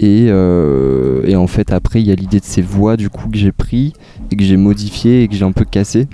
Et, 0.00 0.28
euh, 0.30 1.20
et 1.26 1.36
en 1.36 1.46
fait, 1.46 1.72
après, 1.72 2.00
il 2.00 2.06
y 2.06 2.10
a 2.10 2.14
l'idée 2.14 2.40
de 2.40 2.44
ces 2.44 2.62
voix 2.62 2.96
du 2.96 3.10
coup 3.10 3.28
que 3.28 3.36
j'ai 3.36 3.52
pris 3.52 3.92
et 4.30 4.36
que 4.36 4.42
j'ai 4.42 4.56
modifié 4.56 5.22
et 5.22 5.28
que 5.28 5.34
j'ai 5.34 5.44
un 5.44 5.52
peu 5.52 5.66
cassé. 5.66 6.08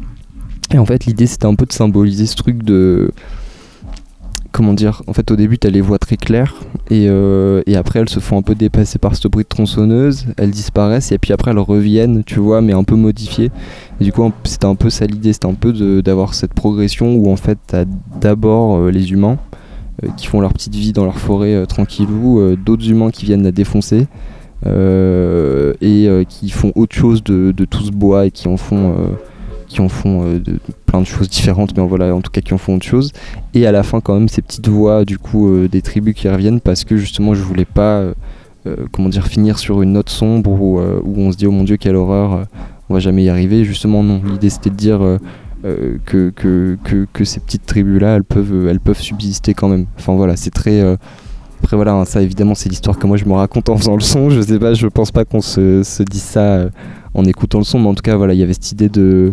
Et 0.74 0.78
en 0.78 0.84
fait, 0.84 1.06
l'idée 1.06 1.26
c'était 1.26 1.46
un 1.46 1.54
peu 1.54 1.66
de 1.66 1.72
symboliser 1.72 2.26
ce 2.26 2.34
truc 2.34 2.64
de. 2.64 3.12
Comment 4.50 4.72
dire 4.72 5.02
En 5.06 5.12
fait, 5.12 5.30
au 5.30 5.36
début, 5.36 5.58
t'as 5.58 5.68
les 5.68 5.82
voix 5.82 5.98
très 5.98 6.16
claires 6.16 6.54
et, 6.90 7.06
euh, 7.08 7.62
et 7.66 7.76
après, 7.76 8.00
elles 8.00 8.08
se 8.08 8.20
font 8.20 8.38
un 8.38 8.42
peu 8.42 8.54
dépasser 8.54 8.98
par 8.98 9.14
ce 9.14 9.28
bruit 9.28 9.44
de 9.44 9.48
tronçonneuse, 9.48 10.26
elles 10.38 10.50
disparaissent 10.50 11.12
et 11.12 11.18
puis 11.18 11.32
après, 11.34 11.50
elles 11.50 11.58
reviennent, 11.58 12.24
tu 12.24 12.40
vois, 12.40 12.62
mais 12.62 12.72
un 12.72 12.82
peu 12.82 12.96
modifiées. 12.96 13.50
Et 14.00 14.04
du 14.04 14.12
coup, 14.12 14.32
c'était 14.44 14.64
un 14.64 14.74
peu 14.74 14.88
ça 14.88 15.06
l'idée, 15.06 15.34
c'était 15.34 15.46
un 15.46 15.54
peu 15.54 16.02
d'avoir 16.02 16.32
cette 16.34 16.54
progression 16.54 17.14
où 17.16 17.30
en 17.30 17.36
fait, 17.36 17.58
t'as 17.66 17.84
d'abord 18.18 18.78
euh, 18.78 18.90
les 18.90 19.12
humains 19.12 19.38
qui 20.16 20.26
font 20.26 20.40
leur 20.40 20.52
petite 20.52 20.74
vie 20.74 20.92
dans 20.92 21.04
leur 21.04 21.18
forêt 21.18 21.54
euh, 21.54 21.66
tranquillou, 21.66 22.40
euh, 22.40 22.56
d'autres 22.56 22.88
humains 22.88 23.10
qui 23.10 23.24
viennent 23.24 23.42
la 23.42 23.52
défoncer 23.52 24.06
euh, 24.64 25.74
et 25.80 26.08
euh, 26.08 26.24
qui 26.24 26.50
font 26.50 26.72
autre 26.74 26.94
chose 26.94 27.22
de, 27.22 27.52
de 27.52 27.64
tout 27.64 27.82
ce 27.82 27.90
bois 27.90 28.26
et 28.26 28.30
qui 28.30 28.48
en 28.48 28.56
font, 28.56 28.92
euh, 28.92 29.06
qui 29.68 29.80
en 29.80 29.88
font 29.88 30.24
euh, 30.24 30.38
plein 30.86 31.00
de 31.00 31.06
choses 31.06 31.28
différentes, 31.28 31.76
mais 31.76 31.86
voilà, 31.86 32.14
en 32.14 32.20
tout 32.20 32.30
cas 32.30 32.40
qui 32.40 32.54
en 32.54 32.58
font 32.58 32.76
autre 32.76 32.86
chose. 32.86 33.12
Et 33.54 33.66
à 33.66 33.72
la 33.72 33.82
fin, 33.82 34.00
quand 34.00 34.14
même, 34.14 34.28
ces 34.28 34.42
petites 34.42 34.68
voix 34.68 35.04
du 35.04 35.18
coup 35.18 35.48
euh, 35.48 35.68
des 35.68 35.82
tribus 35.82 36.14
qui 36.14 36.28
reviennent 36.28 36.60
parce 36.60 36.84
que 36.84 36.96
justement, 36.96 37.34
je 37.34 37.42
voulais 37.42 37.64
pas, 37.64 37.98
euh, 37.98 38.14
euh, 38.66 38.76
comment 38.92 39.08
dire, 39.08 39.26
finir 39.26 39.58
sur 39.58 39.82
une 39.82 39.92
note 39.92 40.10
sombre 40.10 40.50
où, 40.50 40.78
euh, 40.78 41.00
où 41.04 41.20
on 41.20 41.32
se 41.32 41.36
dit 41.36 41.46
oh 41.46 41.52
mon 41.52 41.64
dieu 41.64 41.76
quelle 41.76 41.96
horreur, 41.96 42.32
euh, 42.32 42.44
on 42.88 42.94
va 42.94 43.00
jamais 43.00 43.24
y 43.24 43.28
arriver. 43.28 43.64
Justement, 43.64 44.02
non. 44.02 44.20
L'idée 44.24 44.50
c'était 44.50 44.70
de 44.70 44.76
dire 44.76 45.00
euh, 45.66 45.98
que, 46.04 46.30
que, 46.30 47.06
que, 47.12 47.24
ces 47.24 47.40
petites 47.40 47.66
tribus 47.66 48.00
là 48.00 48.14
elles 48.14 48.22
peuvent 48.22 48.52
euh, 48.52 48.70
elles 48.70 48.78
peuvent 48.78 49.00
subsister 49.00 49.52
quand 49.52 49.68
même. 49.68 49.86
Enfin 49.98 50.14
voilà 50.14 50.36
c'est 50.36 50.52
très 50.52 50.80
euh, 50.80 50.96
après 51.60 51.74
voilà 51.74 52.04
ça 52.04 52.22
évidemment 52.22 52.54
c'est 52.54 52.68
l'histoire 52.68 52.96
que 52.96 53.06
moi 53.08 53.16
je 53.16 53.24
me 53.24 53.32
raconte 53.32 53.68
en 53.68 53.76
faisant 53.76 53.96
le 53.96 54.02
son. 54.02 54.30
Je 54.30 54.40
sais 54.42 54.60
pas 54.60 54.74
je 54.74 54.86
pense 54.86 55.10
pas 55.10 55.24
qu'on 55.24 55.40
se, 55.40 55.82
se 55.82 56.04
dise 56.04 56.22
ça 56.22 56.68
en 57.14 57.24
écoutant 57.24 57.58
le 57.58 57.64
son 57.64 57.80
mais 57.80 57.88
en 57.88 57.94
tout 57.94 58.02
cas 58.02 58.14
voilà 58.14 58.34
il 58.34 58.38
y 58.38 58.44
avait 58.44 58.52
cette 58.52 58.70
idée 58.70 58.88
de 58.88 59.32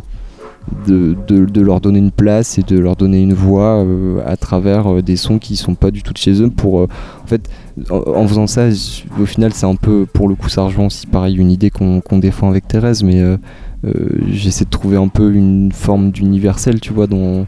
de, 0.88 1.14
de, 1.28 1.62
leur 1.62 1.82
donner 1.82 2.00
une 2.00 2.12
place 2.12 2.58
et 2.58 2.64
de 2.64 2.80
leur 2.80 2.96
donner 2.96 3.22
une 3.22 3.34
voix 3.34 3.86
à 4.26 4.38
travers 4.38 5.04
des 5.04 5.18
sons 5.18 5.38
qui 5.38 5.58
sont 5.58 5.76
pas 5.76 5.92
du 5.92 6.04
tout 6.04 6.14
de 6.14 6.18
chez 6.18 6.42
eux 6.42 6.50
pour 6.50 6.76
en 6.84 6.88
fait 7.28 7.50
en, 7.90 8.26
faisant 8.26 8.48
ça 8.48 8.70
au 9.20 9.26
final 9.26 9.52
c'est 9.54 9.66
un 9.66 9.76
peu 9.76 10.06
pour 10.06 10.30
le 10.30 10.36
coup 10.36 10.48
ça 10.48 10.64
rejoint 10.64 10.86
aussi 10.86 11.06
pareil 11.06 11.36
une 11.36 11.52
idée 11.52 11.70
qu'on 11.70 12.18
défend 12.18 12.50
avec 12.50 12.66
Thérèse 12.66 13.04
mais 13.04 13.22
j'essaie 14.32 14.66
de 14.66 14.70
trouver 14.70 14.98
un 14.98 15.08
peu 15.10 15.34
une 15.34 15.72
forme 15.72 16.12
d'universel, 16.12 16.80
tu 16.80 16.94
vois, 16.94 17.08
dans, 17.08 17.46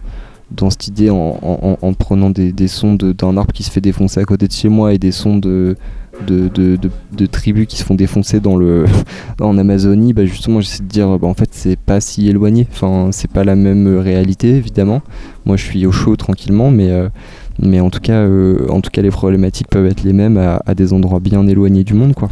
dans 0.52 0.70
cette 0.70 0.88
idée 0.88 1.10
en, 1.10 1.38
en- 1.42 1.78
en 1.82 1.94
prenant 1.94 2.30
des, 2.30 2.52
des 2.52 2.68
sons 2.68 2.94
d'un 2.96 3.38
arbre 3.38 3.54
qui 3.54 3.64
se 3.64 3.72
fait 3.72 3.82
défoncer 3.82 4.20
à 4.20 4.26
côté 4.26 4.48
de 4.48 4.52
chez 4.54 4.70
moi 4.70 4.94
et 4.94 4.98
des 4.98 5.12
sons 5.12 5.38
de- 5.38 5.76
de- 6.28 6.90
de 7.18 7.26
tribus 7.26 7.68
qui 7.68 7.78
se 7.78 7.84
font 7.84 7.96
défoncer 7.96 8.40
dans 8.40 8.56
le 8.56 8.86
en 9.42 9.58
Amazonie, 9.58 10.14
bah 10.14 10.26
justement 10.26 10.62
j'essaie 10.62 10.82
de 10.84 10.88
dire 10.88 11.20
bah 11.20 11.28
en 11.28 11.34
fait 11.34 11.50
c'est 11.52 11.78
pas 11.78 12.00
si 12.00 12.30
éloigné, 12.30 12.68
enfin 12.72 13.10
c'est 13.12 13.30
pas 13.30 13.44
la 13.44 13.56
même 13.56 13.98
réalité 13.98 14.56
évidemment. 14.56 15.02
Moi 15.46 15.58
je 15.58 15.64
suis 15.66 15.86
au 15.86 15.92
chaud 15.92 16.16
tranquillement, 16.16 16.72
mais 16.72 16.90
euh, 16.90 17.10
mais 17.62 17.82
en 17.82 17.90
tout 17.90 18.00
cas 18.00 18.20
euh, 18.22 18.66
en 18.70 18.80
tout 18.80 18.92
cas 18.92 19.02
les 19.02 19.10
problématiques 19.12 19.68
peuvent 19.68 19.88
être 19.88 20.04
les 20.04 20.14
mêmes 20.14 20.38
à, 20.38 20.62
à 20.66 20.74
des 20.74 20.94
endroits 20.94 21.20
bien 21.20 21.46
éloignés 21.48 21.84
du 21.84 21.94
monde 21.96 22.14
quoi. 22.14 22.30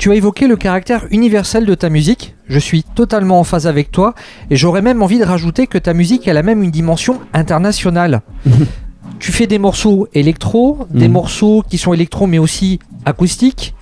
Tu 0.00 0.10
as 0.10 0.14
évoqué 0.14 0.46
le 0.46 0.56
caractère 0.56 1.06
universel 1.10 1.66
de 1.66 1.74
ta 1.74 1.90
musique, 1.90 2.34
je 2.48 2.58
suis 2.58 2.82
totalement 2.84 3.38
en 3.38 3.44
phase 3.44 3.66
avec 3.66 3.92
toi, 3.92 4.14
et 4.48 4.56
j'aurais 4.56 4.80
même 4.80 5.02
envie 5.02 5.18
de 5.18 5.24
rajouter 5.24 5.66
que 5.66 5.76
ta 5.76 5.92
musique 5.92 6.26
elle 6.26 6.38
a 6.38 6.42
même 6.42 6.62
une 6.62 6.70
dimension 6.70 7.20
internationale. 7.34 8.22
tu 9.18 9.30
fais 9.30 9.46
des 9.46 9.58
morceaux 9.58 10.08
électro, 10.14 10.86
des 10.88 11.06
Mhm. 11.06 11.12
morceaux 11.12 11.62
qui 11.68 11.76
sont 11.76 11.92
électro 11.92 12.26
mais 12.26 12.38
aussi 12.38 12.78
acoustiques, 13.04 13.74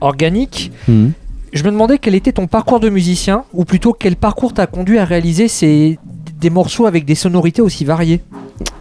organiques. 0.00 0.72
Mhm. 0.88 1.12
Je 1.52 1.62
me 1.62 1.70
demandais 1.70 1.98
quel 1.98 2.14
était 2.14 2.32
ton 2.32 2.46
parcours 2.46 2.80
de 2.80 2.88
musicien, 2.88 3.44
ou 3.52 3.66
plutôt 3.66 3.92
quel 3.92 4.16
parcours 4.16 4.54
t'a 4.54 4.66
conduit 4.66 4.96
à 4.98 5.04
réaliser 5.04 5.46
ces... 5.46 5.98
des 6.40 6.48
morceaux 6.48 6.86
avec 6.86 7.04
des 7.04 7.14
sonorités 7.14 7.60
aussi 7.60 7.84
variées. 7.84 8.22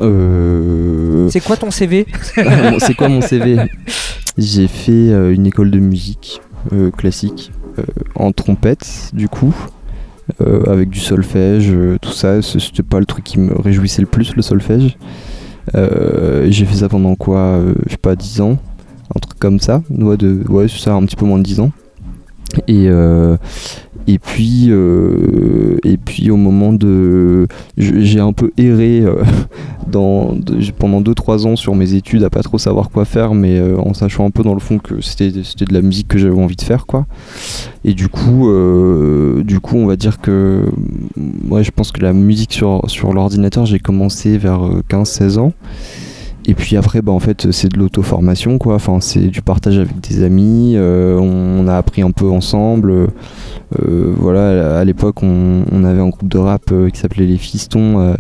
Euh, 0.02 1.28
C'est 1.30 1.44
quoi 1.44 1.58
ton 1.58 1.72
CV 1.72 2.06
c'est 2.80 2.94
quoi 2.94 3.10
mon 3.10 3.20
CV 3.20 3.58
J'ai 4.38 4.70
fait 4.70 4.92
euh, 5.12 5.34
une 5.34 5.46
école 5.46 5.72
de 5.72 5.80
musique 5.80 6.40
classique 6.96 7.52
euh, 7.80 7.84
en 8.16 8.32
trompette 8.32 9.12
du 9.14 9.28
coup 9.28 9.54
euh, 10.42 10.64
avec 10.72 10.90
du 10.90 11.00
solfège 11.00 11.70
euh, 11.72 11.98
tout 12.02 12.12
ça. 12.12 12.42
C'était 12.42 12.84
pas 12.84 13.00
le 13.00 13.06
truc 13.06 13.24
qui 13.24 13.40
me 13.40 13.54
réjouissait 13.54 14.02
le 14.02 14.08
plus 14.08 14.36
le 14.36 14.42
solfège. 14.42 14.98
Euh, 15.76 16.48
j'ai 16.50 16.66
fait 16.66 16.76
ça 16.76 16.90
pendant 16.90 17.16
quoi 17.16 17.40
euh, 17.40 17.74
je 17.86 17.92
sais 17.92 17.98
pas 17.98 18.16
10 18.16 18.42
ans 18.42 18.58
un 19.16 19.20
truc 19.20 19.38
comme 19.40 19.60
ça. 19.60 19.84
Ouais, 19.90 20.18
de, 20.18 20.44
ouais 20.50 20.68
ça 20.68 20.94
un 20.94 21.04
petit 21.06 21.16
peu 21.16 21.26
moins 21.26 21.38
de 21.38 21.44
10 21.44 21.60
ans. 21.60 21.72
Et 22.68 22.88
euh, 22.88 23.38
et 24.08 24.20
puis 24.20 24.68
euh, 24.70 25.78
et 25.84 25.98
puis 25.98 26.30
au 26.32 26.38
moment 26.38 26.74
de 26.74 27.48
j'ai 27.78 28.20
un 28.20 28.34
peu 28.34 28.52
erré 28.58 29.02
euh, 29.02 29.24
pendant 29.92 31.02
2-3 31.02 31.48
ans 31.48 31.56
sur 31.56 31.76
mes 31.76 31.94
études 31.94 32.24
à 32.24 32.30
pas 32.30 32.44
trop 32.44 32.58
savoir 32.58 32.90
quoi 32.90 33.06
faire, 33.06 33.34
mais 33.34 33.58
euh, 33.58 33.78
en 33.78 33.94
sachant 33.94 34.26
un 34.26 34.32
peu 34.32 34.44
dans 34.44 34.54
le 34.54 34.60
fond 34.60 34.78
que 34.78 35.02
c'était 35.02 35.32
de 35.32 35.74
la 35.74 35.82
musique 35.82 36.08
que 36.08 36.18
j'avais 36.18 36.40
envie 36.40 36.56
de 36.56 36.62
faire, 36.62 36.86
quoi. 36.86 37.06
Et 37.84 37.94
du 37.94 38.10
coup, 38.10 38.50
du 39.44 39.60
coup, 39.60 39.78
on 39.78 39.86
va 39.86 39.96
dire 39.96 40.20
que 40.20 40.64
moi, 41.16 41.62
je 41.62 41.72
pense 41.72 41.92
que 41.92 42.02
la 42.02 42.14
musique 42.14 42.54
sur, 42.54 42.82
sur 42.88 43.14
l'ordinateur, 43.14 43.66
j'ai 43.66 43.80
commencé 43.80 44.38
vers 44.38 44.66
euh, 44.66 44.82
15-16 44.90 45.40
ans. 45.40 45.54
Et 46.48 46.54
puis 46.54 46.78
après, 46.78 47.02
bah, 47.02 47.12
en 47.12 47.20
fait, 47.20 47.52
c'est 47.52 47.70
de 47.70 47.78
l'auto-formation, 47.78 48.58
quoi. 48.60 48.76
Enfin, 48.76 49.00
c'est 49.02 49.28
du 49.28 49.42
partage 49.42 49.80
avec 49.80 50.00
des 50.02 50.24
amis. 50.24 50.74
euh, 50.76 51.18
on 51.18 51.68
a 51.68 51.76
appris 51.76 52.02
un 52.04 52.12
peu 52.12 52.30
ensemble. 52.30 53.08
Euh, 53.80 54.14
voilà, 54.16 54.78
à 54.78 54.84
l'époque, 54.84 55.24
on, 55.24 55.84
avait 55.84 56.02
un 56.02 56.10
groupe 56.10 56.30
de 56.30 56.38
rap 56.38 56.72
euh, 56.72 56.90
qui 56.90 57.00
s'appelait 57.00 57.26
Les 57.26 57.38
Fistons 57.38 58.16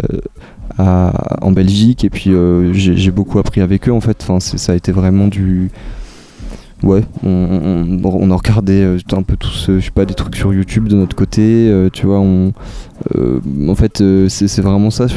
euh, 0.80 1.12
en 1.42 1.52
Belgique. 1.52 2.04
Et 2.04 2.10
puis, 2.10 2.32
j'ai 2.74 3.12
beaucoup 3.12 3.38
appris 3.38 3.62
avec 3.62 3.88
eux, 3.88 3.94
en 3.94 4.02
fait. 4.02 4.18
Enfin, 4.22 4.40
ça 4.40 4.74
a 4.74 4.76
été 4.76 4.92
vraiment 4.92 5.28
du. 5.28 5.70
Ouais, 6.84 7.04
on, 7.24 8.32
a 8.32 8.36
regardé 8.36 8.98
un 9.14 9.24
peu 9.24 9.38
tous, 9.38 9.72
je 9.80 9.90
pas, 9.92 10.06
des 10.06 10.14
trucs 10.14 10.36
sur 10.36 10.54
YouTube 10.54 10.88
de 10.88 10.96
notre 10.96 11.16
côté. 11.16 11.72
tu 11.94 12.06
vois, 12.06 12.20
on. 12.20 12.54
en 13.68 13.76
fait, 13.76 14.04
c'est 14.30 14.62
vraiment 14.62 14.90
ça. 14.90 15.08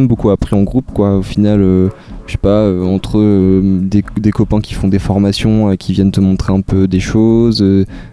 Beaucoup 0.00 0.30
appris 0.30 0.54
en 0.54 0.62
groupe, 0.62 0.92
quoi. 0.92 1.18
Au 1.18 1.22
final, 1.22 1.60
euh, 1.60 1.88
je 2.26 2.32
sais 2.32 2.38
pas, 2.38 2.48
euh, 2.48 2.84
entre 2.84 3.18
euh, 3.18 3.80
des, 3.80 4.02
copains 4.32 4.60
qui 4.60 4.74
font 4.74 4.88
des 4.88 4.98
formations, 4.98 5.76
qui 5.76 5.92
viennent 5.92 6.10
te 6.10 6.20
montrer 6.20 6.52
un 6.52 6.60
peu 6.60 6.86
des 6.88 7.00
choses, 7.00 7.64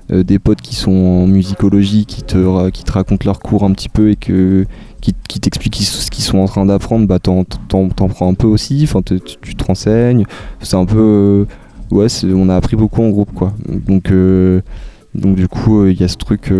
des 0.09 0.39
potes 0.39 0.61
qui 0.61 0.75
sont 0.75 0.91
en 0.91 1.27
musicologie, 1.27 2.05
qui 2.05 2.23
te, 2.23 2.69
qui 2.69 2.83
te 2.83 2.91
racontent 2.91 3.25
leur 3.25 3.39
cours 3.39 3.63
un 3.63 3.71
petit 3.71 3.89
peu 3.89 4.09
et 4.09 4.15
que, 4.15 4.65
qui, 5.01 5.13
qui 5.27 5.39
t'expliquent 5.39 5.77
ce 5.77 6.09
qu'ils 6.09 6.23
sont 6.23 6.39
en 6.39 6.45
train 6.45 6.65
d'apprendre, 6.65 7.07
bah 7.07 7.19
t'en, 7.19 7.45
prends 7.89 8.27
un 8.27 8.33
peu 8.33 8.47
aussi, 8.47 8.81
enfin 8.83 9.01
tu, 9.01 9.19
te 9.19 9.63
renseignes. 9.63 10.25
C'est 10.61 10.77
un 10.77 10.85
peu. 10.85 11.45
ouais, 11.91 12.07
on 12.25 12.49
a 12.49 12.55
appris 12.55 12.75
beaucoup 12.75 13.03
en 13.03 13.09
groupe, 13.09 13.33
quoi. 13.33 13.53
Donc, 13.67 14.11
donc 15.15 15.35
du 15.35 15.47
coup, 15.47 15.85
il 15.85 15.99
y 15.99 16.03
a 16.03 16.07
ce 16.07 16.17
truc. 16.17 16.51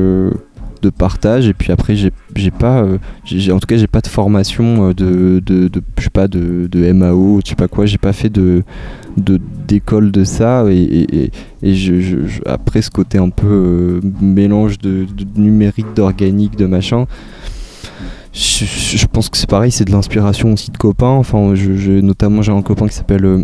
de 0.82 0.90
partage 0.90 1.46
et 1.50 1.54
puis 1.54 1.74
après 1.74 1.98
j'ai 1.98 2.14
j'ai 2.36 2.52
pas 2.52 2.82
euh, 2.84 2.98
j'ai- 3.26 3.52
en 3.52 3.60
tout 3.60 3.68
cas 3.68 3.78
j'ai 3.78 3.88
pas 3.88 4.02
de 4.02 4.08
formation 4.08 4.90
euh, 4.90 4.94
de, 4.94 5.42
de, 5.46 5.70
je 5.98 6.04
sais 6.04 6.10
pas 6.10 6.28
de, 6.28 6.68
de 6.72 6.92
MAO 6.94 7.40
je 7.44 7.50
sais 7.50 7.56
pas 7.56 7.68
quoi 7.68 7.86
j'ai 7.86 7.98
pas 7.98 8.14
fait 8.14 8.30
de 8.30 8.64
d'école 9.68 10.12
de, 10.12 10.24
ça 10.24 10.64
et, 10.70 10.76
et, 10.78 11.32
et- 11.64 12.32
après 12.46 12.82
ce 12.82 12.90
côté 12.90 13.18
un 13.18 13.30
peu 13.30 13.48
euh, 13.48 14.00
mélange 14.22 14.78
de, 14.78 15.06
numérique 15.36 15.94
d'organique 15.96 16.56
de 16.56 16.66
machin 16.66 17.06
je, 18.32 19.06
pense 19.08 19.30
que 19.30 19.38
c'est 19.38 19.50
pareil 19.50 19.72
c'est 19.72 19.86
de 19.86 19.92
l'inspiration 19.92 20.54
aussi 20.54 20.72
de 20.72 20.78
copains. 20.78 21.08
Enfin 21.08 21.56
je, 21.56 22.00
notamment 22.00 22.42
j'ai 22.42 22.52
un 22.52 22.62
copain 22.62 22.88
qui 22.88 23.00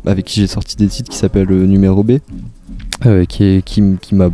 avec 0.06 0.26
qui 0.26 0.42
j'ai 0.42 0.48
sorti 0.48 0.76
des 0.76 0.88
titres 0.88 1.10
qui 1.10 1.18
s'appelle 1.18 1.50
Numéro 1.50 2.04
B 2.04 2.20
euh, 3.06 3.26
qui, 3.26 3.62
m'a 4.14 4.30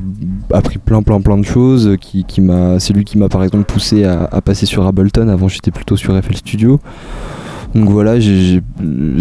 appris 0.54 0.78
plein 0.78 1.02
plein 1.02 1.20
plein 1.20 1.38
de 1.38 1.44
choses 1.46 1.88
euh, 1.88 1.96
qui, 1.96 2.24
qui 2.26 2.42
m'a 2.42 2.80
c'est 2.80 2.94
lui 2.94 3.06
qui 3.06 3.18
m'a 3.18 3.28
par 3.28 3.44
exemple 3.44 3.66
poussé 3.66 4.04
à, 4.04 4.24
à 4.32 4.42
passer 4.42 4.66
sur 4.66 4.86
Ableton. 4.86 5.28
Avant 5.30 5.48
j'étais 5.48 5.72
plutôt 5.72 5.98
sur 5.98 6.16
FL 6.22 6.36
Studio 6.36 6.80
donc 7.74 7.90
voilà 7.90 8.16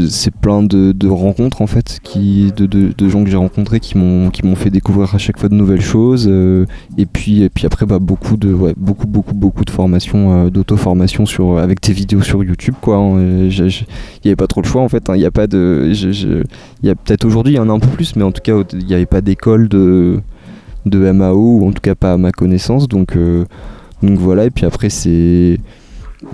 c'est 0.09 0.35
plein 0.35 0.63
de, 0.63 0.93
de 0.93 1.09
rencontres 1.09 1.63
en 1.63 1.67
fait 1.67 2.01
de, 2.15 2.67
de, 2.67 2.93
de 2.97 3.09
gens 3.09 3.23
que 3.23 3.31
j'ai 3.31 3.37
rencontrés 3.37 3.79
qui 3.79 3.97
m'ont 3.97 4.31
fait 4.57 4.71
découvrir 4.71 5.15
à 5.15 5.19
chaque 5.19 5.39
fois 5.39 5.49
de 5.49 5.55
nouvelles 5.55 5.81
choses 5.81 6.27
euh, 6.29 6.67
et 6.99 7.07
puis 7.07 7.43
et 7.43 7.49
puis 7.49 7.67
après 7.67 7.87
bah 7.87 7.99
beaucoup 8.01 8.37
de 8.37 8.53
ouais, 8.53 8.75
beaucoup 8.77 9.07
beaucoup 9.07 9.35
beaucoup 9.35 9.65
de 9.65 9.71
formations 9.71 10.47
euh, 10.47 10.51
d'auto 10.51 10.77
formation 10.77 11.27
sur 11.27 11.59
avec 11.59 11.81
tes 11.81 11.93
vidéos 11.93 12.23
sur 12.23 12.43
YouTube 12.43 12.75
hein, 12.89 13.49
il 13.49 13.51
n'y 13.57 14.31
avait 14.31 14.37
pas 14.37 14.49
trop 14.49 14.63
le 14.63 14.67
choix 14.67 14.83
en 14.83 14.89
fait 14.89 15.09
hein, 15.09 15.15
il 15.15 15.21
n'y 15.21 15.27
a 15.27 15.31
pas 15.31 15.47
de 15.47 15.93
a 16.85 16.95
peut-être 16.95 17.25
aujourd'hui 17.25 17.55
il 17.55 17.57
y 17.57 17.61
en 17.61 17.69
a 17.69 17.73
un 17.73 17.79
peu 17.79 17.89
plus 17.89 18.17
mais 18.17 18.25
en 18.25 18.33
tout 18.33 18.43
cas 18.43 18.55
il 18.73 18.87
n'y 18.87 18.95
avait 18.95 19.07
pas 19.07 19.21
d'école 19.21 19.69
de 19.69 20.21
de 20.87 21.13
MAO 21.13 21.59
ou 21.59 21.69
en 21.69 21.73
tout 21.73 21.81
cas 21.83 21.95
pas 21.95 22.15
à 22.15 22.17
ma 22.17 22.33
connaissance 22.33 22.89
donc 22.89 23.17
euh, 23.17 23.45
donc 24.03 24.19
voilà 24.19 24.47
et 24.47 24.51
puis 24.51 24.67
après 24.67 24.91
c'est 24.91 25.59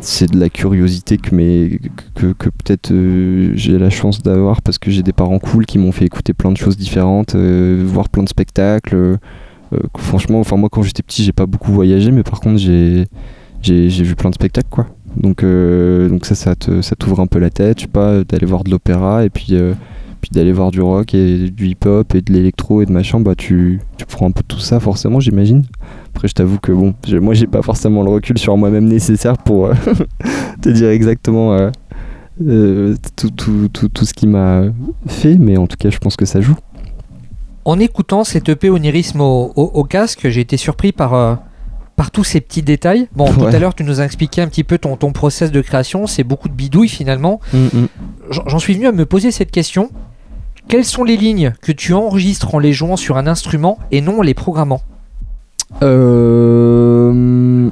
c'est 0.01 0.31
de 0.31 0.39
la 0.39 0.49
curiosité 0.49 1.17
que 1.17 1.31
que, 2.15 2.33
que 2.33 2.49
peut-être 2.49 2.91
euh, 2.93 3.53
j'ai 3.55 3.79
la 3.79 3.91
chance 3.91 4.23
d'avoir 4.23 4.63
parce 4.63 4.79
que 4.79 4.91
j'ai 4.91 5.03
des 5.03 5.13
parents 5.13 5.39
cool 5.39 5.67
qui 5.67 5.79
m'ont 5.79 5.93
fait 5.93 6.05
écouter 6.05 6.33
plein 6.33 6.51
de 6.51 6.57
choses 6.57 6.77
différentes 6.77 7.35
euh, 7.35 7.83
voir 7.87 8.09
plein 8.09 8.23
de 8.23 8.29
spectacles 8.29 8.97
euh, 8.97 9.17
franchement 9.97 10.41
enfin 10.41 10.57
moi 10.57 10.69
quand 10.71 10.83
j'étais 10.83 11.03
petit 11.03 11.23
j'ai 11.23 11.33
pas 11.33 11.47
beaucoup 11.47 11.73
voyagé 11.73 12.11
mais 12.11 12.23
par 12.23 12.41
contre 12.41 12.59
j'ai 12.59 13.07
j'ai 13.63 13.89
vu 13.89 14.15
plein 14.15 14.31
de 14.31 14.35
spectacles 14.35 14.69
quoi. 14.71 14.87
Donc 15.17 15.43
donc 15.43 16.27
ça 16.27 16.35
ça 16.35 16.55
te 16.55 16.83
ça 16.83 16.95
t'ouvre 16.95 17.21
un 17.21 17.27
peu 17.27 17.39
la 17.39 17.51
tête 17.51 17.81
je 17.81 17.87
pas 17.87 18.23
d'aller 18.23 18.47
voir 18.47 18.65
de 18.65 18.71
l'opéra 18.71 19.25
et 19.25 19.31
puis 19.31 19.57
puis 20.29 20.35
d'aller 20.39 20.53
voir 20.53 20.71
du 20.73 20.81
rock 20.81 21.15
et 21.15 21.51
du 21.51 21.67
hip 21.69 21.85
hop 21.87 22.15
et 22.15 22.21
de 22.21 22.33
l'électro 22.33 22.83
et 22.83 22.87
de 22.87 22.93
machin 22.93 23.21
bah 23.21 23.35
tu 23.37 23.81
tu 23.97 24.07
prends 24.07 24.27
un 24.27 24.31
peu 24.33 24.43
tout 24.47 24.59
ça 24.59 24.81
forcément 24.81 25.21
j'imagine 25.21 25.65
après 26.15 26.27
je 26.29 26.35
t'avoue 26.35 26.59
que 26.59 26.73
bon 26.73 26.95
moi 27.21 27.35
j'ai 27.35 27.47
pas 27.47 27.63
forcément 27.63 28.03
le 28.03 28.11
recul 28.11 28.37
sur 28.39 28.57
moi-même 28.57 28.87
nécessaire 28.87 29.39
pour 29.39 29.67
euh, 29.67 29.75
te 30.63 30.69
dire 30.69 30.89
exactement 30.91 31.53
euh, 31.55 31.71
euh, 32.47 32.97
tout, 33.15 33.31
tout, 33.31 33.69
tout, 33.73 33.89
tout 33.89 34.05
ce 34.05 34.13
qui 34.15 34.27
m'a 34.27 34.65
fait 35.07 35.37
mais 35.39 35.57
en 35.57 35.67
tout 35.69 35.77
cas 35.79 35.91
je 35.91 35.99
pense 35.99 36.17
que 36.17 36.25
ça 36.25 36.41
joue 36.41 36.57
En 37.65 37.79
écoutant 37.79 38.25
cette 38.25 38.49
EP 38.49 38.69
Onirisme 38.71 39.21
au, 39.21 39.53
au- 39.55 39.71
au 39.75 39.85
casque, 39.85 40.29
j'ai 40.29 40.41
été 40.41 40.57
surpris 40.57 40.93
par, 40.93 41.41
par 41.97 42.11
tous 42.11 42.25
ces 42.25 42.41
petits 42.41 42.63
détails. 42.63 43.09
Bon, 43.17 43.25
tout 43.33 43.47
à 43.47 43.59
l'heure, 43.59 43.75
tu 43.75 43.83
nous 43.85 44.01
as 44.01 44.05
expliqué 44.05 44.41
un 44.43 44.49
petit 44.49 44.65
peu 44.65 44.77
ton, 44.79 44.97
ton 44.97 45.13
process 45.13 45.51
de 45.51 45.61
création. 45.63 46.07
C'est 46.07 46.23
beaucoup 46.25 46.49
de 46.49 46.55
bidouilles 46.55 46.89
finalement. 46.91 47.41
J'en 48.31 48.43
j'en 48.47 48.59
suis 48.59 48.75
venu 48.75 48.87
à 48.87 48.93
me 48.93 49.05
poser 49.07 49.31
cette 49.33 49.51
question. 49.51 49.91
Quelles 50.69 50.85
sont 50.85 51.05
les 51.05 51.17
lignes 51.17 51.53
que 51.63 51.73
tu 51.73 51.93
enregistres 51.95 52.55
en 52.55 52.59
les 52.59 52.73
jouant 52.73 52.97
sur 52.97 53.17
un 53.17 53.27
instrument 53.27 53.79
et 53.93 54.01
non 54.01 54.19
en 54.19 54.23
les 54.23 54.35
programmant 54.35 54.81
Euh, 55.83 57.71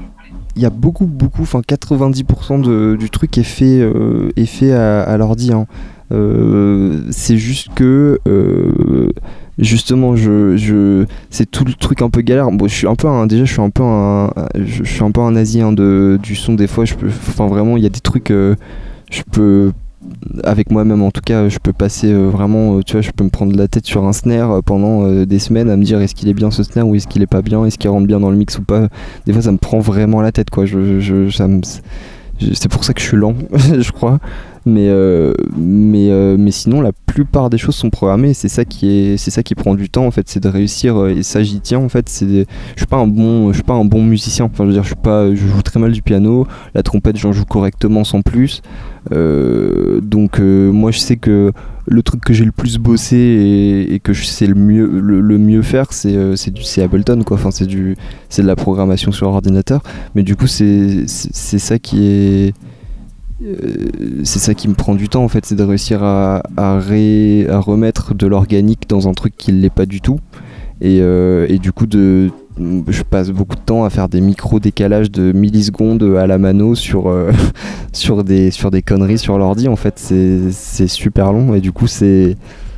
Il 0.57 0.63
y 0.63 0.67
a 0.67 0.71
beaucoup, 0.71 1.07
beaucoup, 1.07 1.43
enfin 1.43 1.63
90% 1.67 2.61
de- 2.61 2.95
du 2.97 3.11
truc 3.11 3.37
est 3.39 3.43
fait, 3.43 3.81
euh, 3.81 4.31
est 4.37 4.47
fait 4.47 4.71
à, 4.73 5.17
l'ordi. 5.17 5.53
hein. 5.53 5.67
Euh, 6.13 7.01
c'est 7.11 7.37
juste 7.39 7.71
que, 7.75 8.21
euh, 8.29 9.09
justement, 9.59 10.15
je, 10.15 10.57
je, 10.57 11.07
c'est 11.31 11.51
tout 11.51 11.65
le 11.65 11.73
truc 11.75 12.03
un 12.03 12.11
peu 12.11 12.21
galère. 12.21 12.53
Bon, 12.53 12.69
je 12.69 12.75
suis 12.75 12.87
un 12.87 12.95
peu 12.95 13.09
un, 13.09 13.27
déjà, 13.27 13.45
je 13.45 13.53
suis 13.53 13.63
un 13.63 13.71
peu 13.71 13.83
un, 13.83 14.31
je, 14.55 14.85
suis 14.85 15.03
un 15.03 15.11
peu 15.11 15.23
un 15.23 15.35
asien 15.35 15.73
de, 15.73 16.21
du 16.23 16.37
son 16.37 16.55
des 16.55 16.69
fois. 16.69 16.85
Je 16.85 16.95
peux, 16.95 17.09
enfin 17.09 17.49
vraiment, 17.49 17.77
il 17.77 17.83
y 17.83 17.87
a 17.87 17.91
des 17.91 17.99
trucs, 18.01 18.29
je 18.29 19.23
peux 19.33 19.73
avec 20.43 20.71
moi-même 20.71 21.03
en 21.03 21.11
tout 21.11 21.21
cas 21.25 21.49
je 21.49 21.59
peux 21.59 21.73
passer 21.73 22.13
euh, 22.13 22.29
vraiment 22.29 22.77
euh, 22.79 22.83
tu 22.85 22.93
vois 22.93 23.01
je 23.03 23.11
peux 23.11 23.25
me 23.25 23.31
prendre 23.31 23.57
la 23.57 23.69
tête 23.69 23.87
sur 23.87 24.05
un 24.05 24.13
snare 24.13 24.51
euh, 24.51 24.61
pendant 24.63 25.25
des 25.25 25.39
semaines 25.39 25.71
à 25.71 25.77
me 25.77 25.85
dire 25.85 26.01
est-ce 26.01 26.15
qu'il 26.15 26.29
est 26.29 26.35
bien 26.35 26.51
ce 26.51 26.63
snare 26.63 26.87
ou 26.89 26.95
est-ce 26.95 27.07
qu'il 27.07 27.23
est 27.23 27.27
pas 27.27 27.43
bien 27.43 27.65
est-ce 27.65 27.79
qu'il 27.79 27.91
rentre 27.91 28.07
bien 28.07 28.21
dans 28.21 28.31
le 28.31 28.37
mix 28.37 28.59
ou 28.59 28.63
pas 28.63 28.89
des 29.27 29.33
fois 29.33 29.43
ça 29.43 29.53
me 29.53 29.59
prend 29.59 29.79
vraiment 29.81 30.21
la 30.21 30.33
tête 30.33 30.51
quoi 30.51 30.67
je, 30.67 31.01
je- 31.01 31.31
ça 31.31 31.47
me- 31.49 31.61
c'est 32.53 32.69
pour 32.69 32.85
ça 32.85 32.93
que 32.95 33.01
je 33.01 33.07
suis 33.07 33.17
lent 33.17 33.35
je 33.79 33.93
crois 33.93 34.19
mais, 34.67 34.89
mais, 35.59 36.09
mais 36.39 36.51
sinon, 36.51 36.81
la 36.81 36.93
plupart 36.93 37.51
des 37.51 37.59
choses 37.59 37.75
sont 37.75 37.91
programmées. 37.91 38.33
C'est 38.33 38.49
ça 38.49 38.65
qui 38.65 38.89
est, 38.91 39.17
c'est 39.19 39.31
ça 39.31 39.43
qui 39.43 39.55
prend 39.55 39.75
du 39.75 39.91
temps 39.91 40.07
en 40.07 40.11
fait, 40.11 40.27
c'est 40.29 40.43
de 40.43 40.49
réussir. 40.49 41.07
et 41.07 41.23
ça, 41.23 41.43
j'y 41.43 41.61
tiens 41.61 41.81
en 41.81 41.91
fait. 41.91 42.09
C'est, 42.09 42.27
je 42.27 42.45
suis 42.79 42.87
pas 42.87 42.97
un 42.97 43.07
bon, 43.07 43.49
je 43.51 43.57
suis 43.57 43.63
pas 43.63 43.75
un 43.75 43.85
bon 43.85 44.03
musicien. 44.03 44.47
Enfin, 44.47 44.65
je 44.65 44.69
veux 44.69 44.73
dire, 44.73 44.83
je 44.83 44.89
suis 44.89 44.97
pas, 44.97 45.29
je 45.29 45.37
joue 45.37 45.61
très 45.61 45.79
mal 45.79 45.93
du 45.93 46.01
piano. 46.01 46.47
La 46.75 46.83
trompette, 46.83 47.19
j'en 47.19 47.33
joue 47.33 47.45
correctement 47.45 48.05
sans 48.05 48.23
plus. 48.23 48.63
Euh, 49.13 50.01
donc, 50.01 50.41
euh, 50.41 50.73
moi, 50.73 50.91
je 50.91 50.99
sais 50.99 51.17
que 51.17 51.53
le 51.87 52.03
truc 52.03 52.23
que 52.23 52.33
j'ai 52.33 52.45
le 52.45 52.53
plus 52.53 52.79
bossé 52.79 53.87
et, 53.91 54.01
que 54.01 54.13
je 54.13 54.25
sais 54.25 54.47
le 54.47 54.55
mieux, 54.55 54.87
le, 54.87 55.39
mieux 55.39 55.63
faire, 55.63 55.93
c'est, 55.93 56.17
euh, 56.17 56.35
Ableton 56.83 57.23
quoi. 57.25 57.37
Enfin, 57.37 57.51
c'est 57.51 57.67
de 57.67 57.97
la 58.39 58.57
programmation 58.57 59.13
sur 59.13 59.29
ordinateur. 59.29 59.83
Mais 60.15 60.23
du 60.23 60.37
coup, 60.37 60.47
c'est, 60.47 61.07
ça 61.07 61.79
qui 61.79 62.07
est 62.07 62.55
euh, 63.45 63.57
c'est 64.23 64.39
ça 64.39 64.55
qui 64.55 64.69
me 64.69 64.75
prend 64.75 64.95
du 64.95 65.09
temps 65.09 65.25
en 65.25 65.29
fait, 65.29 65.45
c'est 65.45 65.57
de 65.57 65.65
réussir 65.65 66.03
à, 66.03 66.43
à, 66.57 66.79
remettre 66.79 68.15
de 68.15 68.27
l'organique 68.27 68.89
dans 68.89 69.09
un 69.09 69.13
truc 69.13 69.35
qui 69.37 69.53
ne 69.53 69.61
l'est 69.61 69.71
pas 69.71 69.87
du 69.87 70.01
tout. 70.01 70.21
Et, 70.81 70.99
et 70.99 71.59
du 71.59 71.73
coup, 71.73 71.87
de, 71.87 72.31
je 72.59 73.03
passe 73.03 73.31
beaucoup 73.31 73.57
de 73.57 73.61
temps 73.61 73.85
à 73.85 73.91
faire 73.91 74.09
des 74.09 74.21
micro-décalages 74.21 75.11
de 75.11 75.33
millisecondes 75.33 76.03
à 76.17 76.27
la 76.27 76.39
mano 76.39 76.75
sur, 76.75 77.09
euh, 77.09 77.33
sur, 77.93 78.25
des, 78.25 78.51
sur 78.51 78.71
des 78.71 78.83
conneries 78.83 79.19
sur 79.19 79.39
l'ordi. 79.39 79.69
En 79.69 79.77
fait, 79.77 79.95
c'est 79.97 80.51
c'est 80.51 80.87
super 80.89 81.33
long 81.33 81.55
et 81.55 81.61
du 81.61 81.73
coup, 81.73 81.87
c'est. 81.87 82.37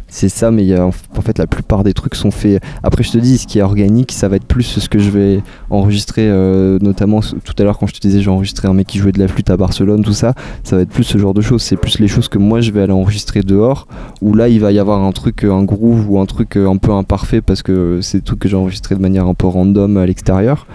C'est 0.09 0.29
ça, 0.29 0.51
mais 0.51 0.79
en 0.79 0.93
fait 0.93 1.37
la 1.39 1.47
plupart 1.47 1.83
des 1.83 1.93
trucs 1.93 2.15
sont 2.15 2.31
faits. 2.31 2.63
Après, 2.83 3.03
je 3.03 3.11
te 3.11 3.19
dis, 3.19 3.39
ce 3.39 3.47
qui 3.47 3.59
est 3.59 3.63
organique, 3.63 4.13
ça 4.13 4.29
va 4.29 4.37
être 4.37 4.47
plus 4.47 4.63
ce 4.63 4.89
que 4.89 4.99
je 4.99 5.11
vais 5.11 5.43
enregistrer, 5.71 6.29
euh, 6.29 6.79
notamment 6.81 7.21
tout 7.21 7.55
à 7.59 7.65
l'heure 7.65 7.79
quand 7.79 7.87
je 7.87 7.95
te 7.95 8.01
disais 8.01 8.21
j'ai 8.21 8.31
enregistré 8.31 8.69
un 8.69 8.73
mec 8.73 8.87
qui 8.87 8.99
jouait 8.99 9.13
de 9.13 9.19
la 9.19 9.29
flûte 9.29 9.51
à 9.51 9.57
Barcelone, 9.57 10.03
tout 10.03 10.13
ça 10.13 10.35
ça 10.63 10.77
va 10.77 10.83
être 10.83 10.91
plus 10.91 11.05
ce 11.05 11.19
genre 11.19 11.35
de 11.35 11.41
choses. 11.41 11.63
C'est 11.63 11.77
plus 11.77 11.99
les 11.99 12.09
choses 12.09 12.29
que 12.29 12.39
moi 12.39 12.61
je 12.61 12.71
vais 12.71 12.83
aller 12.83 12.93
enregistrer 12.93 13.43
dehors, 13.43 13.89
où 14.23 14.35
là 14.35 14.49
il 14.49 14.61
va 14.61 14.73
y 14.73 14.79
avoir 14.79 15.03
un 15.03 15.13
truc, 15.13 15.45
euh, 15.45 15.53
un 15.53 15.65
groove 15.65 16.11
ou 16.11 16.21
un 16.21 16.27
truc 16.27 16.57
euh, 16.57 16.69
un 16.69 16.77
peu 16.77 16.93
imparfait 16.93 17.41
parce 17.41 17.63
que 17.63 18.01
c'est 18.01 18.23
trucs 18.23 18.39
que 18.39 18.49
j'ai 18.49 18.57
enregistré 18.57 18.95
de 18.95 19.01
manière 19.01 19.27
un 19.27 19.35
peu 19.35 19.47
random 19.47 19.97
à 19.97 20.07
l'extérieur. 20.07 20.67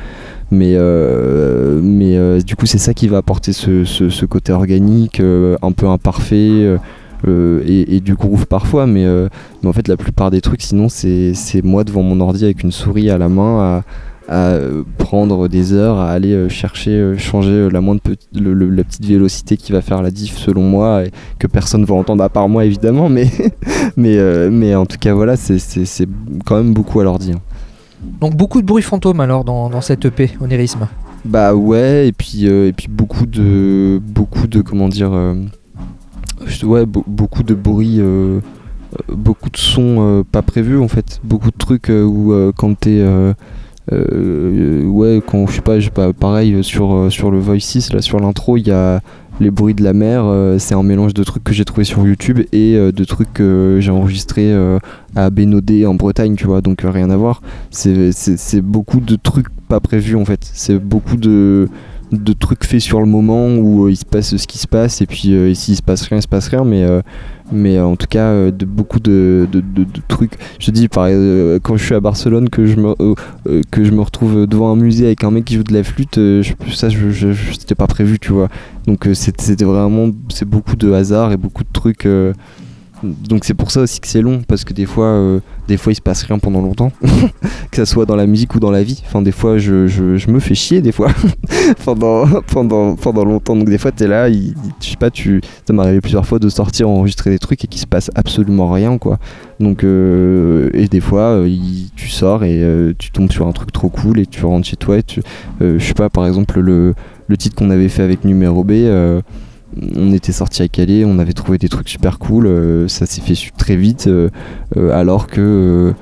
Mais, 0.54 0.76
du 2.44 2.56
coup, 2.58 2.66
c'est 2.66 2.78
ça 2.78 2.94
qui 2.94 3.08
va 3.08 3.18
apporter 3.18 3.54
ce, 3.54 4.26
côté 4.26 4.52
organique, 4.52 5.22
un 5.22 5.72
peu 5.72 5.88
imparfait. 5.88 6.78
Euh, 7.28 7.62
et, 7.66 7.96
et 7.96 8.00
du 8.00 8.16
groove 8.16 8.48
parfois, 8.48 8.88
mais, 8.88 9.06
euh, 9.06 9.28
mais 9.62 9.70
en 9.70 9.74
fait 9.74 9.88
la 9.88 9.98
plupart 9.98 10.32
des 10.32 10.42
trucs 10.42 10.62
sinon 10.62 10.88
c'est 10.90 11.34
moi 11.64 11.84
devant 11.84 12.04
mon 12.04 12.20
ordi 12.22 12.44
avec 12.46 12.64
une 12.64 12.72
souris 12.72 13.10
à 13.10 13.18
la 13.18 13.30
main 13.30 13.84
à, 14.28 14.34
à 14.34 14.50
euh, 14.54 14.84
prendre 14.98 15.48
des 15.48 15.74
heures 15.74 15.98
à 15.98 16.10
aller 16.12 16.48
chercher, 16.50 17.14
changer 17.18 17.70
la 17.70 17.82
moindre 17.82 18.02
le- 18.34 18.54
le- 18.54 18.70
la 18.70 18.84
petite 18.84 19.06
vélocité 19.06 19.58
qui 19.58 19.72
va 19.72 19.82
faire 19.82 20.02
la 20.02 20.10
diff 20.12 20.38
selon 20.38 20.62
moi 20.64 21.04
et 21.06 21.12
que 21.40 21.48
personne 21.48 21.84
va 21.86 21.96
entendre 21.96 22.24
à 22.24 22.30
part 22.30 22.48
moi 22.50 22.66
évidemment, 22.66 23.10
mais, 23.10 23.28
mais, 23.98 24.18
euh, 24.18 24.50
mais 24.52 24.74
en 24.76 24.86
tout 24.86 24.98
cas 25.00 25.14
voilà, 25.14 25.36
c'est- 25.36 26.08
quand 26.46 26.56
même 26.56 26.74
beaucoup 26.74 27.00
à 27.00 27.04
l'ordi. 27.04 27.34
hein. 27.34 27.42
Donc 28.20 28.36
beaucoup 28.36 28.62
de 28.62 28.66
bruit 28.66 28.82
fantôme 28.82 29.20
alors 29.20 29.44
dans, 29.44 29.70
dans 29.70 29.82
cette 29.82 30.06
EP, 30.06 30.32
Onérisme? 30.42 30.88
Bah 31.24 31.54
ouais, 31.54 32.08
et 32.08 32.12
puis, 32.14 32.48
euh, 32.48 32.68
et 32.70 32.74
puis 32.74 32.88
beaucoup 32.90 33.28
de. 33.28 34.02
Beaucoup 34.04 34.48
de. 34.48 34.62
Comment 34.62 34.90
dire. 34.90 35.12
euh, 35.14 35.36
ouais, 36.64 36.86
be- 36.86 37.04
beaucoup 37.08 37.44
de 37.44 37.54
bruit. 37.54 37.98
euh, 38.00 38.40
euh, 39.10 39.16
beaucoup 39.16 39.50
de 39.50 39.58
sons 39.58 39.98
euh, 40.00 40.24
pas 40.30 40.42
prévus 40.42 40.78
en 40.80 40.88
fait. 40.88 41.20
Beaucoup 41.24 41.52
de 41.52 41.58
trucs 41.58 41.90
où 41.90 42.34
quand 42.58 42.78
t'es. 42.80 43.04
ouais, 43.92 45.22
quand 45.26 45.48
je 45.48 45.54
sais 45.54 45.90
pas, 45.92 46.14
pareil 46.14 46.64
sur, 46.64 47.12
sur 47.12 47.32
le 47.32 47.40
Voice 47.40 47.60
6, 47.60 47.94
là 47.94 48.02
sur 48.02 48.20
l'intro, 48.20 48.58
il 48.58 48.68
y 48.68 48.72
a 48.72 49.02
les 49.40 49.50
bruits 49.50 49.74
de 49.74 49.84
la 49.84 49.94
mer. 49.94 50.24
c'est 50.60 50.76
un 50.76 50.84
mélange 50.84 51.14
de 51.14 51.24
trucs 51.24 51.44
que 51.44 51.54
j'ai 51.54 51.66
trouvé 51.66 51.84
sur 51.84 52.06
YouTube 52.06 52.42
et 52.52 52.76
de 52.76 53.04
trucs 53.04 53.34
que 53.34 53.78
j'ai 53.80 53.92
enregistrés 53.92 54.54
à 55.16 55.30
Bénodet 55.30 55.86
en 55.86 55.96
Bretagne, 55.96 56.36
tu 56.36 56.46
vois, 56.46 56.62
donc 56.62 56.82
rien 56.84 57.10
à 57.10 57.18
voir. 57.18 57.42
C'est 57.72 58.62
beaucoup 58.62 59.00
de 59.00 59.16
trucs 59.16 59.48
pas 59.68 59.80
prévus 59.80 60.16
en 60.16 60.26
fait. 60.26 60.42
C'est 60.54 60.78
beaucoup 60.78 61.18
de, 61.18 61.70
de 62.12 62.34
trucs 62.34 62.66
faits 62.66 62.82
sur 62.82 63.00
le 63.00 63.06
moment 63.06 63.48
où 63.56 63.86
euh, 63.86 63.92
il 63.92 63.96
se 63.96 64.06
passe 64.06 64.36
ce 64.36 64.48
qui 64.48 64.58
se 64.58 64.68
passe 64.68 65.02
et 65.02 65.06
puis 65.06 65.34
euh, 65.34 65.50
et 65.50 65.56
s'il 65.56 65.76
se 65.76 65.82
passe 65.82 66.02
rien, 66.04 66.18
il 66.18 66.22
se 66.22 66.28
passe 66.28 66.50
rien, 66.50 66.64
mais, 66.66 66.84
euh, 66.84 67.02
mais 67.52 67.80
en 67.80 67.96
tout 67.96 68.08
cas, 68.10 68.52
de 68.52 68.66
beaucoup 68.66 69.00
de, 69.00 69.48
de, 69.52 69.62
trucs. 70.08 70.34
Je 70.60 70.72
dis, 70.72 70.88
par, 70.88 71.06
euh, 71.10 71.60
quand 71.62 71.78
je 71.78 71.84
suis 71.86 71.96
à 71.96 72.00
Barcelone, 72.00 72.50
que 72.50 72.66
je, 72.66 72.76
me, 72.78 72.94
que 73.72 73.84
je 73.84 73.92
me 73.92 74.02
retrouve 74.02 74.46
devant 74.48 74.72
un 74.72 74.76
musée 74.76 75.06
avec 75.06 75.24
un 75.24 75.32
mec 75.32 75.46
qui 75.46 75.56
joue 75.56 75.64
de 75.64 75.74
la 75.74 75.84
flûte, 75.84 76.16
je- 76.16 76.54
ça, 76.74 76.90
je, 76.90 77.10
je- 77.10 77.34
c'était 77.58 77.76
pas 77.76 77.88
prévu, 77.88 78.20
tu 78.20 78.32
vois. 78.32 78.48
Donc 78.88 79.08
c'était 79.14 79.66
vraiment, 79.66 80.10
c'est 80.30 80.48
beaucoup 80.48 80.76
de 80.76 80.92
hasard 80.92 81.32
et 81.32 81.38
beaucoup 81.38 81.64
de 81.64 81.72
trucs. 81.74 82.08
Donc 83.04 83.46
c'est 83.46 83.54
pour 83.54 83.72
ça 83.72 83.82
aussi 83.82 84.00
que 84.00 84.08
c'est 84.08 84.22
long 84.22 84.42
parce 84.48 84.64
que 84.64 84.74
des 84.74 84.86
fois, 84.86 85.06
euh, 85.06 85.40
des 85.68 85.78
fois 85.78 85.92
il 85.92 85.96
se 85.96 86.02
passe 86.02 86.24
rien 86.24 86.40
pendant 86.40 86.62
longtemps, 86.62 86.92
que 87.72 87.78
ça 87.78 87.86
soit 87.86 88.06
dans 88.06 88.16
la 88.16 88.28
musique 88.28 88.56
ou 88.56 88.60
dans 88.60 88.72
la 88.72 88.84
vie. 88.84 89.02
Enfin 89.06 89.22
des 89.22 89.32
fois 89.32 89.58
je, 89.58 89.88
je, 89.88 90.30
me 90.32 90.40
fais 90.40 90.56
chier 90.56 90.82
des 90.82 90.92
fois 90.92 91.10
pendant, 91.86 92.26
pendant, 92.48 92.96
pendant 92.96 93.26
longtemps. 93.26 93.56
Donc 93.56 93.70
des 93.70 93.78
fois 93.78 93.92
t'es 93.92 94.08
là, 94.08 94.30
il, 94.30 94.54
je 94.82 94.90
sais 94.90 94.98
pas, 94.98 95.10
tu, 95.10 95.42
ça 95.66 95.74
m'est 95.74 95.82
arrivé 95.82 96.02
plusieurs 96.02 96.26
fois 96.26 96.40
de 96.40 96.50
sortir 96.50 96.90
enregistrer 96.90 97.30
des 97.30 97.40
trucs 97.40 97.64
et 97.64 97.68
qu'il 97.68 97.82
se 97.82 97.88
passe 97.88 98.12
absolument 98.16 98.72
rien 98.72 98.98
quoi. 98.98 99.20
Donc 99.60 99.84
euh, 99.84 100.70
et 100.74 100.88
des 100.88 101.02
fois 101.02 101.36
euh, 101.36 101.50
tu 101.96 102.10
sors 102.10 102.44
et 102.44 102.62
euh, 102.62 102.94
tu 102.98 103.12
tombes 103.12 103.32
sur 103.32 103.48
un 103.48 103.52
truc 103.52 103.72
trop 103.72 103.90
cool 103.90 104.20
et 104.20 104.26
tu 104.26 104.46
rentres 104.46 104.68
chez 104.68 104.78
toi 104.78 104.98
et 104.98 105.04
tu, 105.04 105.22
je 105.60 105.80
sais 105.80 105.94
pas 105.94 106.10
par 106.10 106.26
exemple 106.28 106.60
le, 106.60 106.94
le 107.28 107.38
titre 107.38 107.56
qu'on 107.56 107.70
avait 107.70 107.90
fait 107.90 108.04
avec 108.04 108.26
Numéro 108.26 108.64
B. 108.64 108.74
on 109.96 110.12
était 110.14 110.32
sorti 110.32 110.62
à 110.64 110.68
Calais, 110.68 111.06
on 111.06 111.20
avait 111.20 111.34
trouvé 111.34 111.58
des 111.58 111.70
trucs 111.70 111.90
super 111.90 112.20
cool, 112.20 112.48
euh, 112.48 112.88
ça 112.88 113.06
s'est 113.06 113.22
fait 113.22 113.36
très 113.58 113.76
vite, 113.76 114.08
euh, 114.08 114.30
euh, 114.78 114.92
alors 114.98 115.28
que 115.28 115.94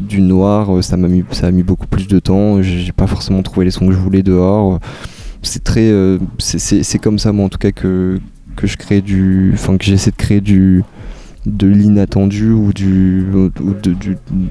du 0.00 0.22
noir, 0.22 0.82
ça 0.82 0.96
m'a 0.96 1.06
mis, 1.06 1.22
beaucoup 1.62 1.86
plus 1.86 2.08
de 2.08 2.18
temps. 2.18 2.60
J'ai 2.62 2.90
pas 2.90 3.06
forcément 3.06 3.42
trouvé 3.44 3.64
les 3.64 3.70
sons 3.70 3.86
que 3.86 3.92
je 3.92 3.96
voulais 3.98 4.24
dehors. 4.24 4.80
C'est 5.42 5.62
très, 5.62 5.88
c'est- 6.38 6.98
comme 6.98 7.20
ça 7.20 7.30
moi 7.32 7.44
en 7.46 7.48
tout 7.48 7.58
cas 7.58 7.70
que 7.70 8.18
je 8.64 8.76
crée 8.76 9.02
du, 9.02 9.52
enfin 9.54 9.76
que 9.76 9.84
j'essaie 9.84 10.10
de 10.10 10.16
créer 10.16 10.40
du 10.40 10.82
de 11.46 11.68
l'inattendu 11.68 12.50
ou 12.50 12.72
du 12.72 13.24
ou 13.34 13.50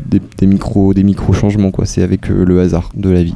des, 0.10 0.22
des 0.38 0.48
micro 0.48 0.94
des 0.94 1.04
micro 1.04 1.34
changements 1.34 1.72
quoi. 1.72 1.86
C'est 1.86 2.04
avec 2.04 2.30
le 2.30 2.62
hasard 2.62 2.90
de 2.96 3.10
la 3.10 3.24
vie. 3.24 3.36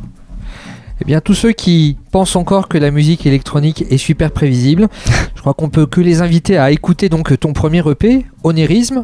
Eh 1.02 1.06
bien, 1.06 1.20
tous 1.20 1.34
ceux 1.34 1.52
qui 1.52 1.98
pensent 2.12 2.36
encore 2.36 2.68
que 2.70 2.78
la 2.78 2.90
musique 2.90 3.26
électronique 3.26 3.84
est 3.90 3.98
super 3.98 4.32
prévisible, 4.32 4.88
je 5.36 5.42
crois 5.42 5.54
qu'on 5.54 5.70
peut 5.70 5.86
que 5.86 6.00
les 6.00 6.22
inviter 6.22 6.58
à 6.58 6.72
écouter 6.72 7.10
donc 7.10 7.38
ton 7.40 7.52
premier 7.54 7.84
EP, 7.90 8.26
Onérisme. 8.44 9.04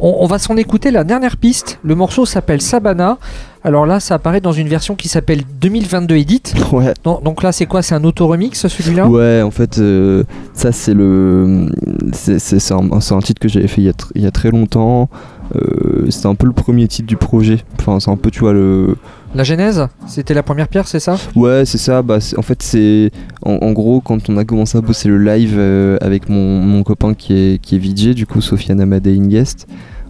On, 0.00 0.18
on 0.20 0.26
va 0.26 0.38
s'en 0.38 0.56
écouter 0.56 0.90
la 0.92 1.02
dernière 1.04 1.36
piste. 1.36 1.80
Le 1.82 1.94
morceau 1.96 2.24
s'appelle 2.24 2.62
Sabana. 2.62 3.18
Alors 3.64 3.84
là, 3.84 3.98
ça 4.00 4.14
apparaît 4.14 4.40
dans 4.40 4.52
une 4.52 4.68
version 4.68 4.94
qui 4.94 5.08
s'appelle 5.08 5.42
2022 5.60 6.16
Edit. 6.16 6.42
Ouais. 6.72 6.94
Donc, 7.04 7.24
donc 7.24 7.42
là, 7.42 7.50
c'est 7.52 7.66
quoi? 7.66 7.82
C'est 7.82 7.96
un 7.96 8.04
auto-remix 8.04 8.66
celui-là? 8.68 9.08
Ouais, 9.08 9.42
en 9.42 9.50
fait, 9.50 9.78
euh, 9.78 10.22
ça 10.54 10.70
c'est 10.72 10.94
le, 10.94 11.68
c'est 12.12 12.72
un, 12.72 13.18
titre 13.20 13.40
que 13.40 13.48
j'avais 13.48 13.66
fait 13.66 13.80
il 13.82 13.86
y 13.86 13.88
a, 13.88 13.92
tr- 13.92 14.12
il 14.14 14.22
y 14.22 14.26
a 14.26 14.30
très 14.30 14.50
longtemps. 14.50 15.10
Euh, 15.56 16.06
c'est 16.10 16.26
un 16.26 16.34
peu 16.36 16.46
le 16.46 16.52
premier 16.52 16.86
titre 16.86 17.08
du 17.08 17.16
projet. 17.16 17.58
Enfin, 17.80 17.98
c'est 18.00 18.10
un 18.10 18.16
peu, 18.16 18.30
tu 18.30 18.40
vois, 18.40 18.52
le. 18.52 18.96
La 19.34 19.44
genèse 19.44 19.86
C'était 20.06 20.34
la 20.34 20.42
première 20.42 20.68
pierre, 20.68 20.88
c'est 20.88 21.00
ça? 21.00 21.16
Ouais, 21.36 21.64
c'est 21.66 21.78
ça. 21.78 22.02
Bah, 22.02 22.18
en 22.36 22.42
fait, 22.42 22.62
c'est 22.62 23.10
en, 23.42 23.72
gros 23.72 24.00
quand 24.00 24.28
on 24.30 24.36
a 24.38 24.44
commencé 24.44 24.78
à 24.78 24.80
bosser 24.80 25.08
le 25.08 25.18
live 25.18 25.56
euh, 25.58 25.98
avec 26.00 26.28
mon, 26.28 26.82
copain 26.82 27.14
qui 27.14 27.34
est 27.34 27.58
qui 27.60 27.78
du 27.78 28.26
coup, 28.26 28.40
Sofiane 28.40 28.80
Amadei 28.80 29.18
Guest. 29.18 29.66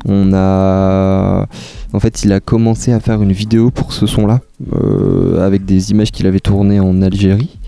On 0.07 0.33
a, 0.33 1.47
en 1.93 2.01
fait, 2.01 2.25
il 2.25 2.33
a 2.33 2.39
commencé 2.39 2.93
à 2.93 3.01
faire 3.01 3.21
une 3.21 3.33
vidéo 3.33 3.71
pour 3.73 3.93
ce 3.93 4.07
son-là, 4.07 4.41
euh, 4.75 5.45
avec 5.45 5.65
des 5.65 5.91
images 5.91 6.13
qu'il 6.13 6.27
avait 6.27 6.41
tournées 6.41 6.79
en 6.79 7.03
Algérie. 7.03 7.59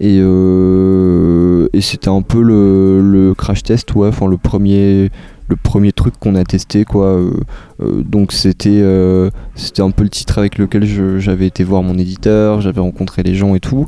Et, 0.00 0.18
euh, 0.20 1.68
et 1.72 1.80
c'était 1.80 2.08
un 2.08 2.22
peu 2.22 2.42
le, 2.42 3.00
le 3.00 3.34
crash 3.34 3.62
test, 3.62 3.94
ouais, 3.94 4.08
enfin 4.08 4.26
le 4.26 4.36
premier, 4.36 5.10
le 5.48 5.56
premier 5.56 5.92
truc 5.92 6.14
qu'on 6.18 6.34
a 6.34 6.44
testé, 6.44 6.84
quoi. 6.84 7.06
Euh, 7.06 7.30
euh, 7.80 8.02
donc 8.02 8.32
c'était, 8.32 8.82
c'était 9.54 9.82
un 9.82 9.90
peu 9.90 10.02
le 10.02 10.08
titre 10.08 10.38
avec 10.38 10.58
lequel 10.58 10.84
j'avais 11.20 11.46
été 11.46 11.62
voir 11.62 11.82
mon 11.82 11.96
éditeur, 11.96 12.60
j'avais 12.60 12.80
rencontré 12.80 13.22
les 13.22 13.34
gens 13.36 13.54
et 13.54 13.60
tout, 13.60 13.86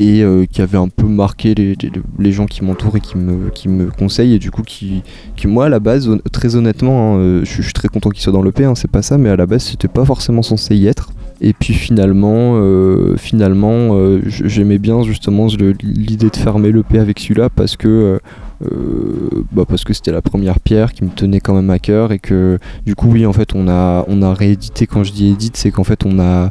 et 0.00 0.24
qui 0.50 0.62
avait 0.62 0.78
un 0.78 0.88
peu 0.88 1.06
marqué 1.06 1.54
les, 1.54 1.76
les- 2.18 2.32
gens 2.32 2.46
qui 2.46 2.64
m'entourent 2.64 2.96
et 2.96 3.00
qui 3.00 3.18
me, 3.18 3.50
qui 3.50 3.68
me 3.68 3.90
conseillent, 3.90 4.34
et 4.34 4.38
du 4.38 4.50
coup 4.50 4.62
qui, 4.62 5.02
qui 5.36 5.46
moi 5.46 5.66
à 5.66 5.68
la 5.68 5.80
base, 5.80 6.08
très 6.32 6.56
honnêtement, 6.56 7.16
hein, 7.16 7.42
je, 7.44 7.62
suis 7.62 7.72
très 7.74 7.88
content 7.88 8.08
qu'il 8.10 8.22
soit 8.22 8.32
dans 8.32 8.42
l'EP, 8.42 8.64
hein, 8.64 8.74
c'est 8.74 8.90
pas 8.90 9.02
ça, 9.02 9.18
mais 9.18 9.28
à 9.28 9.36
la 9.36 9.44
base 9.46 9.64
c'était 9.64 9.88
pas 9.88 10.04
forcément 10.06 10.42
censé 10.42 10.74
y 10.74 10.86
être. 10.86 11.10
Et 11.40 11.52
puis 11.52 11.72
finalement, 11.72 12.54
euh, 12.56 13.16
finalement, 13.16 13.90
euh, 13.92 14.20
j'aimais 14.24 14.78
bien 14.78 15.02
justement 15.02 15.46
l'idée 15.82 16.30
de 16.30 16.36
fermer 16.36 16.72
l'EP 16.72 16.98
avec 16.98 17.20
celui-là 17.20 17.48
parce 17.48 17.76
que 17.76 18.18
euh, 18.64 19.44
bah 19.52 19.62
parce 19.68 19.84
que 19.84 19.92
c'était 19.92 20.10
la 20.10 20.20
première 20.20 20.58
pierre 20.58 20.92
qui 20.92 21.04
me 21.04 21.10
tenait 21.10 21.38
quand 21.38 21.54
même 21.54 21.70
à 21.70 21.78
cœur 21.78 22.10
et 22.10 22.18
que 22.18 22.58
du 22.84 22.96
coup 22.96 23.08
oui 23.08 23.24
en 23.24 23.32
fait 23.32 23.54
on 23.54 23.68
a 23.68 24.04
on 24.08 24.20
a 24.22 24.34
réédité. 24.34 24.88
Quand 24.88 25.04
je 25.04 25.12
dis 25.12 25.28
édite 25.28 25.56
c'est 25.56 25.70
qu'en 25.70 25.84
fait 25.84 26.04
on 26.04 26.18
a 26.18 26.50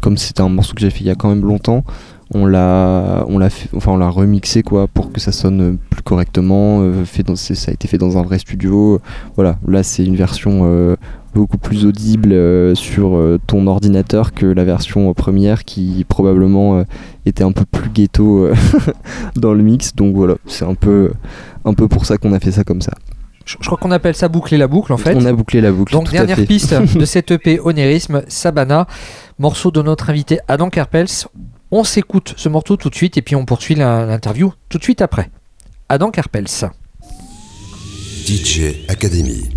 comme 0.00 0.16
c'était 0.16 0.40
un 0.40 0.48
morceau 0.48 0.74
que 0.74 0.80
j'ai 0.80 0.90
fait 0.90 1.00
il 1.00 1.06
y 1.06 1.10
a 1.10 1.14
quand 1.14 1.28
même 1.28 1.46
longtemps 1.46 1.84
on 2.32 2.46
l'a 2.46 3.24
on 3.28 3.38
l'a 3.38 3.48
enfin 3.74 3.92
on 3.92 3.96
l'a 3.96 4.08
remixé 4.08 4.62
quoi 4.62 4.86
pour 4.86 5.12
que 5.12 5.20
ça 5.20 5.32
sonne 5.32 5.78
plus 5.90 6.02
correctement 6.02 6.80
euh, 6.80 7.04
fait 7.04 7.22
dans, 7.22 7.36
ça 7.36 7.54
a 7.70 7.74
été 7.74 7.88
fait 7.88 7.98
dans 7.98 8.18
un 8.18 8.22
vrai 8.22 8.38
studio 8.38 9.00
voilà 9.34 9.58
là 9.66 9.82
c'est 9.82 10.04
une 10.04 10.14
version 10.14 10.60
euh, 10.64 10.96
beaucoup 11.34 11.58
plus 11.58 11.86
audible 11.86 12.32
euh, 12.32 12.74
sur 12.74 13.18
ton 13.46 13.66
ordinateur 13.66 14.32
que 14.32 14.46
la 14.46 14.64
version 14.64 15.12
première 15.12 15.64
qui 15.64 16.04
probablement 16.08 16.84
était 17.26 17.44
un 17.44 17.52
peu 17.52 17.64
plus 17.64 17.90
ghetto 17.90 18.48
dans 19.36 19.52
le 19.52 19.62
mix 19.62 19.94
donc 19.94 20.14
voilà 20.14 20.34
c'est 20.46 20.64
un 20.64 20.74
peu 20.74 21.12
un 21.64 21.74
peu 21.74 21.88
pour 21.88 22.06
ça 22.06 22.16
qu'on 22.16 22.32
a 22.32 22.38
fait 22.38 22.52
ça 22.52 22.62
comme 22.62 22.80
ça 22.80 22.92
Je, 23.44 23.56
je 23.60 23.66
crois 23.66 23.78
qu'on 23.78 23.90
appelle 23.90 24.14
ça 24.14 24.28
boucler 24.28 24.56
la 24.56 24.68
boucle 24.68 24.92
en 24.92 24.96
fait. 24.96 25.16
on 25.16 25.24
a 25.24 25.32
bouclé 25.32 25.60
la 25.60 25.72
boucle 25.72 25.92
Donc 25.92 26.04
tout 26.04 26.10
à 26.10 26.18
dernière 26.18 26.36
fait. 26.36 26.46
piste 26.46 26.74
de 26.96 27.04
cette 27.04 27.32
EP 27.32 27.58
Onérisme, 27.58 28.22
Sabana, 28.28 28.86
morceau 29.40 29.72
de 29.72 29.82
notre 29.82 30.10
invité 30.10 30.38
Adam 30.46 30.70
Karpels. 30.70 31.26
On 31.72 31.84
s'écoute 31.84 32.34
ce 32.36 32.48
morceau 32.48 32.76
tout 32.76 32.90
de 32.90 32.94
suite 32.94 33.16
et 33.16 33.22
puis 33.22 33.36
on 33.36 33.44
poursuit 33.44 33.76
l'interview 33.76 34.52
tout 34.68 34.78
de 34.78 34.82
suite 34.82 35.02
après. 35.02 35.30
Adam 35.88 36.10
Karpels. 36.10 36.68
DJ 38.26 38.86
Academy. 38.88 39.48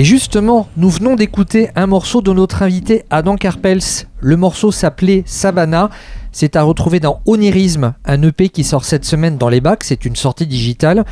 Et 0.00 0.04
justement, 0.04 0.66
nous 0.78 0.88
venons 0.88 1.14
d'écouter 1.14 1.68
un 1.76 1.86
morceau 1.86 2.22
de 2.22 2.32
notre 2.32 2.62
invité 2.62 3.04
Adam 3.10 3.36
Karpels. 3.36 4.06
Le 4.20 4.38
morceau 4.38 4.72
s'appelait 4.72 5.24
Savannah. 5.26 5.90
C'est 6.32 6.56
à 6.56 6.62
retrouver 6.62 7.00
dans 7.00 7.20
Onirisme, 7.26 7.92
un 8.06 8.22
EP 8.22 8.48
qui 8.48 8.64
sort 8.64 8.86
cette 8.86 9.04
semaine 9.04 9.36
dans 9.36 9.50
les 9.50 9.60
bacs. 9.60 9.84
C'est 9.84 10.06
une 10.06 10.16
sortie 10.16 10.46
digitale. 10.46 11.04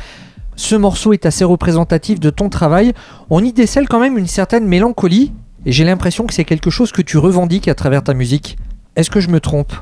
Ce 0.55 0.75
morceau 0.75 1.13
est 1.13 1.27
assez 1.27 1.43
représentatif 1.43 2.19
de 2.19 2.31
ton 2.31 2.49
travail. 2.49 2.93
On 3.29 3.43
y 3.43 3.53
décèle 3.53 3.87
quand 3.87 3.99
même 3.99 4.17
une 4.17 4.25
certaine 4.25 4.65
mélancolie. 4.65 5.33
Et 5.67 5.71
j'ai 5.71 5.83
l'impression 5.83 6.25
que 6.25 6.33
c'est 6.33 6.43
quelque 6.43 6.71
chose 6.71 6.91
que 6.91 7.03
tu 7.03 7.19
revendiques 7.19 7.67
à 7.67 7.75
travers 7.75 8.03
ta 8.03 8.15
musique. 8.15 8.57
Est-ce 8.95 9.11
que 9.11 9.19
je 9.19 9.29
me 9.29 9.39
trompe? 9.39 9.73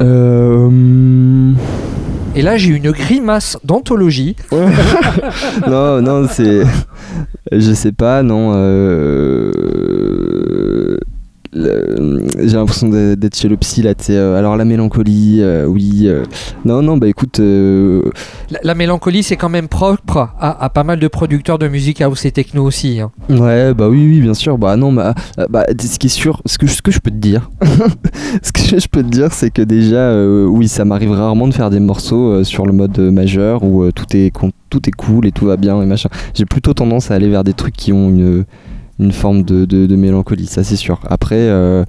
Euh, 0.00 1.52
Et 2.34 2.40
là, 2.42 2.56
j'ai 2.56 2.70
une 2.70 2.92
grimace 2.92 3.58
d'anthologie. 3.62 4.36
non, 5.66 6.00
non, 6.00 6.26
c'est. 6.30 6.62
Je 7.50 7.72
sais 7.74 7.92
pas, 7.92 8.22
non. 8.22 8.52
euh, 8.54 9.52
J'ai 11.54 12.56
l'impression 12.56 12.88
d'être 12.88 13.36
chez 13.36 13.48
le 13.48 13.56
psy 13.58 13.82
là, 13.82 13.92
euh, 14.10 14.38
Alors 14.38 14.56
la 14.56 14.64
mélancolie, 14.64 15.38
euh, 15.40 15.66
oui. 15.66 16.04
euh, 16.06 16.24
Non, 16.64 16.80
non, 16.82 16.96
bah 16.96 17.08
écoute. 17.08 17.40
euh, 17.40 18.02
La, 18.50 18.60
la 18.64 18.74
mélancolie, 18.74 19.22
c'est 19.22 19.36
quand 19.36 19.50
même 19.50 19.68
propre 19.68 20.28
à, 20.40 20.64
à 20.64 20.68
pas 20.70 20.82
mal 20.82 20.98
de 20.98 21.08
producteurs 21.08 21.58
de 21.58 21.68
musique 21.68 22.00
house 22.00 22.24
et 22.24 22.30
techno 22.32 22.64
aussi. 22.64 23.00
hein. 23.00 23.10
Ouais, 23.28 23.74
bah 23.74 23.88
oui, 23.88 24.06
oui, 24.08 24.20
bien 24.20 24.34
sûr. 24.34 24.56
Bah 24.56 24.76
non, 24.76 24.92
bah, 24.92 25.14
bah 25.50 25.64
ce 25.78 25.98
qui 25.98 26.06
est 26.06 26.10
sûr, 26.10 26.40
ce 26.46 26.56
que, 26.56 26.66
ce 26.66 26.80
que 26.80 26.90
je 26.90 27.00
peux 27.00 27.10
te 27.10 27.16
dire, 27.16 27.50
ce 28.42 28.52
que 28.52 28.80
je 28.80 28.88
peux 28.88 29.02
te 29.02 29.08
dire, 29.10 29.32
c'est 29.32 29.50
que 29.50 29.62
déjà, 29.62 30.16
oui, 30.46 30.68
ça 30.68 30.84
m'arrive 30.86 31.12
rarement 31.12 31.48
de 31.48 31.54
faire 31.54 31.68
des 31.70 31.80
morceaux 31.80 32.42
sur 32.44 32.64
le 32.66 32.72
mode 32.72 32.98
majeur 32.98 33.62
où 33.62 33.90
tout 33.92 34.06
est 34.16 34.32
tout 34.70 34.88
est 34.88 34.92
cool 34.92 35.26
et 35.26 35.32
tout 35.32 35.44
va 35.44 35.58
bien 35.58 35.82
et 35.82 35.86
machin. 35.86 36.08
J'ai 36.32 36.46
plutôt 36.46 36.72
tendance 36.72 37.10
à 37.10 37.14
aller 37.14 37.28
vers 37.28 37.44
des 37.44 37.52
trucs 37.52 37.76
qui 37.76 37.92
ont 37.92 38.08
une 38.08 38.44
une 38.98 39.12
forme 39.12 39.42
de, 39.42 39.64
de- 39.64 39.96
mélancolie, 39.96 40.46
ça 40.46 40.64
c'est 40.64 40.76
sûr. 40.76 41.00
Après. 41.08 41.36
euh, 41.38 41.84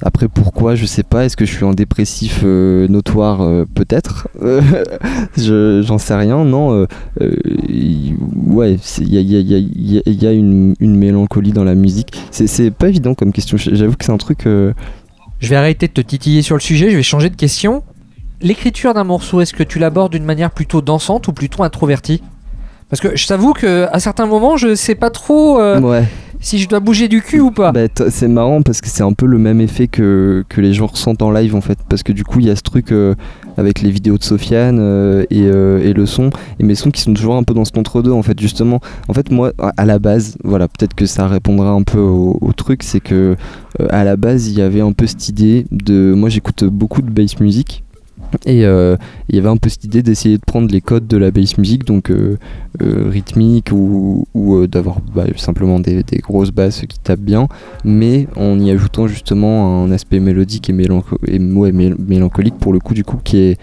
après 0.00 0.28
pourquoi 0.28 0.76
je 0.76 0.86
sais 0.86 1.02
pas 1.02 1.24
est-ce 1.24 1.36
que 1.36 1.44
je 1.44 1.52
suis 1.52 1.64
un 1.64 1.72
dépressif 1.72 2.42
euh, 2.44 2.86
notoire 2.86 3.40
euh, 3.42 3.64
peut-être 3.74 4.28
je 5.36 5.82
j'en 5.84 5.98
sais 5.98 6.14
rien 6.14 6.44
non 6.44 6.86
ouais 8.46 8.76
il 9.00 9.08
y 9.12 9.18
a, 9.18 9.20
y 9.20 9.54
a- 9.54 9.58
y 9.58 10.02
y 10.06 10.26
a- 10.28 10.32
une, 10.32 10.74
une 10.78 10.94
mélancolie 10.96 11.50
dans 11.50 11.64
la 11.64 11.74
musique 11.74 12.16
c'est 12.30 12.46
c'est 12.46 12.70
pas 12.70 12.88
évident 12.88 13.14
comme 13.14 13.32
question 13.32 13.56
j'avoue 13.56 13.96
que 13.96 14.04
c'est 14.04 14.12
un 14.12 14.18
truc 14.18 14.44
Je 14.44 15.48
vais 15.48 15.56
arrêter 15.56 15.88
de 15.88 15.92
te 15.92 16.00
titiller 16.00 16.42
sur 16.42 16.54
le 16.54 16.60
sujet, 16.60 16.90
je 16.92 16.96
vais 16.96 17.02
changer 17.02 17.28
de 17.30 17.36
question. 17.36 17.82
L'écriture 18.40 18.94
d'un 18.94 19.04
morceau, 19.04 19.40
est-ce 19.40 19.52
que 19.52 19.64
tu 19.64 19.78
l'abordes 19.80 20.12
d'une 20.12 20.24
manière 20.24 20.50
plutôt 20.52 20.80
dansante 20.80 21.26
ou 21.28 21.32
plutôt 21.32 21.62
introvertie? 21.64 22.22
Parce 22.90 23.00
que 23.00 23.16
je 23.16 23.26
t'avoue 23.26 23.52
que 23.52 23.86
à 23.92 24.00
certains 24.00 24.26
moments, 24.26 24.56
je 24.56 24.74
sais 24.74 24.94
pas 24.94 25.10
trop 25.10 25.60
euh, 25.60 25.78
Ouais. 25.80 26.04
si 26.40 26.58
je 26.58 26.68
dois 26.68 26.80
bouger 26.80 27.08
du 27.08 27.20
cul 27.20 27.40
ou 27.40 27.50
pas. 27.50 27.70
Bah, 27.72 27.80
c'est 28.08 28.28
marrant 28.28 28.62
parce 28.62 28.80
que 28.80 28.88
c'est 28.88 29.02
un 29.02 29.12
peu 29.12 29.26
le 29.26 29.36
même 29.38 29.60
effet 29.60 29.88
que, 29.88 30.42
que 30.48 30.60
les 30.62 30.72
gens 30.72 30.86
ressentent 30.86 31.20
en 31.20 31.30
live 31.30 31.54
en 31.54 31.60
fait. 31.60 31.78
Parce 31.88 32.02
que 32.02 32.12
du 32.12 32.24
coup, 32.24 32.40
il 32.40 32.46
y 32.46 32.50
a 32.50 32.56
ce 32.56 32.62
truc 32.62 32.90
euh, 32.92 33.14
avec 33.58 33.82
les 33.82 33.90
vidéos 33.90 34.16
de 34.16 34.22
Sofiane 34.24 34.78
euh, 34.80 35.24
et, 35.30 35.40
et 35.42 35.92
le 35.92 36.06
son. 36.06 36.30
Et 36.60 36.64
mes 36.64 36.74
sons 36.74 36.90
qui 36.90 37.02
sont 37.02 37.12
toujours 37.12 37.36
un 37.36 37.42
peu 37.42 37.52
dans 37.52 37.66
cet 37.66 37.76
entre-deux 37.76 38.12
en 38.12 38.22
fait, 38.22 38.40
justement. 38.40 38.80
En 39.08 39.12
fait, 39.12 39.30
moi, 39.30 39.52
à 39.76 39.84
la 39.84 39.98
base, 39.98 40.36
voilà, 40.42 40.66
peut-être 40.68 40.94
que 40.94 41.04
ça 41.04 41.26
répondra 41.28 41.68
un 41.70 41.82
peu 41.82 41.98
au, 42.00 42.38
au 42.40 42.52
truc, 42.54 42.82
c'est 42.82 43.00
que 43.00 43.36
à 43.90 44.02
la 44.04 44.16
base, 44.16 44.48
il 44.48 44.58
y 44.58 44.62
avait 44.62 44.80
un 44.80 44.92
peu 44.92 45.06
cette 45.06 45.28
idée 45.28 45.66
de. 45.70 46.14
Moi, 46.16 46.30
j'écoute 46.30 46.64
beaucoup 46.64 47.02
de 47.02 47.10
bass 47.10 47.38
music. 47.38 47.84
Et 48.44 48.64
euh, 48.64 48.96
il 49.28 49.36
y 49.36 49.38
avait 49.38 49.48
un 49.48 49.56
peu 49.56 49.68
cette 49.68 49.84
idée 49.84 50.02
d'essayer 50.02 50.36
de 50.36 50.42
prendre 50.44 50.70
les 50.70 50.80
codes 50.80 51.06
de 51.06 51.16
la 51.16 51.30
bass 51.30 51.58
music, 51.58 51.84
donc 51.84 52.10
euh, 52.10 52.38
euh, 52.82 53.08
rythmique 53.08 53.70
ou, 53.72 54.26
d'avoir 54.66 55.00
bah, 55.14 55.24
simplement 55.36 55.80
des, 55.80 56.04
grosses 56.22 56.50
basses 56.50 56.84
qui 56.88 56.98
tapent 56.98 57.20
bien, 57.20 57.48
mais 57.84 58.28
en 58.36 58.58
y 58.58 58.70
ajoutant 58.70 59.06
justement 59.06 59.82
un 59.84 59.90
aspect 59.90 60.20
mélodique 60.20 60.70
et, 60.70 61.38
mélancolique 61.38 62.58
pour 62.58 62.72
le 62.72 62.80
coup 62.80 62.94
du 62.94 63.04
coup 63.04 63.18
qui 63.22 63.38
est 63.38 63.58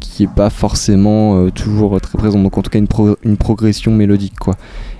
qui 0.00 0.24
est 0.24 0.34
pas 0.34 0.50
forcément 0.50 1.36
euh, 1.36 1.50
toujours 1.50 2.00
très 2.00 2.18
présent. 2.18 2.42
Donc 2.42 2.58
en 2.58 2.62
tout 2.62 2.70
cas 2.70 2.78
une, 2.78 2.88
une 3.22 3.36
progression 3.36 3.92
mélodique 3.92 4.38
quoi. 4.38 4.54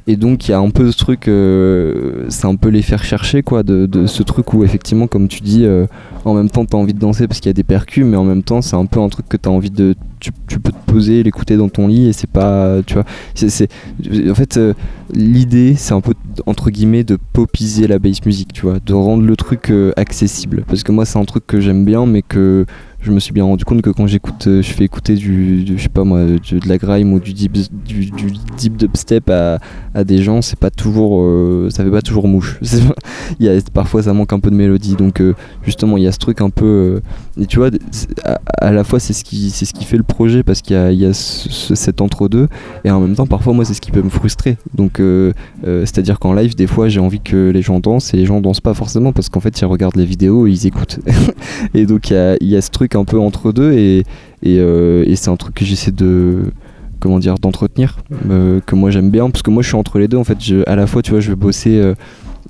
Et 0.07 0.17
donc 0.17 0.49
il 0.49 0.53
y 0.53 0.55
a 0.55 0.59
un 0.59 0.71
peu 0.71 0.91
ce 0.91 0.97
truc 0.97 1.29
euh, 1.29 2.25
c'est 2.29 2.47
un 2.47 2.57
peu 2.57 2.69
les 2.69 2.83
faire 2.83 3.05
chercher 3.05 3.43
quoi 3.43 3.63
de, 3.63 3.87
de 3.87 4.07
ce 4.07 4.23
truc 4.23 4.55
où 4.55 4.65
effectivement 4.65 5.07
comme 5.07 5.29
tu 5.29 5.41
dis 5.41 5.65
euh, 5.65 5.87
en 6.25 6.35
même 6.35 6.51
temps 6.51 6.65
t'as 6.65 6.79
envie 6.79 6.95
de 6.95 6.99
danser 6.99 7.29
parce 7.29 7.39
qu'il 7.39 7.49
y 7.49 7.51
a 7.51 7.55
des 7.55 7.63
percus 7.63 8.05
mais 8.05 8.17
en 8.17 8.25
même 8.25 8.43
temps 8.43 8.63
c'est 8.63 8.77
un 8.77 8.87
peu 8.87 8.99
un 8.99 9.09
truc 9.09 9.29
que 9.29 9.37
t'as 9.37 9.51
envie 9.51 9.71
de 9.71 9.95
tu, 10.19 10.33
peux 10.33 10.73
te 10.73 10.91
poser 10.91 11.23
l'écouter 11.23 11.57
dans 11.57 11.69
ton 11.69 11.87
lit 11.87 12.09
et 12.09 12.13
c'est 12.13 12.31
pas 12.31 12.79
tu 12.87 12.95
vois. 12.95 13.05
C'est 13.35 13.69
en 14.29 14.35
fait 14.35 14.59
l'idée 15.13 15.75
c'est 15.77 15.95
un 15.95 16.01
peu 16.01 16.15
entre 16.47 16.71
guillemets 16.71 17.05
de 17.05 17.17
popiser 17.33 17.87
la 17.87 17.99
bass 17.99 18.25
music 18.27 18.53
tu 18.53 18.63
vois 18.63 18.79
de 18.85 18.93
rendre 18.93 19.23
le 19.23 19.37
truc 19.37 19.73
accessible. 19.97 20.65
Parce 20.67 20.83
que 20.83 20.93
moi 20.93 21.05
c'est 21.05 21.19
un 21.19 21.25
truc 21.25 21.47
que 21.47 21.61
j'aime 21.61 21.85
bien 21.85 22.05
mais 22.05 22.23
que 22.23 22.67
je 23.03 23.13
me 23.13 23.19
suis 23.21 23.33
bien 23.33 23.45
rendu 23.45 23.65
compte 23.65 23.83
que 23.83 23.91
quand 23.91 24.07
j'écoute 24.07 24.47
euh, 24.47 24.63
je 24.63 24.71
fais 24.73 24.85
écouter 24.85 25.15
du, 25.15 25.65
je 25.67 25.83
sais 25.83 25.89
pas 25.89 26.05
moi 26.05 26.21
de 26.25 26.69
la 26.69 26.77
grime 26.79 27.13
ou 27.13 27.21
du 27.21 27.33
deep 27.33 27.53
du, 27.53 28.07
du 28.11 28.27
deep 28.59 28.77
dubstep 28.77 29.31
à, 29.31 29.59
à 29.95 30.05
des 30.05 30.23
gens 30.23 30.43
c'est 30.43 30.59
pas 30.59 30.71
toujours 30.71 31.21
euh, 31.23 31.69
ça 31.71 31.83
fait 31.85 31.91
pas 31.91 32.03
toujours 32.03 32.29
mouche. 32.29 32.59
Il 33.41 33.49
a 33.49 33.59
parfois 33.73 34.03
ça 34.03 34.13
manque 34.13 34.33
un 34.33 34.41
peu 34.41 34.51
de 34.51 34.57
mélodie. 34.57 34.97
Donc 34.97 35.21
euh, 35.21 35.35
justement 35.65 35.97
il 35.97 36.03
y 36.03 36.07
a 36.07 36.13
ce 36.13 36.19
truc 36.19 36.41
un 36.41 36.51
peu 36.51 37.01
et 37.41 37.47
tu 37.47 37.59
vois 37.59 37.71
à, 38.25 38.39
à 38.61 38.73
la 38.73 38.85
fois 38.85 39.01
c'est 39.01 39.13
ce 39.13 39.25
qui 39.25 39.51
c'est 39.51 39.65
ce 39.65 39.73
qui 39.73 39.85
fait 39.85 39.97
le 39.97 40.03
projet 40.03 40.43
parce 40.43 40.61
qu'il 40.63 40.77
y 40.77 40.79
a, 40.79 40.93
il 40.93 40.99
y 40.99 41.07
a 41.07 41.13
ce- 41.13 41.49
ce- 41.49 41.75
cet 41.75 42.01
entre 42.01 42.29
deux 42.29 42.49
et 42.85 42.91
en 42.91 43.01
même 43.01 43.15
temps 43.15 43.27
parfois 43.27 43.53
moi 43.55 43.65
c'est 43.65 43.75
ce 43.75 43.81
qui 43.81 43.91
peut 43.93 44.03
me 44.03 44.11
frustrer. 44.11 44.57
Donc 44.75 45.01
euh, 45.01 45.33
euh, 45.67 45.85
c'est 45.87 45.99
à 45.99 46.03
dire 46.03 46.19
qu'en 46.19 46.33
live 46.35 46.55
des 46.55 46.67
fois 46.67 46.89
j'ai 46.89 47.01
envie 47.01 47.21
que 47.21 47.51
les 47.51 47.63
gens 47.63 47.81
dansent 47.81 48.13
et 48.15 48.17
les 48.19 48.27
gens 48.27 48.41
dansent 48.41 48.61
pas 48.61 48.75
forcément 48.75 49.13
parce 49.13 49.29
qu'en 49.29 49.41
fait 49.41 49.59
ils 49.61 49.65
regardent 49.65 49.97
les 49.97 50.05
vidéos 50.07 50.47
et 50.47 50.51
ils 50.51 50.67
écoutent. 50.67 50.99
Et 51.75 51.87
donc 51.87 52.11
il 52.11 52.15
y 52.15 52.17
a, 52.17 52.37
il 52.41 52.49
y 52.49 52.57
a 52.57 52.61
ce 52.63 52.71
truc 52.71 52.90
un 52.97 53.05
peu 53.05 53.19
entre 53.19 53.53
deux 53.53 53.73
et, 53.73 53.99
et, 54.43 54.59
euh, 54.59 55.05
et 55.07 55.17
c'est 55.17 55.31
un 55.31 55.37
truc 55.37 55.55
que 55.55 55.65
j'essaie 55.65 55.91
de 55.93 56.45
comment 56.99 57.19
dire 57.19 57.37
d'entretenir 57.39 57.97
euh, 58.31 58.61
que 58.65 58.75
moi 58.75 58.91
j'aime 58.91 59.11
bien 59.11 59.31
parce 59.31 59.43
que 59.43 59.51
moi 59.51 59.63
je 59.63 59.69
suis 59.69 59.77
entre 59.77 59.99
les 59.99 60.09
deux 60.09 60.19
en 60.19 60.25
fait. 60.25 60.37
Je, 60.41 60.69
à 60.69 60.77
la 60.77 60.87
fois 60.87 61.03
tu 61.03 61.11
vois 61.13 61.21
je 61.21 61.31
vais 61.31 61.37
bosser 61.37 61.81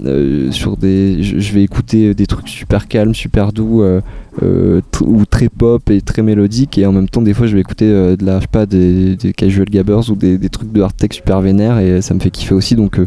euh, 0.04 0.50
sur 0.50 0.76
des 0.76 1.22
je, 1.22 1.52
vais 1.52 1.62
écouter 1.62 2.14
des 2.14 2.26
trucs 2.26 2.48
super 2.48 2.88
calmes 2.88 3.14
super 3.14 3.52
doux 3.52 3.82
euh, 3.82 4.00
euh, 4.42 4.80
tr- 4.92 5.04
ou 5.04 5.26
très 5.26 5.48
pop 5.48 5.88
et 5.90 6.00
très 6.00 6.22
mélodiques 6.22 6.78
et 6.78 6.86
en 6.86 6.92
même 6.92 7.08
temps 7.08 7.20
des 7.22 7.34
fois 7.34 7.46
je 7.46 7.54
vais 7.54 7.60
écouter 7.60 7.86
de 7.86 8.24
la 8.24 8.36
je 8.38 8.42
sais 8.42 8.48
pas 8.50 8.66
des, 8.66 9.16
des 9.16 9.32
casual 9.32 9.66
gabbers 9.68 10.10
ou 10.10 10.16
des, 10.16 10.38
des 10.38 10.48
trucs 10.48 10.72
de 10.72 10.80
hard 10.80 10.96
tech 10.96 11.10
super 11.12 11.40
vénères 11.40 11.78
et 11.78 12.00
ça 12.02 12.14
me 12.14 12.20
fait 12.20 12.30
kiffer 12.30 12.54
aussi. 12.54 12.76
Donc 12.76 12.98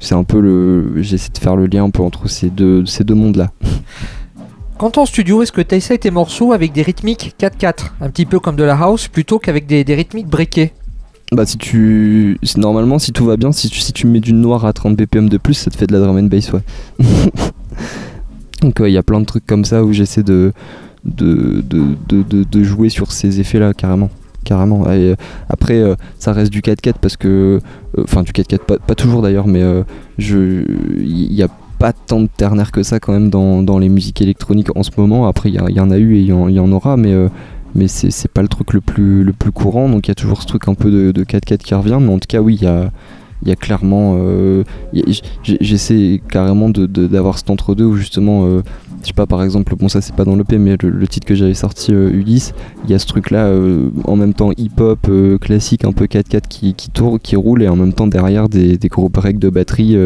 c'est 0.00 0.14
un 0.14 0.24
peu 0.24 0.40
le 0.40 1.02
j'essaie 1.02 1.30
de 1.32 1.38
faire 1.38 1.54
le 1.56 1.66
lien 1.66 1.84
un 1.84 1.90
peu 1.90 2.02
entre 2.02 2.28
ces 2.28 2.50
deux 2.50 2.86
ces 2.86 3.04
deux 3.04 3.14
mondes 3.14 3.36
là 3.36 3.50
Quand 4.78 4.96
en 4.96 5.06
studio, 5.06 5.42
est-ce 5.42 5.50
que 5.50 5.60
tu 5.60 5.74
essaies 5.74 5.98
tes 5.98 6.12
morceaux 6.12 6.52
avec 6.52 6.72
des 6.72 6.82
rythmiques 6.82 7.34
4-4, 7.40 7.90
un 8.00 8.10
petit 8.10 8.26
peu 8.26 8.38
comme 8.38 8.54
de 8.54 8.62
la 8.62 8.76
house, 8.76 9.08
plutôt 9.08 9.40
qu'avec 9.40 9.66
des, 9.66 9.82
des 9.82 9.94
rythmiques 9.96 10.28
breakées 10.28 10.72
Bah 11.32 11.44
si 11.46 11.58
tu 11.58 12.38
normalement 12.56 13.00
si 13.00 13.12
tout 13.12 13.24
va 13.24 13.36
bien 13.36 13.50
si 13.50 13.68
tu, 13.68 13.80
si 13.80 13.92
tu 13.92 14.06
mets 14.06 14.20
du 14.20 14.32
noir 14.32 14.64
à 14.64 14.72
30 14.72 14.96
BPM 14.96 15.28
de 15.28 15.36
plus 15.36 15.54
ça 15.54 15.70
te 15.70 15.76
fait 15.76 15.86
de 15.88 15.92
la 15.92 15.98
drum 16.00 16.16
and 16.16 16.28
bass 16.28 16.52
ouais. 16.52 16.60
Donc 18.62 18.76
il 18.80 18.90
y 18.92 18.96
a 18.96 19.02
plein 19.02 19.20
de 19.20 19.26
trucs 19.26 19.44
comme 19.46 19.64
ça 19.64 19.82
où 19.84 19.92
j'essaie 19.92 20.22
de 20.22 20.52
de, 21.04 21.60
de, 21.68 21.96
de, 22.22 22.44
de- 22.44 22.62
jouer 22.64 22.88
sur 22.88 23.12
ces 23.12 23.40
effets 23.40 23.58
là 23.58 23.72
carrément 23.74 24.10
carrément 24.44 24.84
euh, 24.86 25.14
après 25.48 25.78
euh, 25.78 25.94
ça 26.18 26.32
reste 26.32 26.52
du 26.52 26.60
4-4 26.60 26.94
parce 27.00 27.16
que 27.16 27.60
euh, 27.98 28.02
enfin 28.04 28.22
du 28.22 28.32
4-4 28.32 28.58
pas, 28.58 28.78
pas 28.78 28.94
toujours 28.94 29.22
d'ailleurs 29.22 29.46
mais 29.46 29.62
je 30.18 30.62
il 30.98 31.32
y 31.34 31.42
a 31.42 31.48
pas 31.78 31.92
tant 31.92 32.20
de 32.20 32.28
ternaire 32.28 32.72
que 32.72 32.82
ça 32.82 32.98
quand 33.00 33.12
même 33.12 33.30
dans, 33.30 33.62
dans 33.62 33.78
les 33.78 33.88
musiques 33.88 34.20
électroniques 34.20 34.74
en 34.76 34.82
ce 34.82 34.90
moment 34.96 35.26
après 35.28 35.48
il 35.50 35.54
y, 35.54 35.80
en 35.80 35.90
a 35.90 35.98
eu 35.98 36.16
et 36.16 36.20
il 36.20 36.24
y 36.26 36.54
y 36.54 36.60
en 36.60 36.72
aura 36.72 36.96
mais 36.96 37.12
euh, 37.12 37.28
mais 37.74 37.86
c'est 37.88 38.28
pas 38.32 38.42
le 38.42 38.48
truc 38.48 38.72
le 38.72 38.80
plus, 38.80 39.22
le 39.24 39.32
plus 39.32 39.52
courant, 39.52 39.88
donc 39.88 40.06
il 40.08 40.10
y 40.10 40.12
a 40.12 40.14
toujours 40.14 40.42
ce 40.42 40.46
truc 40.46 40.68
un 40.68 40.74
peu 40.74 40.90
de, 40.90 41.12
de 41.12 41.24
4-4 41.24 41.58
qui 41.58 41.74
revient, 41.74 41.98
mais 42.00 42.12
en 42.12 42.18
tout 42.18 42.26
cas, 42.26 42.40
oui, 42.40 42.56
il 42.60 42.64
y 42.64 42.66
a, 42.66 42.90
y 43.44 43.50
a 43.50 43.56
clairement. 43.56 44.16
euh, 44.18 44.64
J'essaie 45.44 46.20
carrément 46.30 46.70
de- 46.70 46.86
de- 46.86 47.06
d'avoir 47.06 47.38
cet 47.38 47.50
entre-deux 47.50 47.84
où 47.84 47.94
justement, 47.96 48.46
euh, 48.46 48.62
je 49.02 49.08
sais 49.08 49.12
pas, 49.12 49.26
par 49.26 49.42
exemple, 49.42 49.76
bon, 49.76 49.88
ça 49.88 50.00
c'est 50.00 50.14
pas 50.14 50.24
dans 50.24 50.34
l'EP, 50.34 50.58
mais 50.58 50.76
le, 50.82 51.06
titre 51.06 51.26
que 51.26 51.34
j'avais 51.34 51.54
sorti, 51.54 51.92
euh, 51.92 52.10
Ulysse, 52.10 52.52
il 52.84 52.90
y 52.90 52.94
a 52.94 52.98
ce 52.98 53.06
truc-là, 53.06 53.44
euh, 53.46 53.90
en 54.04 54.16
même 54.16 54.34
temps 54.34 54.50
hip-hop 54.56 55.06
euh, 55.08 55.38
classique, 55.38 55.84
un 55.84 55.92
peu 55.92 56.06
4-4 56.06 56.48
qui, 56.48 56.74
qui 56.74 56.90
tourne, 56.90 57.18
qui 57.18 57.36
roule, 57.36 57.62
et 57.62 57.68
en 57.68 57.76
même 57.76 57.92
temps 57.92 58.06
derrière 58.06 58.48
des, 58.48 58.76
des 58.78 58.88
gros 58.88 59.08
breaks 59.08 59.38
de 59.38 59.50
batterie. 59.50 59.96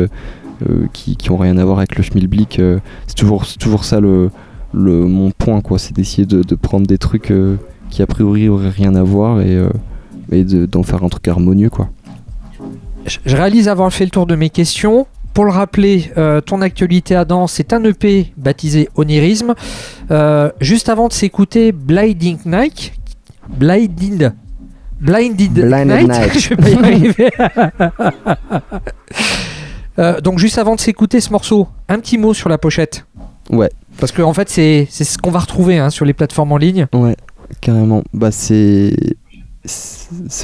Euh, 0.69 0.87
qui, 0.93 1.17
qui 1.17 1.31
ont 1.31 1.37
rien 1.37 1.57
à 1.59 1.65
voir 1.65 1.79
avec 1.79 1.97
le 1.97 2.03
schmilblick 2.03 2.59
euh, 2.59 2.79
c'est 3.07 3.15
toujours, 3.17 3.47
c'est 3.47 3.59
toujours 3.59 3.85
ça 3.85 4.01
le, 4.01 4.31
le, 4.73 5.07
mon 5.07 5.31
point 5.31 5.61
quoi 5.61 5.79
c'est 5.79 5.95
d'essayer 5.95 6.27
de, 6.27 6.43
de 6.43 6.55
prendre 6.55 6.87
des 6.87 6.99
trucs 6.99 7.31
euh, 7.31 7.57
qui 7.91 8.03
a 8.03 8.07
priori 8.07 8.49
auraient 8.49 8.69
rien 8.71 8.95
à 8.95 9.03
voir 9.03 9.41
et, 9.41 9.55
euh, 9.57 9.69
et 10.31 10.45
de- 10.45 10.67
d'en 10.67 10.83
faire 10.83 11.03
un 11.05 11.09
truc 11.09 11.27
harmonieux 11.29 11.71
quoi 11.71 11.91
Je 13.07 13.37
réalise 13.37 13.69
avoir 13.69 13.93
fait 13.93 14.05
le 14.05 14.11
tour 14.11 14.27
de 14.27 14.37
mes 14.37 14.49
questions. 14.51 15.07
Pour 15.35 15.45
le 15.47 15.51
rappeler, 15.51 16.13
euh, 16.19 16.41
ton 16.43 16.61
actualité 16.61 17.17
à 17.17 17.25
danse, 17.25 17.53
c'est 17.55 17.73
un 17.73 17.83
EP 17.85 18.33
baptisé 18.37 18.89
Onirisme. 18.97 19.55
Euh, 20.11 20.51
juste 20.61 20.91
avant 20.91 21.09
de 21.09 21.13
s'écouter 21.15 21.73
Blinding 21.73 22.37
Night, 22.45 22.93
Blinding, 23.49 24.29
Blinded, 25.01 25.53
Blinded 25.55 25.87
Night, 25.89 26.09
Night. 26.09 26.39
je 26.39 26.49
vais 26.51 26.57
pas 26.57 26.69
y 26.69 26.77
arriver. 26.77 27.15
Euh, 29.99 30.21
donc 30.21 30.39
juste 30.39 30.59
avant 30.59 30.75
de 30.75 30.81
s'écouter 30.81 31.21
ce 31.21 31.31
morceau, 31.31 31.69
un 31.89 31.99
petit 31.99 32.19
mot 32.19 32.35
sur 32.35 32.49
la 32.49 32.59
pochette. 32.59 33.07
Ouais. 33.51 33.71
Parce 33.99 34.13
que 34.13 34.23
en 34.23 34.33
fait 34.33 34.49
c'est 34.49 34.87
c'est 34.91 35.05
ce 35.05 35.19
qu'on 35.19 35.31
va 35.31 35.41
retrouver 35.41 35.79
hein, 35.79 35.91
sur 35.91 36.05
les 36.05 36.15
plateformes 36.15 36.53
en 36.53 36.57
ligne. 36.57 36.87
ouais 36.95 37.17
carrément 37.61 38.03
bah 38.15 38.31
c'est 38.33 38.95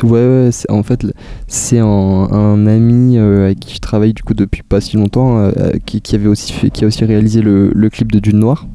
ouais, 0.03 0.11
ouais 0.11 0.51
en 0.69 0.83
fait 0.83 1.07
c'est 1.47 1.79
un, 1.79 1.87
un 1.87 2.67
ami 2.67 3.17
euh, 3.17 3.47
avec 3.47 3.61
qui 3.61 3.75
je 3.77 3.81
travaille 3.81 4.13
du 4.13 4.23
coup 4.23 4.35
depuis 4.35 4.63
pas 4.63 4.83
si 4.83 4.97
longtemps 4.97 5.39
euh, 5.39 5.53
qui, 5.87 6.03
qui 6.03 6.15
avait 6.17 6.29
aussi 6.29 6.53
fait, 6.53 6.69
qui 6.71 6.85
a 6.85 6.87
aussi 6.87 7.05
réalisé 7.07 7.41
le, 7.41 7.71
le 7.75 7.91
clip 7.91 8.13
de 8.13 8.19
Dune 8.19 8.41
Noire 8.41 8.67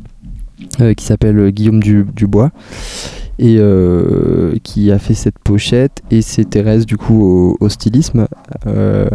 qui 0.98 1.06
s'appelle 1.06 1.52
Guillaume 1.52 1.82
du, 1.82 2.04
Dubois 2.16 2.52
et 3.40 3.58
euh, 3.58 4.54
qui 4.64 4.92
a 4.92 5.00
fait 5.00 5.14
cette 5.14 5.40
pochette 5.40 6.02
et 6.12 6.22
c'est 6.22 6.46
Thérèse 6.46 6.86
du 6.86 6.98
coup 6.98 7.58
au, 7.60 7.70
stylisme. 7.70 8.28
Euh, 8.68 9.10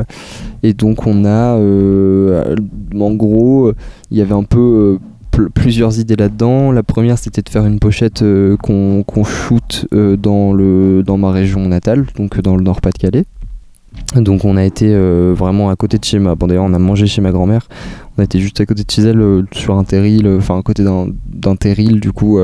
et 0.63 0.75
donc 0.75 1.07
on 1.07 1.25
a 1.25 1.57
euh, 1.57 2.57
en 2.99 3.15
gros 3.15 3.73
il 4.11 4.19
y 4.19 4.21
avait 4.21 4.35
un 4.35 4.43
peu 4.43 4.99
pl- 5.31 5.51
plusieurs 5.51 5.99
idées 6.01 6.17
là-dedans. 6.17 6.73
La 6.73 6.83
première 6.83 7.19
c'était 7.19 7.43
de 7.43 7.49
faire 7.49 7.67
une 7.67 7.79
pochette 7.79 8.25
qu'on 8.63 9.05
qu'on 9.05 9.25
shoot 9.25 9.87
dans, 9.93 10.55
dans 11.03 11.17
ma 11.19 11.31
région 11.31 11.67
natale 11.69 12.07
donc 12.17 12.41
dans 12.41 12.57
le 12.57 12.63
Nord-Pas-de-Calais 12.63 13.25
donc 14.17 14.45
on 14.45 14.57
a 14.57 14.65
été 14.65 14.87
euh, 14.91 15.35
vraiment 15.37 15.69
à 15.69 15.77
côté 15.77 15.99
de 15.99 16.05
chez 16.05 16.19
ma 16.19 16.35
bon 16.35 16.47
d'ailleurs 16.47 16.65
on 16.65 16.73
a 16.73 16.79
mangé 16.79 17.07
chez 17.07 17.21
ma 17.21 17.31
grand-mère. 17.31 17.69
On 18.17 18.23
a 18.23 18.25
été 18.25 18.41
juste 18.41 18.61
à 18.61 18.67
côté 18.67 18.85
de 18.85 18.91
chez 18.91 19.03
elle 19.03 19.21
euh, 19.21 19.43
sur 19.53 19.77
un 19.77 19.85
terril 19.85 20.27
euh, 20.27 20.39
enfin 20.39 20.59
à 20.59 20.63
côté 20.63 20.83
d'un 20.85 21.57
terril 21.57 22.01
du 22.01 22.13
coup 22.13 22.39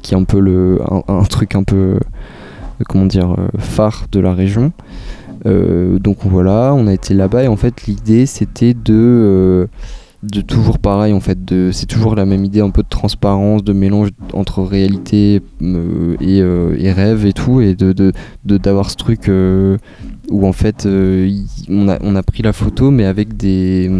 qui 0.00 0.14
est 0.14 0.16
un 0.16 0.24
peu 0.24 0.40
le 0.40 0.80
un, 1.08 1.22
truc 1.24 1.54
un 1.54 1.64
peu 1.64 1.98
comment 2.88 3.06
dire 3.06 3.36
phare 3.58 4.06
de 4.10 4.20
la 4.20 4.32
région. 4.32 4.72
Donc 5.44 6.18
voilà 6.24 6.72
on 6.74 6.86
a 6.86 6.92
été 6.92 7.14
là-bas 7.14 7.44
et 7.44 7.48
en 7.48 7.56
fait 7.56 7.86
l'idée 7.86 8.26
c'était 8.26 8.74
de 8.74 9.68
de 10.22 10.40
toujours 10.40 10.78
pareil 10.78 11.12
en 11.12 11.18
fait 11.20 11.44
de 11.44 11.70
c'est 11.72 11.86
toujours 11.86 12.14
la 12.14 12.24
même 12.24 12.44
idée 12.44 12.60
un 12.60 12.70
peu 12.70 12.82
de 12.84 12.88
transparence 12.88 13.64
de 13.64 13.72
mélange 13.72 14.10
entre 14.34 14.62
réalité 14.62 15.40
euh, 15.62 16.14
et, 16.20 16.40
euh, 16.40 16.76
et 16.78 16.92
rêve 16.92 17.26
et 17.26 17.32
tout 17.32 17.60
et 17.60 17.74
de 17.74 17.92
de- 17.92 18.12
de- 18.44 18.56
d'avoir 18.56 18.88
ce 18.90 18.96
truc 18.96 19.28
euh, 19.28 19.78
où 20.30 20.46
en 20.46 20.52
fait 20.52 20.86
on, 20.86 21.88
a, 21.88 21.98
on 22.02 22.14
a 22.14 22.22
pris 22.22 22.42
la 22.44 22.52
photo 22.52 22.92
mais 22.92 23.04
avec 23.04 23.36
des 23.36 23.90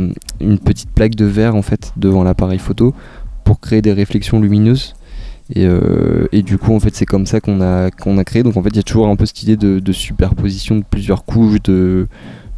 une 0.40 0.58
petite 0.58 0.90
plaque 0.90 1.16
de 1.16 1.24
verre 1.24 1.56
en 1.56 1.62
fait 1.62 1.92
devant 1.96 2.22
l'appareil 2.22 2.58
photo 2.60 2.94
pour 3.44 3.58
créer 3.58 3.82
des 3.82 3.92
réflexions 3.92 4.40
lumineuses 4.40 4.94
Et, 5.54 5.66
et 6.32 6.42
du 6.42 6.56
coup, 6.56 6.72
en 6.74 6.80
fait, 6.80 6.94
c'est 6.94 7.04
comme 7.04 7.26
ça 7.26 7.40
qu'on 7.40 7.60
a, 7.60 7.90
qu'on 7.90 8.16
a 8.16 8.24
créé. 8.24 8.42
Donc, 8.42 8.56
en 8.56 8.62
fait, 8.62 8.70
il 8.70 8.76
y 8.76 8.78
a 8.78 8.82
toujours 8.84 9.08
un 9.08 9.16
peu 9.16 9.26
cette 9.26 9.42
idée 9.42 9.56
de, 9.56 9.80
de 9.80 9.92
superposition 9.92 10.76
de 10.76 10.84
plusieurs 10.88 11.24
couches 11.24 11.60
de 11.62 12.06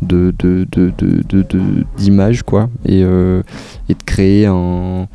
de, 0.05 0.33
quoi. 2.45 2.69
Et, 2.85 3.03
euh, 3.05 3.43
et 3.89 3.95
de 3.95 4.03
créer 4.05 4.47
un, 4.47 5.09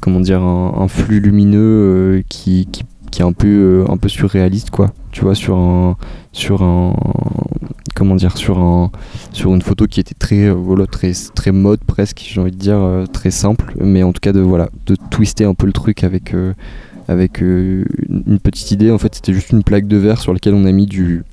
comment 0.00 0.20
dire, 0.20 0.42
un, 0.42 0.88
flux 0.88 1.20
lumineux 1.20 1.58
euh, 1.58 2.22
qui, 2.28 2.66
qui, 2.70 2.84
qui 3.10 3.22
est 3.22 3.24
un 3.24 3.32
peu, 3.32 3.48
euh, 3.48 3.90
un 3.90 3.96
peu 3.96 4.08
surréaliste, 4.08 4.70
quoi. 4.70 4.92
Tu 5.12 5.22
vois, 5.22 5.34
sur 5.34 5.56
un, 5.56 5.96
sur 6.32 6.62
un, 6.62 6.94
comment 7.94 8.14
dire, 8.14 8.36
sur 8.36 8.58
un, 8.58 8.90
sur 9.32 9.54
une 9.54 9.62
photo 9.62 9.86
qui 9.86 10.00
était 10.00 10.14
très, 10.14 10.50
voilà, 10.50 10.86
très, 10.86 11.12
très 11.34 11.52
mode 11.52 11.80
presque, 11.84 12.22
j'ai 12.24 12.40
envie 12.40 12.52
de 12.52 12.56
dire, 12.56 13.04
très 13.12 13.30
simple, 13.30 13.74
mais 13.80 14.02
en 14.02 14.12
tout 14.12 14.20
cas 14.20 14.32
de, 14.32 14.40
voilà, 14.40 14.68
de 14.86 14.96
twister 15.10 15.44
un 15.44 15.54
peu 15.54 15.66
le 15.66 15.72
truc 15.72 16.04
avec, 16.04 16.32
avec 17.08 17.40
une 17.40 18.38
petite 18.42 18.70
idée. 18.70 18.90
En 18.92 18.98
fait, 18.98 19.14
c'était 19.16 19.32
juste 19.32 19.50
une 19.50 19.64
plaque 19.64 19.88
de 19.88 19.96
verre 19.96 20.20
sur 20.20 20.32
laquelle 20.32 20.54
on 20.54 20.64
a 20.64 20.72
mis 20.72 20.86
du, 20.86 21.24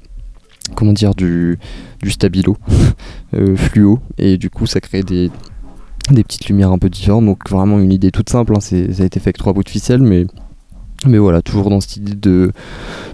comment 0.76 0.94
dire, 0.94 1.16
du, 1.16 1.60
du 2.02 2.12
stabilo 2.12 2.58
euh, 3.34 3.56
fluo, 3.56 4.00
et 4.18 4.38
du 4.38 4.50
coup, 4.50 4.66
ça 4.66 4.80
crée 4.80 5.04
des, 5.04 5.32
des 6.12 6.24
petites 6.24 6.48
lumières 6.48 6.72
un 6.72 6.78
peu 6.80 6.90
différentes. 6.90 7.26
Donc 7.26 7.50
vraiment 7.50 7.80
une 7.80 7.92
idée 7.92 8.12
toute 8.12 8.30
simple. 8.30 8.54
hein, 8.56 8.60
ça 8.60 8.76
a 8.76 9.06
été 9.06 9.20
fait 9.20 9.30
avec 9.30 9.38
trois 9.38 9.54
bouts 9.54 9.64
de 9.64 9.70
ficelle, 9.70 10.02
mais 10.02 10.26
mais 11.06 11.20
voilà, 11.20 11.44
toujours 11.44 11.70
dans 11.70 11.80
cette 11.80 11.98
idée 11.98 12.16
de, 12.16 12.52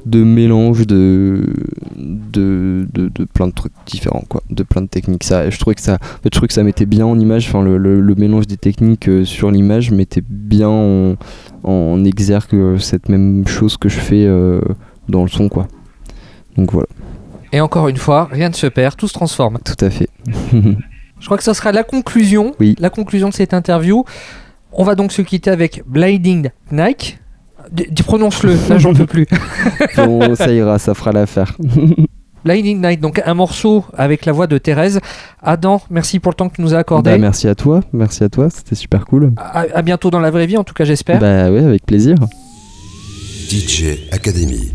de 0.05 0.23
mélange 0.23 0.87
de, 0.87 1.53
de, 1.97 2.87
de, 2.93 3.09
de 3.13 3.25
plein 3.25 3.47
de 3.47 3.51
trucs 3.51 3.73
différents, 3.85 4.23
quoi, 4.29 4.41
de 4.49 4.63
plein 4.63 4.81
de 4.81 4.87
techniques. 4.87 5.25
Ça, 5.25 5.49
je 5.49 5.59
trouvais 5.59 5.75
que 5.75 5.81
ça, 5.81 5.97
que 6.23 6.53
ça 6.53 6.63
mettait 6.63 6.85
bien 6.85 7.05
en 7.05 7.19
image, 7.19 7.47
enfin 7.49 7.61
le, 7.61 8.15
mélange 8.15 8.47
des 8.47 8.55
techniques 8.55 9.09
euh, 9.09 9.25
sur 9.25 9.51
l'image 9.51 9.91
mettait 9.91 10.23
bien 10.27 10.69
en, 10.69 12.05
exergue 12.05 12.53
euh, 12.53 12.77
cette 12.77 13.09
même 13.09 13.45
chose 13.47 13.75
que 13.75 13.89
je 13.89 13.99
fais 13.99 14.27
dans 15.09 15.23
le 15.23 15.29
son, 15.29 15.49
quoi. 15.49 15.67
Donc 16.55 16.71
voilà, 16.71 16.87
Et 17.53 17.61
encore 17.61 17.87
une 17.87 17.97
fois, 17.97 18.27
rien 18.31 18.49
ne 18.49 18.53
se 18.55 18.67
perd, 18.67 18.95
tout 18.97 19.07
se 19.07 19.13
transforme. 19.13 19.59
tout 19.63 19.85
à 19.85 19.89
fait. 19.89 20.09
Je 21.19 21.25
crois 21.25 21.37
que 21.37 21.43
ça 21.43 21.53
sera 21.53 21.71
la 21.71 21.83
conclusion, 21.83 22.53
Oui. 22.59 22.75
la 22.79 22.89
conclusion 22.89 23.29
de 23.29 23.33
cette 23.33 23.53
interview. 23.53 24.03
On 24.73 24.83
va 24.83 24.95
donc 24.95 25.13
se 25.13 25.21
quitter 25.21 25.51
avec 25.51 25.83
Blinding 25.87 26.49
Nike. 26.71 27.19
Prononce-le, 28.05 28.57
là 28.69 28.77
j'en 28.77 28.93
peux 28.93 29.05
plus. 29.05 29.25
bon, 29.95 30.35
ça 30.35 30.51
ira, 30.51 30.79
ça 30.79 30.93
fera 30.93 31.13
l'affaire. 31.13 31.55
Blinding 32.43 32.81
Night, 32.85 32.99
donc 32.99 33.21
un 33.25 33.33
morceau 33.35 33.85
avec 33.95 34.25
la 34.25 34.33
voix 34.33 34.47
de 34.47 34.57
Thérèse. 34.57 34.99
Adam, 35.41 35.81
merci 35.89 36.19
pour 36.19 36.31
le 36.33 36.35
temps 36.35 36.49
que 36.49 36.55
tu 36.57 36.61
nous 36.61 36.73
as 36.73 36.79
accordé. 36.79 37.11
Bah, 37.11 37.17
merci 37.17 37.47
à 37.47 37.55
toi, 37.55 37.79
merci 37.93 38.23
à 38.25 38.29
toi, 38.29 38.49
c'était 38.49 38.75
super 38.75 39.05
cool. 39.05 39.31
à, 39.37 39.65
à 39.73 39.81
bientôt 39.81 40.09
dans 40.09 40.19
la 40.19 40.29
vraie 40.31 40.45
vie, 40.47 40.57
en 40.57 40.65
tout 40.65 40.73
cas 40.73 40.83
j'espère. 40.83 41.19
Bah 41.19 41.49
ouais, 41.51 41.63
avec 41.63 41.85
plaisir. 41.85 42.15
DJ 43.49 44.09
Academy. 44.11 44.73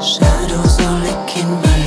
Shadows 0.00 0.78
are 0.78 1.00
licking 1.00 1.50
my 1.60 1.77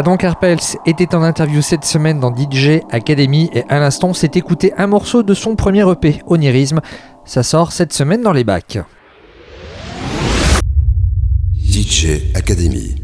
Adam 0.00 0.16
Karpels 0.16 0.78
était 0.86 1.14
en 1.14 1.22
interview 1.22 1.60
cette 1.60 1.84
semaine 1.84 2.20
dans 2.20 2.34
DJ 2.34 2.80
Academy 2.90 3.50
et 3.52 3.64
à 3.68 3.78
l'instant 3.78 4.14
s'est 4.14 4.30
écouté 4.32 4.72
un 4.78 4.86
morceau 4.86 5.22
de 5.22 5.34
son 5.34 5.56
premier 5.56 5.86
EP, 5.86 6.22
Onirisme. 6.26 6.80
Ça 7.26 7.42
sort 7.42 7.70
cette 7.70 7.92
semaine 7.92 8.22
dans 8.22 8.32
les 8.32 8.42
bacs. 8.42 8.78
DJ 11.54 12.32
Academy. 12.34 12.94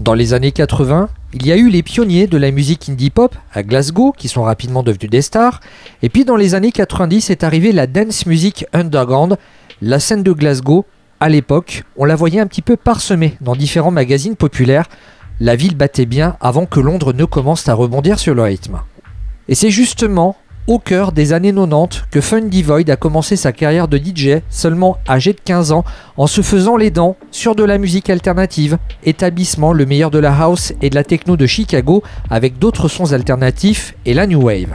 Dans 0.00 0.14
les 0.14 0.34
années 0.34 0.50
80, 0.50 1.10
il 1.32 1.46
y 1.46 1.52
a 1.52 1.56
eu 1.56 1.68
les 1.68 1.84
pionniers 1.84 2.26
de 2.26 2.38
la 2.38 2.50
musique 2.50 2.88
indie 2.88 3.10
pop 3.10 3.32
à 3.52 3.62
Glasgow 3.62 4.10
qui 4.10 4.26
sont 4.26 4.42
rapidement 4.42 4.82
devenus 4.82 5.10
des 5.10 5.22
stars. 5.22 5.60
Et 6.02 6.08
puis 6.08 6.24
dans 6.24 6.34
les 6.34 6.56
années 6.56 6.72
90 6.72 7.30
est 7.30 7.44
arrivée 7.44 7.70
la 7.70 7.86
dance 7.86 8.26
music 8.26 8.66
underground. 8.72 9.36
La 9.80 10.00
scène 10.00 10.24
de 10.24 10.32
Glasgow, 10.32 10.86
à 11.20 11.28
l'époque, 11.28 11.84
on 11.96 12.04
la 12.04 12.16
voyait 12.16 12.40
un 12.40 12.48
petit 12.48 12.62
peu 12.62 12.76
parsemée 12.76 13.36
dans 13.40 13.54
différents 13.54 13.92
magazines 13.92 14.34
populaires 14.34 14.88
la 15.40 15.56
ville 15.56 15.76
battait 15.76 16.06
bien 16.06 16.36
avant 16.40 16.66
que 16.66 16.80
Londres 16.80 17.12
ne 17.12 17.24
commence 17.24 17.68
à 17.68 17.74
rebondir 17.74 18.18
sur 18.18 18.34
le 18.34 18.42
rythme. 18.42 18.80
Et 19.48 19.54
c'est 19.54 19.70
justement 19.70 20.36
au 20.66 20.80
cœur 20.80 21.12
des 21.12 21.32
années 21.32 21.52
90 21.52 22.04
que 22.10 22.20
Fundy 22.20 22.62
Void 22.62 22.90
a 22.90 22.96
commencé 22.96 23.36
sa 23.36 23.52
carrière 23.52 23.86
de 23.86 23.98
DJ, 23.98 24.40
seulement 24.50 24.98
âgé 25.08 25.32
de 25.32 25.40
15 25.44 25.70
ans, 25.70 25.84
en 26.16 26.26
se 26.26 26.40
faisant 26.42 26.76
les 26.76 26.90
dents 26.90 27.16
sur 27.30 27.54
de 27.54 27.62
la 27.62 27.78
musique 27.78 28.10
alternative, 28.10 28.78
établissement 29.04 29.72
le 29.72 29.86
meilleur 29.86 30.10
de 30.10 30.18
la 30.18 30.36
house 30.36 30.72
et 30.82 30.90
de 30.90 30.96
la 30.96 31.04
techno 31.04 31.36
de 31.36 31.46
Chicago 31.46 32.02
avec 32.30 32.58
d'autres 32.58 32.88
sons 32.88 33.12
alternatifs 33.12 33.94
et 34.06 34.14
la 34.14 34.26
new 34.26 34.42
wave. 34.42 34.74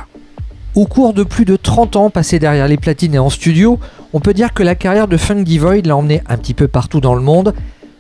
Au 0.76 0.86
cours 0.86 1.14
de 1.14 1.24
plus 1.24 1.44
de 1.44 1.58
30 1.58 1.98
ans 1.98 2.10
passés 2.10 2.40
derrière 2.40 2.70
les 2.70 2.78
platines 2.78 3.16
et 3.16 3.20
en 3.20 3.30
studio, 3.30 3.78
on 4.14 4.22
peut 4.22 4.34
dire 4.34 4.54
que 4.54 4.64
la 4.64 4.76
carrière 4.76 5.10
de 5.10 5.18
Funky 5.18 5.58
Void 5.58 5.86
l'a 5.86 5.98
emmené 5.98 6.22
un 6.30 6.38
petit 6.38 6.54
peu 6.54 6.70
partout 6.70 7.02
dans 7.02 7.16
le 7.16 7.22
monde 7.22 7.54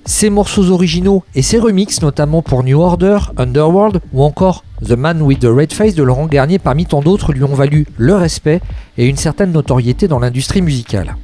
ses 0.06 0.30
morceaux 0.30 0.69
originaux 0.69 1.23
et 1.36 1.41
ses 1.41 1.60
remixes, 1.60 2.02
notamment 2.02 2.41
pour 2.41 2.64
New 2.64 2.80
Order, 2.80 3.19
Underworld 3.38 4.02
ou 4.14 4.23
encore 4.23 4.64
The 4.86 4.91
Man 4.91 5.22
with 5.22 5.40
the 5.40 5.45
Red 5.45 5.73
Face 5.73 5.95
de 5.95 6.03
Laurent 6.03 6.28
Garnier, 6.28 6.60
parmi 6.60 6.86
tant 6.86 7.02
d'autres, 7.02 7.34
lui 7.34 7.44
ont 7.44 7.53
valu 7.53 7.86
le 7.98 8.15
respect 8.15 8.61
et 8.98 9.07
une 9.07 9.18
certaine 9.18 9.52
notoriété 9.52 10.07
dans 10.07 10.19
l'industrie 10.19 10.61
musicale. 10.61 11.15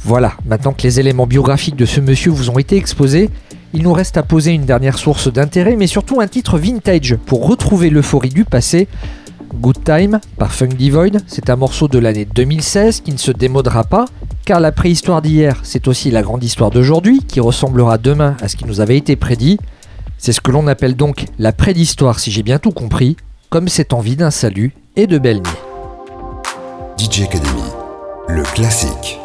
Voilà, 0.00 0.32
maintenant 0.46 0.72
que 0.72 0.82
les 0.82 1.00
éléments 1.00 1.26
biographiques 1.26 1.76
de 1.76 1.86
ce 1.86 2.00
monsieur 2.00 2.30
vous 2.30 2.50
ont 2.50 2.58
été 2.58 2.76
exposés, 2.76 3.30
il 3.72 3.82
nous 3.82 3.92
reste 3.92 4.16
à 4.16 4.22
poser 4.22 4.52
une 4.52 4.66
dernière 4.66 4.98
source 4.98 5.32
d'intérêt, 5.32 5.76
mais 5.76 5.86
surtout 5.86 6.20
un 6.20 6.28
titre 6.28 6.58
vintage 6.58 7.16
pour 7.26 7.46
retrouver 7.46 7.90
l'euphorie 7.90 8.28
du 8.28 8.44
passé 8.44 8.86
Good 9.54 9.84
Time 9.84 10.20
par 10.36 10.52
Funk 10.52 10.76
Void, 10.90 11.18
c'est 11.26 11.50
un 11.50 11.56
morceau 11.56 11.88
de 11.88 11.98
l'année 11.98 12.24
2016 12.24 13.00
qui 13.00 13.12
ne 13.12 13.16
se 13.18 13.30
démodera 13.30 13.84
pas, 13.84 14.06
car 14.44 14.60
la 14.60 14.72
préhistoire 14.72 15.22
d'hier, 15.22 15.60
c'est 15.62 15.88
aussi 15.88 16.10
la 16.10 16.22
grande 16.22 16.44
histoire 16.44 16.70
d'aujourd'hui 16.70 17.20
qui 17.26 17.40
ressemblera 17.40 17.98
demain 17.98 18.36
à 18.40 18.48
ce 18.48 18.56
qui 18.56 18.64
nous 18.64 18.80
avait 18.80 18.96
été 18.96 19.16
prédit. 19.16 19.58
C'est 20.18 20.32
ce 20.32 20.40
que 20.40 20.50
l'on 20.50 20.66
appelle 20.66 20.96
donc 20.96 21.26
la 21.38 21.52
prédhistoire, 21.52 22.18
si 22.18 22.30
j'ai 22.30 22.42
bien 22.42 22.58
tout 22.58 22.72
compris, 22.72 23.16
comme 23.50 23.68
cette 23.68 23.92
envie 23.92 24.16
d'un 24.16 24.30
salut 24.30 24.74
et 24.96 25.06
de 25.06 25.18
belles 25.18 25.42
nuits. 25.42 26.98
DJ 26.98 27.22
Academy, 27.22 27.62
le 28.28 28.42
classique. 28.42 29.18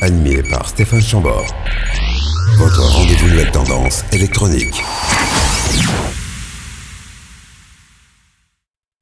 Animé 0.00 0.42
par 0.42 0.68
Stéphane 0.68 1.00
Chambord. 1.00 1.46
Votre 2.56 2.82
rendez-vous 2.82 3.28
nouvelle 3.28 3.50
tendance 3.52 4.04
électronique. 4.12 4.82